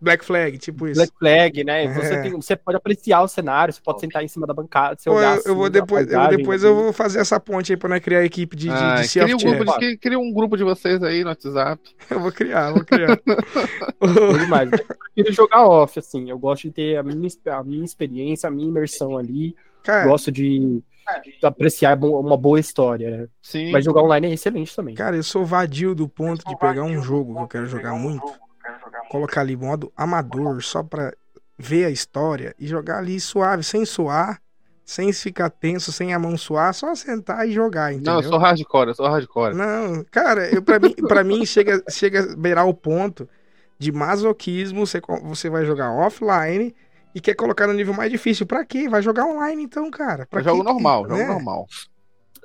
[0.00, 0.96] Black Flag, tipo isso.
[0.98, 1.84] Black Flag, né?
[1.84, 1.92] É.
[1.92, 5.10] Você, tem, você pode apreciar o cenário, você pode sentar em cima da bancada, você
[5.10, 8.00] olhar eu, eu vou depois, eu, depois eu vou fazer essa ponte aí pra nós
[8.00, 10.64] criar a equipe de, ah, de, de cria, um grupo de, cria um grupo de
[10.64, 11.82] vocês aí no WhatsApp.
[12.10, 13.20] Eu vou criar, vou criar.
[14.40, 14.70] demais.
[14.72, 14.78] Eu
[15.14, 16.30] prefiro jogar off, assim.
[16.30, 19.54] Eu gosto de ter a minha, a minha experiência, a minha imersão ali.
[19.82, 20.82] Cara, gosto de
[21.42, 23.10] apreciar uma boa história.
[23.10, 23.28] Né?
[23.42, 23.70] Sim.
[23.72, 24.94] Mas jogar online é excelente também.
[24.94, 28.26] Cara, eu sou vadio do ponto de pegar um jogo que eu quero jogar muito
[29.08, 31.12] colocar ali modo amador só pra
[31.58, 34.40] ver a história e jogar ali suave, sem suar,
[34.84, 38.14] sem ficar tenso, sem a mão suar, só sentar e jogar, entendeu?
[38.14, 39.54] Não, eu sou hardcore, eu sou hardcore.
[39.54, 43.28] Não, cara, eu, pra, mim, pra mim chega, chega a beirar o ponto
[43.78, 46.74] de masoquismo, você, você vai jogar offline
[47.14, 48.46] e quer colocar no nível mais difícil.
[48.46, 48.88] Pra quê?
[48.88, 50.26] Vai jogar online então, cara.
[50.26, 51.18] Pra eu jogo normal, né?
[51.18, 51.66] jogo normal.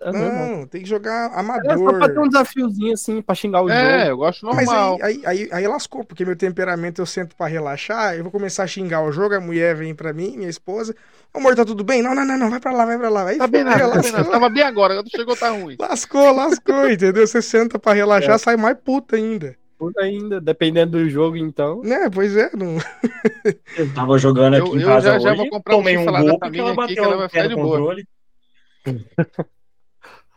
[0.02, 1.72] É não, tem que jogar amador.
[1.72, 3.90] É só pra ter um desafiozinho assim, pra xingar o é, jogo.
[3.90, 4.98] É, eu gosto normal.
[5.00, 8.32] Mas aí, aí, aí, aí, lascou, porque meu temperamento eu sento pra relaxar, eu vou
[8.32, 10.96] começar a xingar o jogo, a mulher vem pra mim, minha esposa.
[11.34, 12.02] Amor, tá tudo bem?
[12.02, 13.28] Não, não, não, não, vai pra lá, vai pra lá.
[13.28, 14.30] Aí, tá bem nada, tá bem nada.
[14.30, 15.76] Tava bem agora, quando chegou tá ruim.
[15.80, 17.26] Lascou, lascou, entendeu?
[17.26, 18.38] Você senta pra relaxar, é.
[18.38, 19.56] sai mais puta ainda.
[19.78, 21.82] Puta ainda, dependendo do jogo, então.
[21.84, 22.50] Né, pois é.
[22.56, 22.78] Não...
[23.78, 26.06] eu tava jogando aqui eu, em casa eu já, hoje, já vou comprar tomei um
[26.06, 27.96] gol porque ela bateu aqui, que ela vai ficar de boa.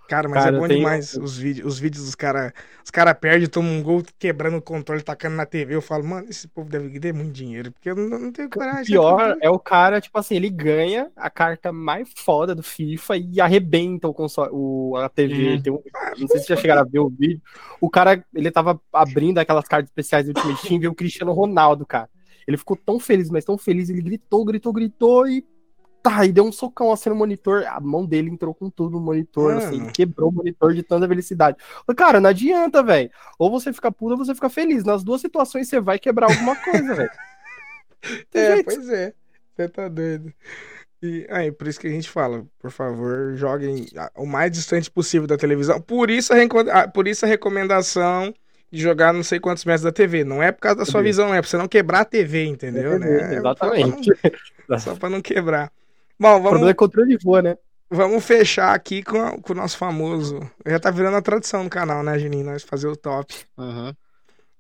[0.09, 0.81] Cara, mas cara, é bom tenho...
[0.81, 2.53] demais os vídeos, os vídeos dos caras.
[2.83, 5.75] Os caras perdem, tomam um gol, quebrando o controle, tacando na TV.
[5.75, 8.85] Eu falo, mano, esse povo deve ter muito dinheiro, porque eu não, não tenho coragem.
[8.85, 13.19] O pior é o cara, tipo assim, ele ganha a carta mais foda do FIFA
[13.19, 15.61] e arrebenta o console, o, a TV.
[15.69, 15.75] Hum.
[15.75, 17.43] Um, ah, não sei se já chegaram a ver o vídeo.
[17.79, 21.33] O cara, ele tava abrindo aquelas cartas especiais do Ultimate Team e viu o Cristiano
[21.33, 22.09] Ronaldo, cara.
[22.47, 25.45] Ele ficou tão feliz, mas tão feliz, ele gritou, gritou, gritou e
[26.03, 27.65] Tá, e deu um socão assim no monitor.
[27.67, 29.67] A mão dele entrou com tudo no monitor, Mano.
[29.67, 31.57] assim, quebrou o monitor de tanta velocidade.
[31.97, 33.11] Cara, não adianta, velho.
[33.39, 34.85] Ou você fica puto ou você fica feliz.
[34.85, 37.11] Nas duas situações você vai quebrar alguma coisa, velho.
[38.33, 38.65] É, jeito.
[38.67, 39.13] pois é.
[39.57, 40.33] Você tá doido.
[41.03, 45.27] E aí, por isso que a gente fala, por favor, joguem o mais distante possível
[45.27, 45.81] da televisão.
[45.81, 48.33] Por isso a, por isso a recomendação
[48.71, 50.25] de jogar não sei quantos metros da TV.
[50.25, 52.95] Não é por causa da sua visão, é pra você não quebrar a TV, entendeu?
[52.95, 53.35] É, né?
[53.37, 54.11] Exatamente.
[54.79, 55.73] Só pra não quebrar.
[56.19, 56.47] Bom, vamos...
[56.47, 57.57] O problema é controle de voa, né?
[57.91, 60.41] Vamos fechar aqui com, a, com o nosso famoso.
[60.67, 62.45] Já tá virando a tradição no canal, né, Geninho?
[62.45, 63.35] Nós fazer o top.
[63.57, 63.95] Uhum.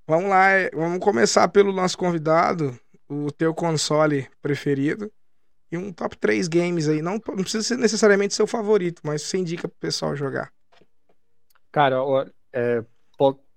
[0.06, 5.12] Vamos lá, é, vamos começar pelo nosso convidado, o teu console preferido.
[5.70, 7.02] E um top 3 games aí.
[7.02, 10.51] Não, não precisa ser necessariamente seu favorito, mas você indica pro pessoal jogar.
[11.70, 12.82] Cara, ó, é,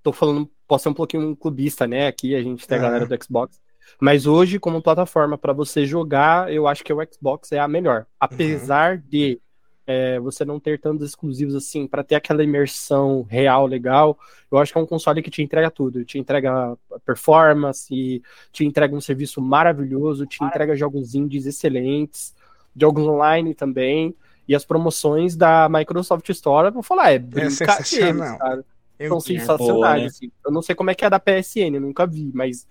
[0.03, 2.07] tô falando, posso ser um pouquinho um clubista, né?
[2.07, 3.60] Aqui a gente tem a galera do Xbox.
[3.99, 8.05] Mas hoje, como plataforma para você jogar, eu acho que o Xbox é a melhor.
[8.19, 9.03] Apesar uhum.
[9.07, 9.41] de
[9.85, 14.17] é, você não ter tantos exclusivos assim, para ter aquela imersão real, legal,
[14.51, 16.05] eu acho que é um console que te entrega tudo.
[16.05, 18.21] Te entrega performance,
[18.51, 22.33] te entrega um serviço maravilhoso, te entrega jogos indies excelentes,
[22.75, 24.15] jogos online também.
[24.47, 28.65] E as promoções da Microsoft Store, eu vou falar, é, é brincadeira, cara.
[29.07, 30.01] São sensacionais.
[30.01, 30.07] Né?
[30.07, 30.31] Assim.
[30.45, 32.67] Eu não sei como é que é da PSN, eu nunca vi, mas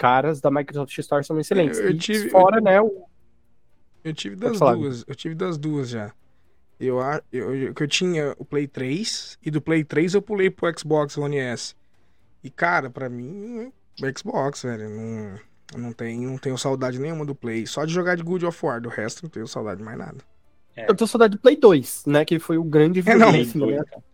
[0.00, 1.78] caras da Microsoft Store são excelentes.
[1.78, 2.80] Eu, eu tive, fora, eu, né?
[2.80, 3.04] O...
[4.02, 5.04] Eu tive das duas.
[5.06, 6.10] Eu tive das duas já.
[6.80, 6.98] Eu,
[7.30, 11.18] eu, eu, eu tinha o Play 3 e do Play 3 eu pulei pro Xbox
[11.18, 11.74] One S.
[12.42, 13.70] E cara, para mim,
[14.00, 15.38] o Xbox, velho, não,
[15.78, 17.66] não, tem, não tenho saudade nenhuma do Play.
[17.66, 20.24] Só de jogar de Good of War, do resto não tenho saudade de mais nada.
[20.80, 20.90] É.
[20.90, 22.24] Eu tô saudade do Play 2, né?
[22.24, 23.32] Que foi o grande é, não.
[23.32, 23.44] Né?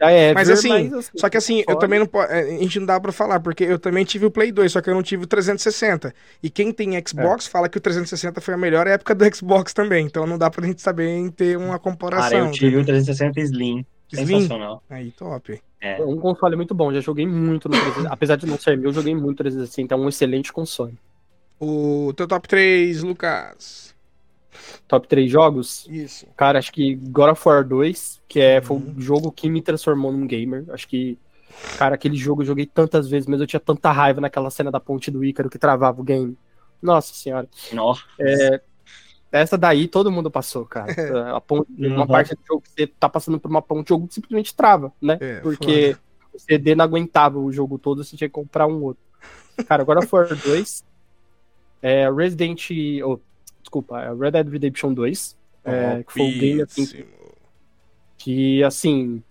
[0.01, 2.33] É, mas, assim, mas assim, só que assim, eu também não posso.
[2.33, 4.81] É, a gente não dá pra falar, porque eu também tive o Play 2, só
[4.81, 6.15] que eu não tive o 360.
[6.43, 7.51] E quem tem Xbox é.
[7.51, 10.07] fala que o 360 foi a melhor época do Xbox também.
[10.07, 12.31] Então não dá pra gente saber ter uma comparação.
[12.31, 13.87] Cara, eu tive o 360 Slim.
[14.13, 14.27] Slim?
[14.27, 14.83] Sensacional.
[14.89, 15.61] Aí, top.
[15.81, 16.03] É.
[16.03, 18.13] Um console muito bom, já joguei muito no 360.
[18.13, 20.95] Apesar de não ser meu, eu joguei muito no 360, é um excelente console.
[21.59, 23.86] O teu top 3, Lucas
[24.87, 25.87] top 3 jogos.
[25.89, 26.27] Isso.
[26.37, 28.95] Cara, acho que God of War 2, que é, foi uhum.
[28.97, 30.65] o jogo que me transformou num gamer.
[30.71, 31.19] Acho que,
[31.79, 34.81] cara, aquele jogo eu joguei tantas vezes, mas eu tinha tanta raiva naquela cena da
[34.81, 36.37] ponte do Ícaro que travava o game.
[36.81, 37.49] Nossa senhora.
[37.73, 38.03] Nossa.
[38.21, 38.61] É,
[39.33, 40.87] essa daí todo mundo passou, cara.
[41.37, 41.95] A ponte, uhum.
[41.95, 44.93] Uma parte do jogo que você tá passando por uma ponte, o jogo simplesmente trava,
[45.01, 45.19] né?
[45.21, 46.01] É, Porque foda.
[46.35, 49.03] o CD não aguentava o jogo todo, você tinha que comprar um outro.
[49.67, 50.85] Cara, agora For 2,
[51.83, 53.21] é, Resident Evil
[53.67, 55.37] desculpa, é Red Dead Redemption 2.
[55.65, 57.05] É, que foi um game assim,
[58.17, 59.23] que, assim,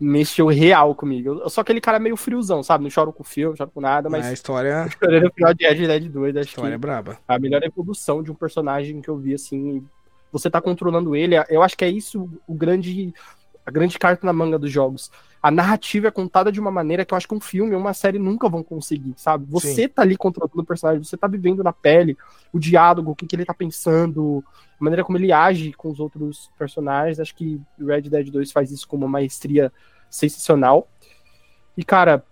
[0.00, 1.40] mexeu real comigo.
[1.42, 2.84] Eu sou aquele cara meio friozão, sabe?
[2.84, 4.26] Não choro com filme, não choro com nada, mas.
[4.26, 4.88] A história.
[4.98, 6.36] Chorei no final de Red Dead 2.
[6.36, 7.18] Acho história é braba.
[7.28, 9.86] A melhor evolução de um personagem que eu vi, assim.
[10.32, 11.34] Você tá controlando ele.
[11.48, 13.12] Eu acho que é isso o grande.
[13.66, 15.10] A grande carta na manga dos jogos.
[15.42, 17.94] A narrativa é contada de uma maneira que eu acho que um filme ou uma
[17.94, 19.46] série nunca vão conseguir, sabe?
[19.48, 19.88] Você Sim.
[19.88, 22.16] tá ali controlando o personagem, você tá vivendo na pele
[22.52, 24.42] o diálogo, o que, que ele tá pensando,
[24.80, 27.20] a maneira como ele age com os outros personagens.
[27.20, 29.72] Acho que Red Dead 2 faz isso com uma maestria
[30.10, 30.88] sensacional.
[31.76, 32.24] E, cara,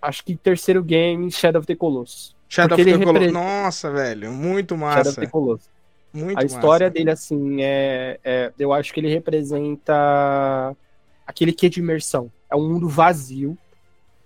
[0.00, 2.34] acho que terceiro game, Shadow of the Colossus.
[2.48, 3.32] Shadow of the Colossus.
[3.32, 4.96] Nossa, velho, muito massa.
[4.96, 5.74] Shadow of the Colossus.
[6.14, 6.94] Muito a história massa.
[6.94, 10.74] dele, assim, é, é, eu acho que ele representa
[11.26, 12.30] aquele que de imersão.
[12.54, 13.58] É um mundo vazio,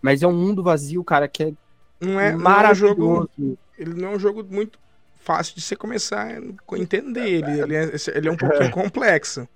[0.03, 1.53] mas é um mundo vazio, cara, que é
[2.01, 2.99] não é, maravilhoso.
[2.99, 4.79] Não é um jogo, ele não é um jogo muito
[5.21, 7.27] fácil de você começar a entender.
[7.27, 9.49] Ele, ele, é, ele é um pouquinho complexo.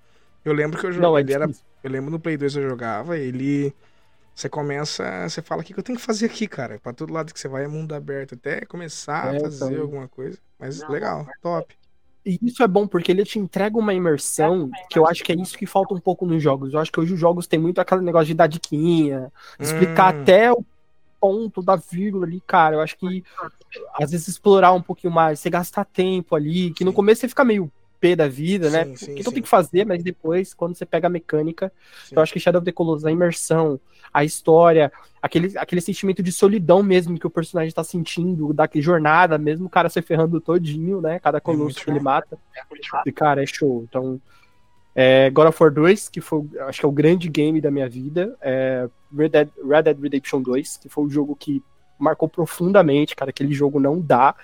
[0.43, 1.21] Eu lembro que eu jogava.
[1.21, 1.49] É era,
[1.83, 3.73] eu lembro no Play 2 eu jogava, ele.
[4.35, 6.79] Você começa, você fala o que eu tenho que fazer aqui, cara.
[6.79, 9.81] Pra todo lado que você vai é mundo aberto, até começar é, a fazer então...
[9.83, 10.39] alguma coisa.
[10.57, 11.75] Mas legal, top.
[12.25, 15.35] E isso é bom porque ele te entrega uma imersão que eu acho que é
[15.35, 16.73] isso que falta um pouco nos jogos.
[16.73, 20.21] Eu acho que hoje os jogos têm muito aquele negócio de dar diquinha, explicar hum.
[20.21, 20.63] até o
[21.19, 22.75] ponto da vírgula ali, cara.
[22.75, 23.23] Eu acho que
[23.99, 27.43] às vezes explorar um pouquinho mais, você gastar tempo ali, que no começo você fica
[27.43, 27.71] meio
[28.15, 28.85] da vida, né?
[28.85, 31.71] Sim, sim, que não tem que fazer, mas depois, quando você pega a mecânica,
[32.11, 33.79] eu acho que Shadow of the Colossus, a imersão,
[34.13, 39.37] a história, aquele, aquele sentimento de solidão mesmo que o personagem tá sentindo, daquela jornada,
[39.37, 41.19] mesmo o cara se ferrando todinho, né?
[41.19, 42.37] Cada é colosso é que ele mata.
[43.05, 43.85] E, cara, é show.
[43.89, 44.19] Então,
[44.95, 47.89] é, God of War 2, que foi, acho que é o grande game da minha
[47.89, 48.35] vida.
[48.41, 51.63] É, Red, Dead, Red Dead Redemption 2, que foi o jogo que
[51.97, 53.29] marcou profundamente, cara.
[53.29, 54.35] Aquele jogo não dá.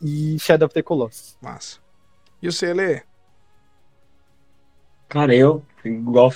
[0.00, 1.36] E Shadow of the Colossus.
[1.40, 1.83] Massa.
[2.44, 3.00] E o Cele?
[5.08, 6.30] Cara, eu, igual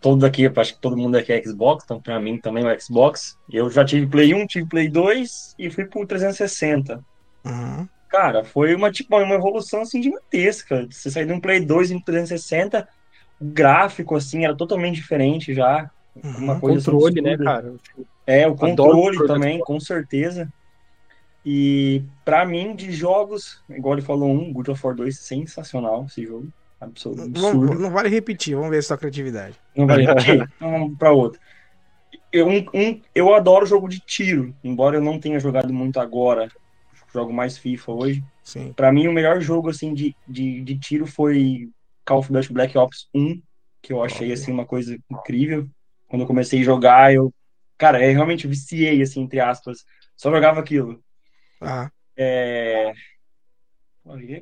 [0.00, 2.80] todo aqui, acho que todo mundo aqui é Xbox, então pra mim também é o
[2.80, 3.38] Xbox.
[3.48, 7.04] Eu já tive Play 1, tive Play 2 e fui pro 360.
[7.44, 7.88] Uhum.
[8.08, 10.88] Cara, foi uma, tipo, uma evolução assim gigantesca.
[10.90, 12.88] Você sair de um Play 2 em 360,
[13.40, 15.88] o gráfico assim era totalmente diferente já.
[16.16, 16.38] Uhum.
[16.38, 17.74] Uma coisa assim controle, né, cara?
[18.26, 20.52] É, o controle também, com certeza.
[21.44, 26.24] E para mim, de jogos, igual ele falou, um, Good of War 2, sensacional esse
[26.24, 26.48] jogo.
[26.80, 27.28] Absurdo.
[27.28, 29.56] Não, não vale repetir, vamos ver sua criatividade.
[29.76, 30.48] Não vale repetir?
[30.56, 31.40] então vamos pra outra.
[32.32, 36.48] Eu, um, um, eu adoro jogo de tiro, embora eu não tenha jogado muito agora.
[37.12, 38.24] Jogo mais FIFA hoje.
[38.42, 38.72] Sim.
[38.72, 41.68] Pra mim, o melhor jogo assim, de, de, de tiro foi
[42.04, 43.40] Call of Duty Black Ops 1,
[43.82, 45.68] que eu achei assim, uma coisa incrível.
[46.08, 47.32] Quando eu comecei a jogar, eu.
[47.76, 49.84] Cara, eu realmente viciei, assim, entre aspas.
[50.16, 51.01] Só jogava aquilo.
[51.62, 51.90] Ah.
[52.16, 52.92] É...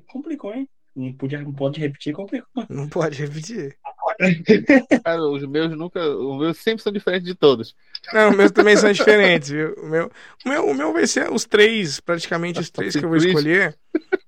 [0.06, 0.68] Complicou, hein?
[0.94, 2.48] Não, podia, não pode repetir, complicou.
[2.68, 3.76] Não pode repetir.
[5.04, 6.00] Cara, os meus nunca.
[6.00, 7.74] Os meus sempre são diferentes de todos.
[8.12, 9.74] Não, os meus também são diferentes, viu?
[9.74, 10.10] O meu,
[10.44, 13.78] o meu, o meu vai ser os três, praticamente os três que eu vou escolher.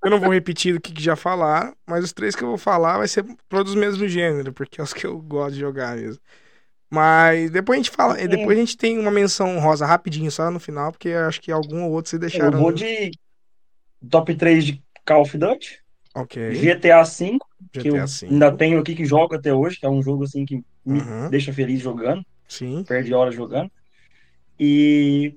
[0.02, 2.58] Eu não vou repetir do que, que já falaram, mas os três que eu vou
[2.58, 5.96] falar vai ser todos do mesmo gênero, porque é os que eu gosto de jogar
[5.96, 6.20] mesmo.
[6.92, 10.60] Mas depois a gente fala, depois a gente tem uma menção rosa rapidinho só no
[10.60, 12.58] final, porque acho que algum ou outro se deixaram.
[12.58, 13.12] Eu vou de
[14.10, 15.80] top 3 de Call of Duty.
[16.14, 16.50] Ok.
[16.50, 17.38] GTA V,
[17.72, 17.94] que eu
[18.30, 21.30] ainda tenho aqui que jogo até hoje, que é um jogo assim que me uhum.
[21.30, 22.22] deixa feliz jogando.
[22.46, 22.84] Sim.
[22.86, 23.72] Perde horas jogando.
[24.60, 25.34] E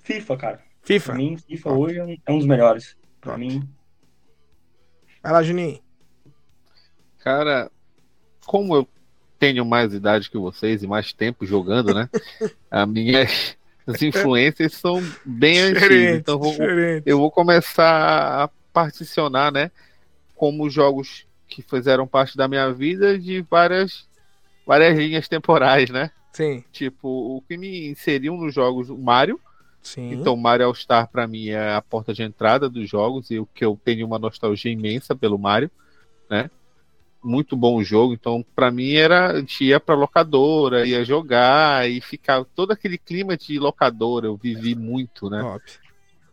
[0.00, 0.60] FIFA, cara.
[0.82, 1.06] FIFA.
[1.06, 1.80] Pra mim, FIFA Top.
[1.82, 2.96] hoje é um dos melhores.
[3.20, 3.46] Pra Top.
[3.46, 3.62] mim.
[5.22, 5.78] Vai lá, Juninho.
[7.20, 7.70] Cara,
[8.44, 8.88] como eu
[9.40, 12.08] tenho mais idade que vocês e mais tempo jogando, né?
[12.70, 13.26] A minha,
[13.86, 16.18] as influências são bem antigas.
[16.18, 16.54] Então vou,
[17.04, 19.70] eu vou começar a particionar, né?
[20.36, 24.06] Como jogos que fizeram parte da minha vida de várias,
[24.64, 26.12] várias linhas temporais, né?
[26.32, 26.62] Sim.
[26.70, 29.40] Tipo, o que me inseriu nos jogos, o Mario.
[29.82, 30.12] Sim.
[30.12, 33.46] Então, Mario All Star para mim é a porta de entrada dos jogos e o
[33.46, 35.70] que eu tenho uma nostalgia imensa pelo Mario,
[36.28, 36.50] né?
[37.22, 41.88] Muito bom o jogo, então para mim era a gente ia para locadora, ia jogar
[41.88, 45.58] e ficar todo aquele clima de locadora, eu vivi muito, né?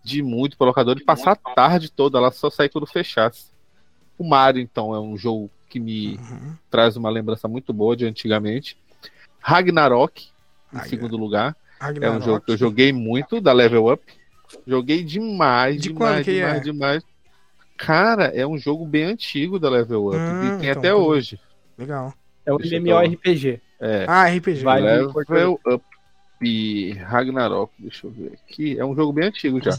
[0.03, 3.51] De muito para locadora e passar a tarde toda lá só sair quando fechasse.
[4.17, 6.55] O Mario então é um jogo que me uhum.
[6.71, 8.77] traz uma lembrança muito boa de antigamente.
[9.39, 10.29] Ragnarok
[10.73, 11.55] em segundo lugar.
[11.79, 12.15] Ragnarok.
[12.15, 14.03] É um jogo que eu joguei muito da Level Up.
[14.65, 16.59] Joguei demais, de demais, demais, é?
[16.59, 17.03] demais.
[17.77, 20.17] Cara, é um jogo bem antigo da Level Up.
[20.17, 21.39] Hum, e tem então, até hoje.
[21.77, 22.13] Legal.
[22.45, 23.61] É um MMORPG.
[23.79, 24.05] É.
[24.07, 24.63] Ah, RPG.
[24.63, 25.83] Vai Level Up
[26.41, 27.71] e Ragnarok.
[27.77, 28.77] Deixa eu ver aqui.
[28.79, 29.71] É um jogo bem antigo já.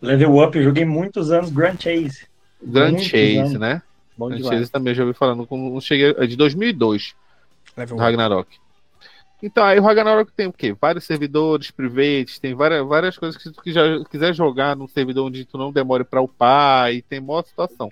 [0.00, 2.26] Level Up, eu joguei muitos anos Grand Chase.
[2.62, 3.52] Grand muitos Chase, anos.
[3.54, 3.82] né?
[4.16, 5.46] Bom Grand Chase também já ouvi falando.
[5.50, 7.14] Não cheguei, é de 2002.
[7.76, 8.48] Level Ragnarok.
[8.56, 8.67] Up.
[9.40, 10.74] Então, aí o Ragnarok tem o quê?
[10.80, 15.26] Vários servidores privates, tem várias, várias coisas que se tu já quiser jogar num servidor
[15.26, 17.88] onde tu não demore para upar e tem maior situação.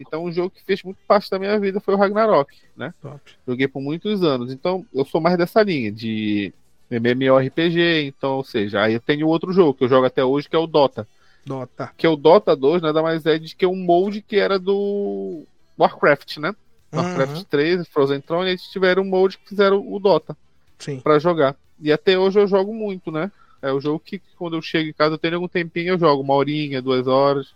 [0.00, 2.92] Então, um jogo que fez muito parte da minha vida foi o Ragnarok, né?
[3.00, 3.20] Top.
[3.46, 4.52] Joguei por muitos anos.
[4.52, 6.52] Então, eu sou mais dessa linha de
[6.90, 10.56] MMORPG, então, ou seja, aí eu tenho outro jogo que eu jogo até hoje, que
[10.56, 11.06] é o Dota.
[11.46, 11.90] Dota.
[11.96, 15.44] Que é o Dota 2, nada mais é de que um molde que era do
[15.78, 16.54] Warcraft, né?
[16.92, 17.44] Warcraft Uhum.
[17.44, 20.36] 3, Frozen Throne, eles tiveram um molde que fizeram o Dota
[20.82, 21.00] Sim.
[21.00, 21.56] pra jogar.
[21.80, 23.30] E até hoje eu jogo muito, né?
[23.60, 26.22] É o jogo que quando eu chego em casa eu tenho algum tempinho, eu jogo
[26.22, 27.54] uma horinha, duas horas.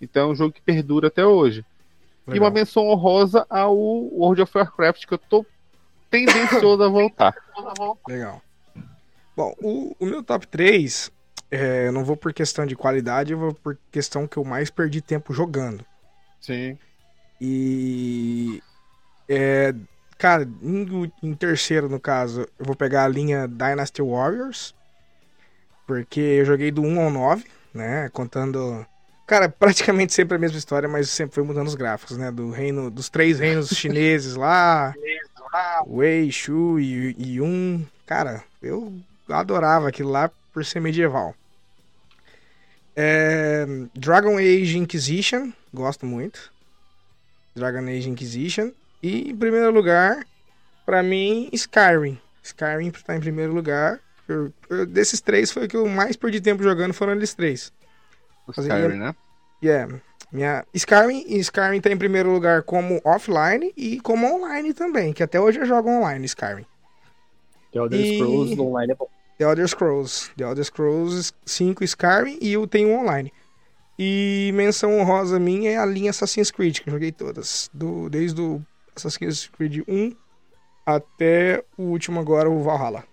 [0.00, 1.64] Então é um jogo que perdura até hoje.
[2.26, 2.48] E Legal.
[2.48, 5.44] uma menção honrosa ao World of Warcraft, que eu tô
[6.10, 7.34] tendencioso a voltar.
[8.08, 8.40] Legal.
[9.36, 11.10] Bom, o, o meu top 3,
[11.50, 14.70] é, eu não vou por questão de qualidade, eu vou por questão que eu mais
[14.70, 15.84] perdi tempo jogando.
[16.40, 16.78] Sim.
[17.38, 18.62] E.
[19.28, 19.74] É,
[20.18, 24.74] cara, em, em terceiro, no caso, eu vou pegar a linha Dynasty Warriors.
[25.86, 28.08] Porque eu joguei do 1 ao 9, né?
[28.10, 28.86] Contando.
[29.26, 32.30] Cara, praticamente sempre a mesma história, mas sempre foi mudando os gráficos, né?
[32.30, 34.94] Do reino, dos três reinos chineses lá.
[35.86, 37.84] Wei, Shu e, Yun.
[38.06, 38.92] Cara, eu
[39.28, 41.34] adorava aquilo lá por ser medieval.
[42.96, 46.52] É, Dragon Age Inquisition, gosto muito.
[47.54, 48.70] Dragon Age Inquisition.
[49.04, 50.24] E em primeiro lugar,
[50.86, 52.18] pra mim, Skyrim.
[52.42, 54.00] Skyrim tá em primeiro lugar.
[54.26, 57.70] Eu- eu- desses três foi o que eu mais perdi tempo jogando, foram eles três.
[58.46, 59.14] O Mas Skyrim, né?
[59.62, 60.00] Yeah.
[60.32, 65.22] Minha Skyrim, e Skyrim tá em primeiro lugar como offline e como online também, que
[65.22, 66.64] até hoje eu jogo online Skyrim.
[67.72, 69.08] The Elder E- Scrolls online é bom.
[69.38, 70.30] The Elder Scrolls.
[70.36, 73.30] The Elder Scrolls 5 Skyrim e eu tenho online.
[73.98, 77.70] E menção honrosa minha é a linha Assassin's Creed, que eu joguei todas.
[77.72, 78.60] Do, desde o
[78.96, 80.14] Assassin's Creed 1
[80.86, 83.04] até o último agora, o Valhalla.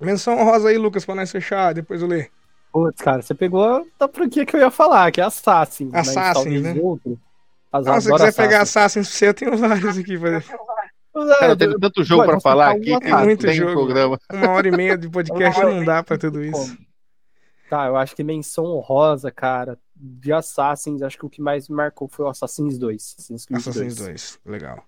[0.00, 2.30] Menção honrosa aí, Lucas, pra nós fechar, depois eu ler.
[2.72, 5.88] Putz, cara, você pegou da franquia que eu ia falar, que é Assassin.
[5.92, 6.74] mas Assassin, né?
[6.80, 7.18] outro.
[7.72, 9.00] Mas Ah, se quiser pegar Assassin.
[9.00, 10.18] Assassin's pra você, eu tenho vários aqui.
[10.18, 10.42] Pra...
[11.38, 13.72] Cara, teve tanto jogo Pô, pra falar aqui não Muito tem jogo.
[13.72, 14.20] programa.
[14.30, 16.76] Uma hora e meia de podcast não dá pra tudo isso.
[17.70, 21.74] Tá, eu acho que menção honrosa, cara, de Assassins, acho que o que mais me
[21.74, 23.14] marcou foi o Assassins 2.
[23.18, 24.06] Assassin's Creed Assassin's 2.
[24.06, 24.84] 2, legal.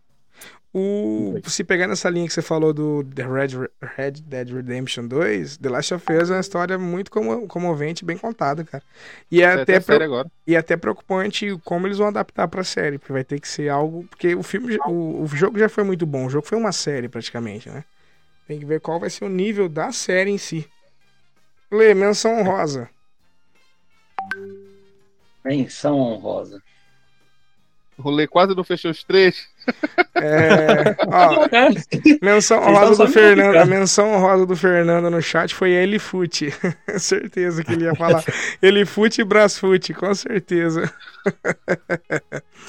[0.78, 5.56] O, se pegar nessa linha que você falou do The Red, Red Dead Redemption 2,
[5.56, 8.84] The Last of Us é uma história muito como- comovente, bem contada, cara.
[9.30, 10.30] E é até, pre- agora.
[10.46, 13.68] e é até preocupante como eles vão adaptar pra série, porque vai ter que ser
[13.68, 14.04] algo.
[14.08, 17.08] Porque o filme, o, o jogo já foi muito bom, o jogo foi uma série
[17.08, 17.84] praticamente, né?
[18.46, 20.66] Tem que ver qual vai ser o nível da série em si.
[21.70, 22.88] Lê, menção honrosa.
[25.44, 26.62] Menção honrosa.
[27.98, 29.48] Rolê quase não fechou os três.
[30.14, 31.48] É, ó,
[32.22, 33.56] Menção Vocês honrosa do Fernando.
[33.56, 36.54] A menção honrosa do Fernando no chat foi Elifute.
[36.98, 38.24] certeza que ele ia falar.
[38.62, 40.90] Elifute e Brasfute, com certeza.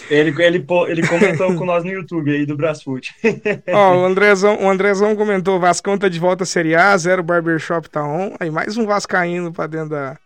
[0.10, 3.14] Ele, ele, ele comentou com nós no YouTube aí do Brasfoot.
[3.72, 7.90] Ó, o Andrezão, o Andrezão comentou: Vascão tá de volta à Série A, zero Barbershop
[7.90, 8.36] tá on.
[8.40, 10.18] Aí mais um Vascaíno pra dentro da,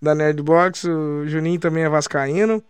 [0.00, 0.84] da Nerdbox.
[0.84, 2.62] O Juninho também é Vascaíno.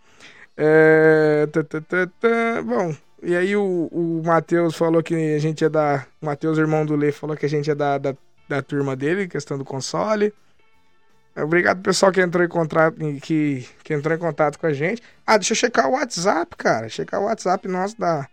[0.61, 2.61] É, tá, tá, tá, tá.
[2.63, 6.05] Bom, e aí o, o Matheus falou que a gente é da.
[6.21, 8.13] O Matheus, irmão do Lê, falou que a gente é da, da,
[8.49, 10.33] da turma dele, questão do console.
[11.37, 15.01] Obrigado, pessoal, que entrou em contato, que, que entrou em contato com a gente.
[15.25, 16.89] Ah, deixa eu checar o WhatsApp, cara.
[16.89, 18.27] Checar o WhatsApp nosso da,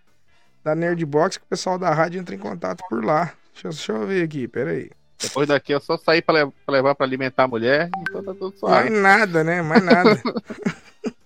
[0.65, 3.33] da Nerdbox, que o pessoal da rádio entra em contato por lá.
[3.53, 4.91] Deixa, eu- deixa eu ver aqui, peraí.
[5.23, 7.89] Depois daqui é só sair pra, le- pra levar pra alimentar a mulher.
[8.01, 8.91] Então tá tudo Mais suave.
[8.91, 9.63] nada, né?
[9.63, 10.21] Mais nada.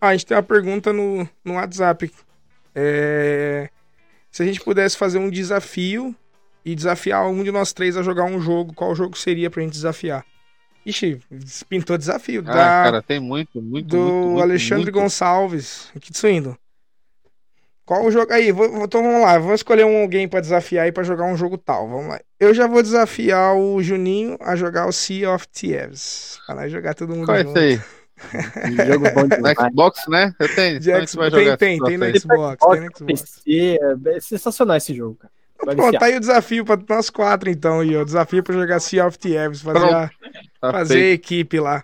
[0.00, 2.10] Ah, a gente tem uma pergunta no, no WhatsApp.
[2.74, 3.68] É,
[4.30, 6.14] se a gente pudesse fazer um desafio
[6.64, 9.72] e desafiar um de nós três a jogar um jogo, qual jogo seria pra gente
[9.72, 10.24] desafiar?
[10.86, 11.20] Ixi,
[11.68, 12.42] pintou desafio.
[12.46, 14.94] Ah, da, cara, tem muito, muito, do muito, muito, Alexandre muito.
[14.94, 16.56] Gonçalves, aqui de Suíno.
[17.88, 18.30] Qual o jogo?
[18.30, 21.24] Aí, vou, vou- então vamos lá, vamos escolher um alguém pra desafiar aí pra jogar
[21.24, 21.88] um jogo tal.
[21.88, 22.20] Vamos lá.
[22.38, 26.38] Eu já vou desafiar o Juninho a jogar o Sea of Thieves.
[26.44, 27.58] Pra nós jogar todo mundo Qual é junto.
[27.58, 27.80] esse aí?
[28.70, 29.56] Um jogo bom No demais.
[29.58, 30.34] Xbox, né?
[30.38, 30.78] Eu tenho.
[30.80, 32.18] De Então a tem, tem, tem aí.
[32.20, 33.02] Xbox, tem no Xbox.
[33.46, 35.32] PC, é sensacional esse jogo, cara.
[35.64, 38.04] Vai Pronto, tá aí o desafio pra nós quatro então, aí, ó.
[38.04, 40.10] Desafio pra jogar Sea of Thieves, fazer, a,
[40.60, 41.14] Tá fazer feito.
[41.24, 41.82] equipe lá.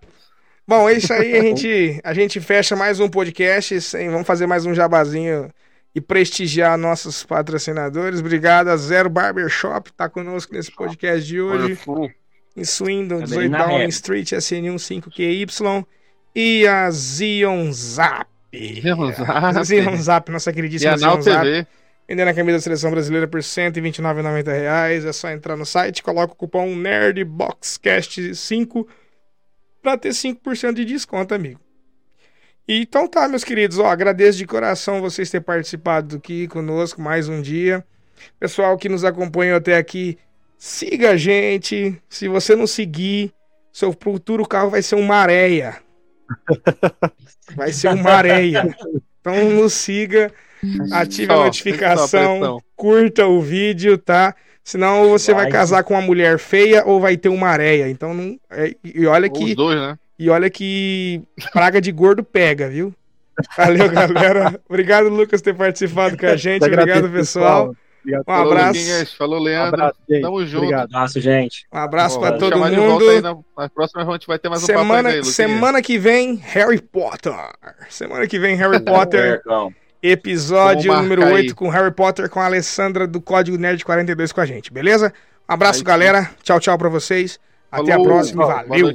[0.68, 4.46] Bom, é isso aí, a gente, a gente fecha mais um podcast, sem- vamos fazer
[4.46, 5.50] mais um jabazinho
[5.94, 8.20] e prestigiar nossos patrocinadores.
[8.20, 11.78] Obrigado a Zero Barbershop, tá conosco nesse podcast de hoje.
[12.56, 13.88] Em Swindon, Tá 18 bem na Downing.
[13.88, 15.86] Street, SN15QY.
[16.34, 18.26] E a Zion Zap.
[18.52, 19.64] Zion Zap.
[19.64, 21.66] Zion Zap, nossa E queridíssima Zion Zap.
[22.08, 25.04] Vendendo a camisa da seleção brasileira por 129,90 reais.
[25.04, 28.86] É só entrar no site, coloca o cupom NerdBoxCast5
[29.82, 31.60] para ter 5% de desconto, amigo.
[32.66, 37.42] Então tá, meus queridos, ó, agradeço de coração vocês terem participado aqui conosco mais um
[37.42, 37.84] dia.
[38.40, 40.16] Pessoal que nos acompanhou até aqui,
[40.56, 42.00] siga a gente.
[42.08, 43.34] Se você não seguir,
[43.70, 45.76] seu futuro carro vai ser uma areia.
[47.54, 48.74] Vai ser uma areia.
[49.20, 50.32] Então nos siga,
[50.90, 54.34] ative a notificação, curta o vídeo, tá?
[54.64, 57.90] Senão você vai casar com uma mulher feia ou vai ter uma areia.
[57.90, 58.40] Então não.
[58.50, 59.44] É, e olha que.
[59.44, 59.98] Os dois, né?
[60.18, 61.22] E olha que
[61.52, 62.94] praga de gordo pega, viu?
[63.56, 64.60] Valeu, galera.
[64.68, 66.64] Obrigado, Lucas, por ter participado com a gente.
[66.64, 67.74] Obrigado, pessoal.
[68.06, 69.16] Um abraço.
[69.16, 69.80] Falou, Leandro.
[69.80, 70.64] Um abraço, Tamo junto.
[70.64, 70.92] Obrigado.
[70.92, 71.66] Um abraço, gente.
[71.72, 73.08] Um abraço para todo mundo.
[73.08, 75.98] Aí, na, na próxima a gente vai ter mais um semana, papo aí, Semana que
[75.98, 77.34] vem, Harry Potter.
[77.88, 79.40] Semana que vem, Harry Potter.
[80.02, 81.54] episódio número 8 aí.
[81.54, 85.12] com Harry Potter com a Alessandra do Código Nerd 42 com a gente, beleza?
[85.48, 86.30] Um abraço, aí, galera.
[86.42, 87.40] Tchau, tchau para vocês.
[87.72, 88.06] Até Falou.
[88.06, 88.46] a próxima.
[88.46, 88.92] Valeu.